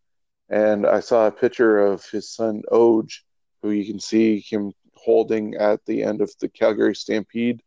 And 0.49 0.87
I 0.87 1.01
saw 1.01 1.27
a 1.27 1.33
picture 1.33 1.79
of 1.79 2.09
his 2.11 2.29
son 2.31 2.63
Oje, 2.73 3.21
who 3.63 3.71
you 3.71 3.85
can 3.85 4.01
see 4.01 4.41
him 4.41 4.73
holding 4.95 5.55
at 5.55 5.85
the 5.87 6.03
end 6.03 6.21
of 6.21 6.33
the 6.41 6.49
Calgary 6.49 6.95
Stampede 6.95 7.63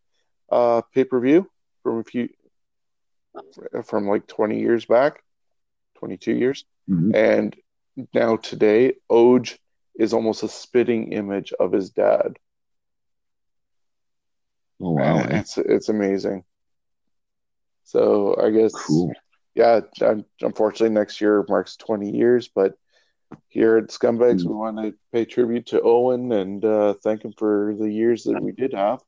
uh, 0.51 0.81
pay 0.93 1.03
per 1.03 1.19
view 1.19 1.49
from 1.81 1.99
a 1.99 2.03
few 2.03 2.29
from 3.85 4.07
like 4.07 4.27
20 4.27 4.59
years 4.59 4.85
back, 4.85 5.23
22 5.95 6.33
years. 6.33 6.65
Mhm. 6.89 7.15
And 7.15 7.55
now 8.13 8.35
today, 8.37 8.93
Oje 9.09 9.57
is 9.95 10.13
almost 10.13 10.43
a 10.43 10.47
spitting 10.47 11.11
image 11.13 11.53
of 11.59 11.71
his 11.71 11.89
dad. 11.91 12.37
Oh 14.81 14.91
wow, 14.91 15.19
And 15.19 15.33
eh? 15.33 15.39
it's 15.39 15.57
it's 15.57 15.89
amazing. 15.89 16.43
So 17.83 18.35
I 18.41 18.49
guess 18.49 18.73
cool. 18.73 19.13
yeah, 19.55 19.81
unfortunately 20.41 20.93
next 20.93 21.21
year 21.21 21.45
marks 21.47 21.75
20 21.77 22.11
years, 22.11 22.47
but 22.47 22.73
here 23.47 23.77
at 23.77 23.89
Scumbags 23.89 24.43
Mm. 24.43 24.47
we 24.49 24.55
want 24.55 24.77
to 24.77 24.93
pay 25.11 25.25
tribute 25.25 25.67
to 25.67 25.81
Owen 25.81 26.31
and 26.31 26.63
uh, 26.63 26.93
thank 27.03 27.23
him 27.23 27.33
for 27.37 27.75
the 27.77 27.89
years 27.91 28.23
that 28.23 28.41
we 28.41 28.51
did 28.51 28.73
have. 28.73 29.01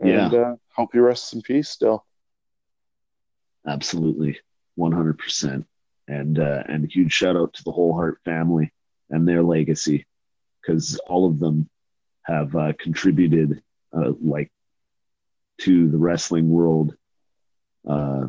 And 0.00 0.34
uh, 0.34 0.56
hope 0.74 0.90
he 0.92 0.98
rests 0.98 1.32
in 1.32 1.42
peace 1.42 1.68
still. 1.70 2.04
Absolutely, 3.66 4.38
one 4.74 4.92
hundred 4.92 5.18
percent. 5.18 5.66
And 6.08 6.38
uh, 6.38 6.62
and 6.68 6.84
a 6.84 6.88
huge 6.88 7.12
shout 7.12 7.34
out 7.36 7.54
to 7.54 7.64
the 7.64 7.72
whole 7.72 7.94
Hart 7.94 8.20
family 8.24 8.72
and 9.10 9.26
their 9.26 9.42
legacy, 9.42 10.06
because 10.60 10.98
all 11.06 11.26
of 11.26 11.38
them 11.38 11.68
have 12.22 12.54
uh, 12.56 12.72
contributed 12.78 13.62
uh, 13.96 14.12
like 14.20 14.50
to 15.58 15.88
the 15.88 15.98
wrestling 15.98 16.48
world 16.48 16.94
uh, 17.88 18.26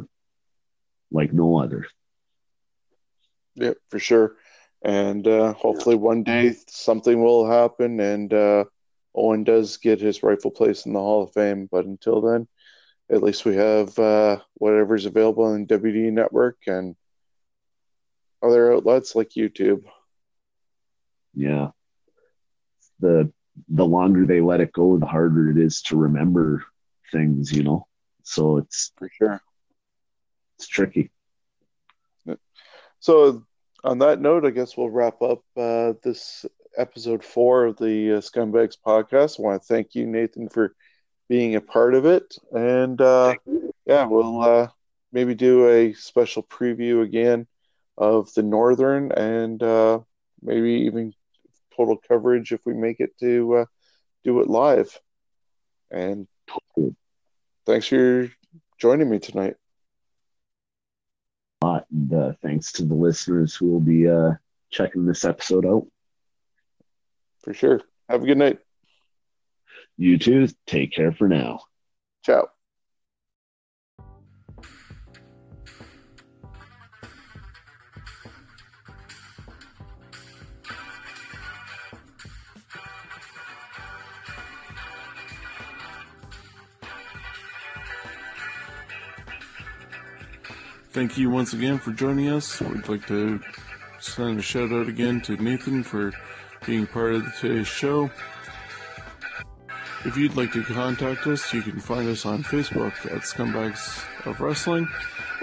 like 1.11 1.33
no 1.33 1.57
other. 1.57 1.85
Yeah, 3.55 3.73
for 3.89 3.99
sure. 3.99 4.35
And 4.83 5.27
uh, 5.27 5.53
hopefully 5.53 5.95
one 5.95 6.23
day 6.23 6.55
something 6.67 7.21
will 7.21 7.49
happen 7.49 7.99
and 7.99 8.31
uh, 8.31 8.65
Owen 9.15 9.43
does 9.43 9.77
get 9.77 9.99
his 9.99 10.21
rightful 10.21 10.51
place 10.51 10.85
in 10.85 10.93
the 10.93 10.99
Hall 10.99 11.23
of 11.23 11.33
Fame. 11.33 11.67
But 11.71 11.85
until 11.85 12.21
then, 12.21 12.47
at 13.11 13.23
least 13.23 13.45
we 13.45 13.55
have 13.55 13.97
uh, 13.97 14.39
whatever's 14.55 15.05
available 15.05 15.45
on 15.45 15.65
WWE 15.65 16.11
Network 16.11 16.57
and 16.67 16.95
other 18.43 18.73
outlets 18.73 19.15
like 19.15 19.29
YouTube. 19.29 19.83
Yeah. 21.37 21.73
The 23.01 23.33
the 23.69 23.85
longer 23.85 24.25
they 24.25 24.41
let 24.41 24.61
it 24.61 24.73
go, 24.73 24.97
the 24.99 25.07
harder 25.07 25.51
it 25.51 25.57
is 25.57 25.81
to 25.83 25.97
remember 25.97 26.63
things, 27.11 27.51
you 27.53 27.63
know. 27.63 27.87
So 28.23 28.57
it's 28.57 28.93
For 28.97 29.09
sure. 29.09 29.41
it's 30.57 30.67
tricky. 30.67 31.11
So, 32.99 33.43
on 33.83 33.99
that 33.99 34.21
note, 34.21 34.45
I 34.45 34.51
guess 34.51 34.77
we'll 34.77 34.89
wrap 34.89 35.21
up 35.21 35.43
uh, 35.57 35.93
this 36.03 36.45
episode 36.77 37.23
four 37.23 37.65
of 37.65 37.77
the 37.77 38.13
uh, 38.13 38.21
Scumbags 38.21 38.77
podcast. 38.85 39.39
I 39.39 39.43
want 39.43 39.61
to 39.61 39.67
thank 39.67 39.95
you, 39.95 40.05
Nathan, 40.07 40.49
for 40.49 40.73
being 41.29 41.55
a 41.55 41.61
part 41.61 41.93
of 41.95 42.05
it. 42.05 42.35
And 42.51 42.99
uh, 43.01 43.35
yeah, 43.85 44.05
we'll 44.05 44.41
uh, 44.41 44.69
maybe 45.13 45.35
do 45.35 45.67
a 45.69 45.93
special 45.93 46.43
preview 46.43 47.03
again 47.03 47.47
of 47.97 48.33
the 48.33 48.43
Northern 48.43 49.11
and 49.11 49.61
uh, 49.63 49.99
maybe 50.41 50.71
even 50.87 51.13
total 51.77 51.97
coverage 52.07 52.51
if 52.51 52.61
we 52.65 52.73
make 52.73 52.99
it 52.99 53.17
to 53.19 53.55
uh, 53.55 53.65
do 54.23 54.41
it 54.41 54.49
live. 54.49 54.99
And 55.91 56.27
thanks 57.65 57.87
for 57.87 58.29
joining 58.79 59.09
me 59.09 59.19
tonight. 59.19 59.55
lot. 61.61 61.85
And 61.91 62.13
uh, 62.13 62.33
thanks 62.41 62.71
to 62.73 62.85
the 62.85 62.95
listeners 62.95 63.55
who 63.55 63.71
will 63.71 63.79
be 63.79 64.07
uh, 64.07 64.31
checking 64.69 65.05
this 65.05 65.25
episode 65.25 65.65
out. 65.65 65.87
For 67.43 67.53
sure. 67.53 67.81
Have 68.09 68.23
a 68.23 68.25
good 68.25 68.37
night. 68.37 68.59
You 69.97 70.17
too. 70.17 70.47
Take 70.65 70.93
care 70.93 71.11
for 71.11 71.27
now. 71.27 71.61
Ciao. 72.23 72.49
Thank 90.97 91.15
you 91.15 91.29
once 91.29 91.53
again 91.53 91.77
for 91.77 91.91
joining 91.91 92.29
us. 92.29 92.59
We'd 92.59 92.89
like 92.89 93.05
to 93.05 93.39
send 93.99 94.39
a 94.39 94.41
shout 94.41 94.71
out 94.71 94.87
again 94.87 95.21
to 95.21 95.37
Nathan 95.37 95.83
for 95.83 96.11
being 96.65 96.87
part 96.87 97.13
of 97.13 97.35
today's 97.39 97.67
show. 97.67 98.09
If 100.05 100.17
you'd 100.17 100.35
like 100.35 100.53
to 100.53 100.63
contact 100.63 101.27
us, 101.27 101.53
you 101.53 101.61
can 101.61 101.79
find 101.79 102.09
us 102.09 102.25
on 102.25 102.41
Facebook 102.41 102.93
at 103.05 103.21
Scumbags 103.21 104.03
of 104.25 104.39
Wrestling, 104.39 104.87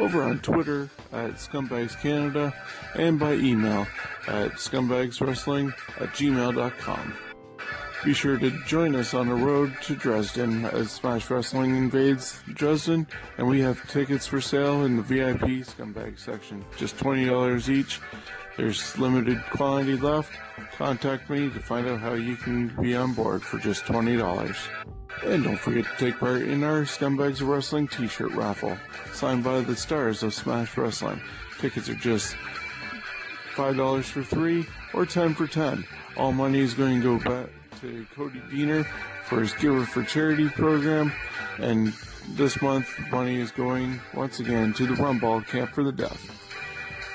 over 0.00 0.24
on 0.24 0.40
Twitter 0.40 0.90
at 1.12 1.34
Scumbags 1.34 1.96
Canada, 2.00 2.52
and 2.96 3.20
by 3.20 3.34
email 3.34 3.86
at 4.26 4.54
scumbagswrestling 4.54 5.72
at 6.00 6.08
gmail.com. 6.14 7.14
Be 8.04 8.12
sure 8.12 8.36
to 8.36 8.50
join 8.66 8.94
us 8.94 9.14
on 9.14 9.28
the 9.28 9.34
road 9.34 9.74
to 9.84 9.96
Dresden 9.96 10.66
as 10.66 10.90
Smash 10.90 11.30
Wrestling 11.30 11.74
invades 11.74 12.38
Dresden, 12.52 13.06
and 13.38 13.48
we 13.48 13.60
have 13.60 13.88
tickets 13.88 14.26
for 14.26 14.42
sale 14.42 14.84
in 14.84 14.98
the 14.98 15.02
VIP 15.02 15.64
Scumbag 15.64 16.18
section, 16.18 16.62
just 16.76 16.98
$20 16.98 17.68
each. 17.70 18.02
There's 18.58 18.98
limited 18.98 19.42
quantity 19.50 19.96
left. 19.96 20.32
Contact 20.76 21.30
me 21.30 21.48
to 21.48 21.58
find 21.60 21.86
out 21.86 21.98
how 21.98 22.12
you 22.12 22.36
can 22.36 22.68
be 22.82 22.94
on 22.94 23.14
board 23.14 23.42
for 23.42 23.58
just 23.58 23.84
$20. 23.84 24.58
And 25.24 25.42
don't 25.42 25.58
forget 25.58 25.86
to 25.86 25.96
take 25.96 26.20
part 26.20 26.42
in 26.42 26.62
our 26.62 26.82
Scumbags 26.82 27.40
of 27.40 27.48
Wrestling 27.48 27.88
t 27.88 28.06
shirt 28.06 28.32
raffle, 28.32 28.76
signed 29.14 29.42
by 29.44 29.62
the 29.62 29.76
stars 29.76 30.22
of 30.22 30.34
Smash 30.34 30.76
Wrestling. 30.76 31.22
Tickets 31.58 31.88
are 31.88 31.94
just 31.94 32.36
$5 33.54 34.04
for 34.04 34.22
three 34.22 34.66
or 34.92 35.06
10 35.06 35.34
for 35.34 35.46
10. 35.46 35.86
All 36.18 36.32
money 36.32 36.60
is 36.60 36.74
going 36.74 37.00
to 37.00 37.18
go 37.18 37.30
back 37.30 37.48
to 37.84 38.06
Cody 38.14 38.40
Deaner 38.50 38.86
for 39.24 39.40
his 39.40 39.52
Giver 39.54 39.84
for 39.84 40.02
Charity 40.02 40.48
program. 40.48 41.12
And 41.58 41.92
this 42.30 42.60
month, 42.62 42.88
money 43.10 43.36
is 43.36 43.50
going 43.50 44.00
once 44.14 44.40
again 44.40 44.72
to 44.74 44.86
the 44.86 44.94
Rumball 44.94 45.46
Camp 45.46 45.74
for 45.74 45.84
the 45.84 45.92
Deaf. 45.92 46.18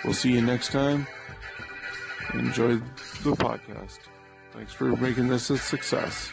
We'll 0.03 0.13
see 0.13 0.31
you 0.31 0.41
next 0.41 0.71
time. 0.71 1.07
Enjoy 2.33 2.75
the 2.75 3.35
podcast. 3.35 3.99
Thanks 4.53 4.71
for 4.71 4.95
making 4.97 5.27
this 5.27 5.49
a 5.49 5.57
success. 5.57 6.31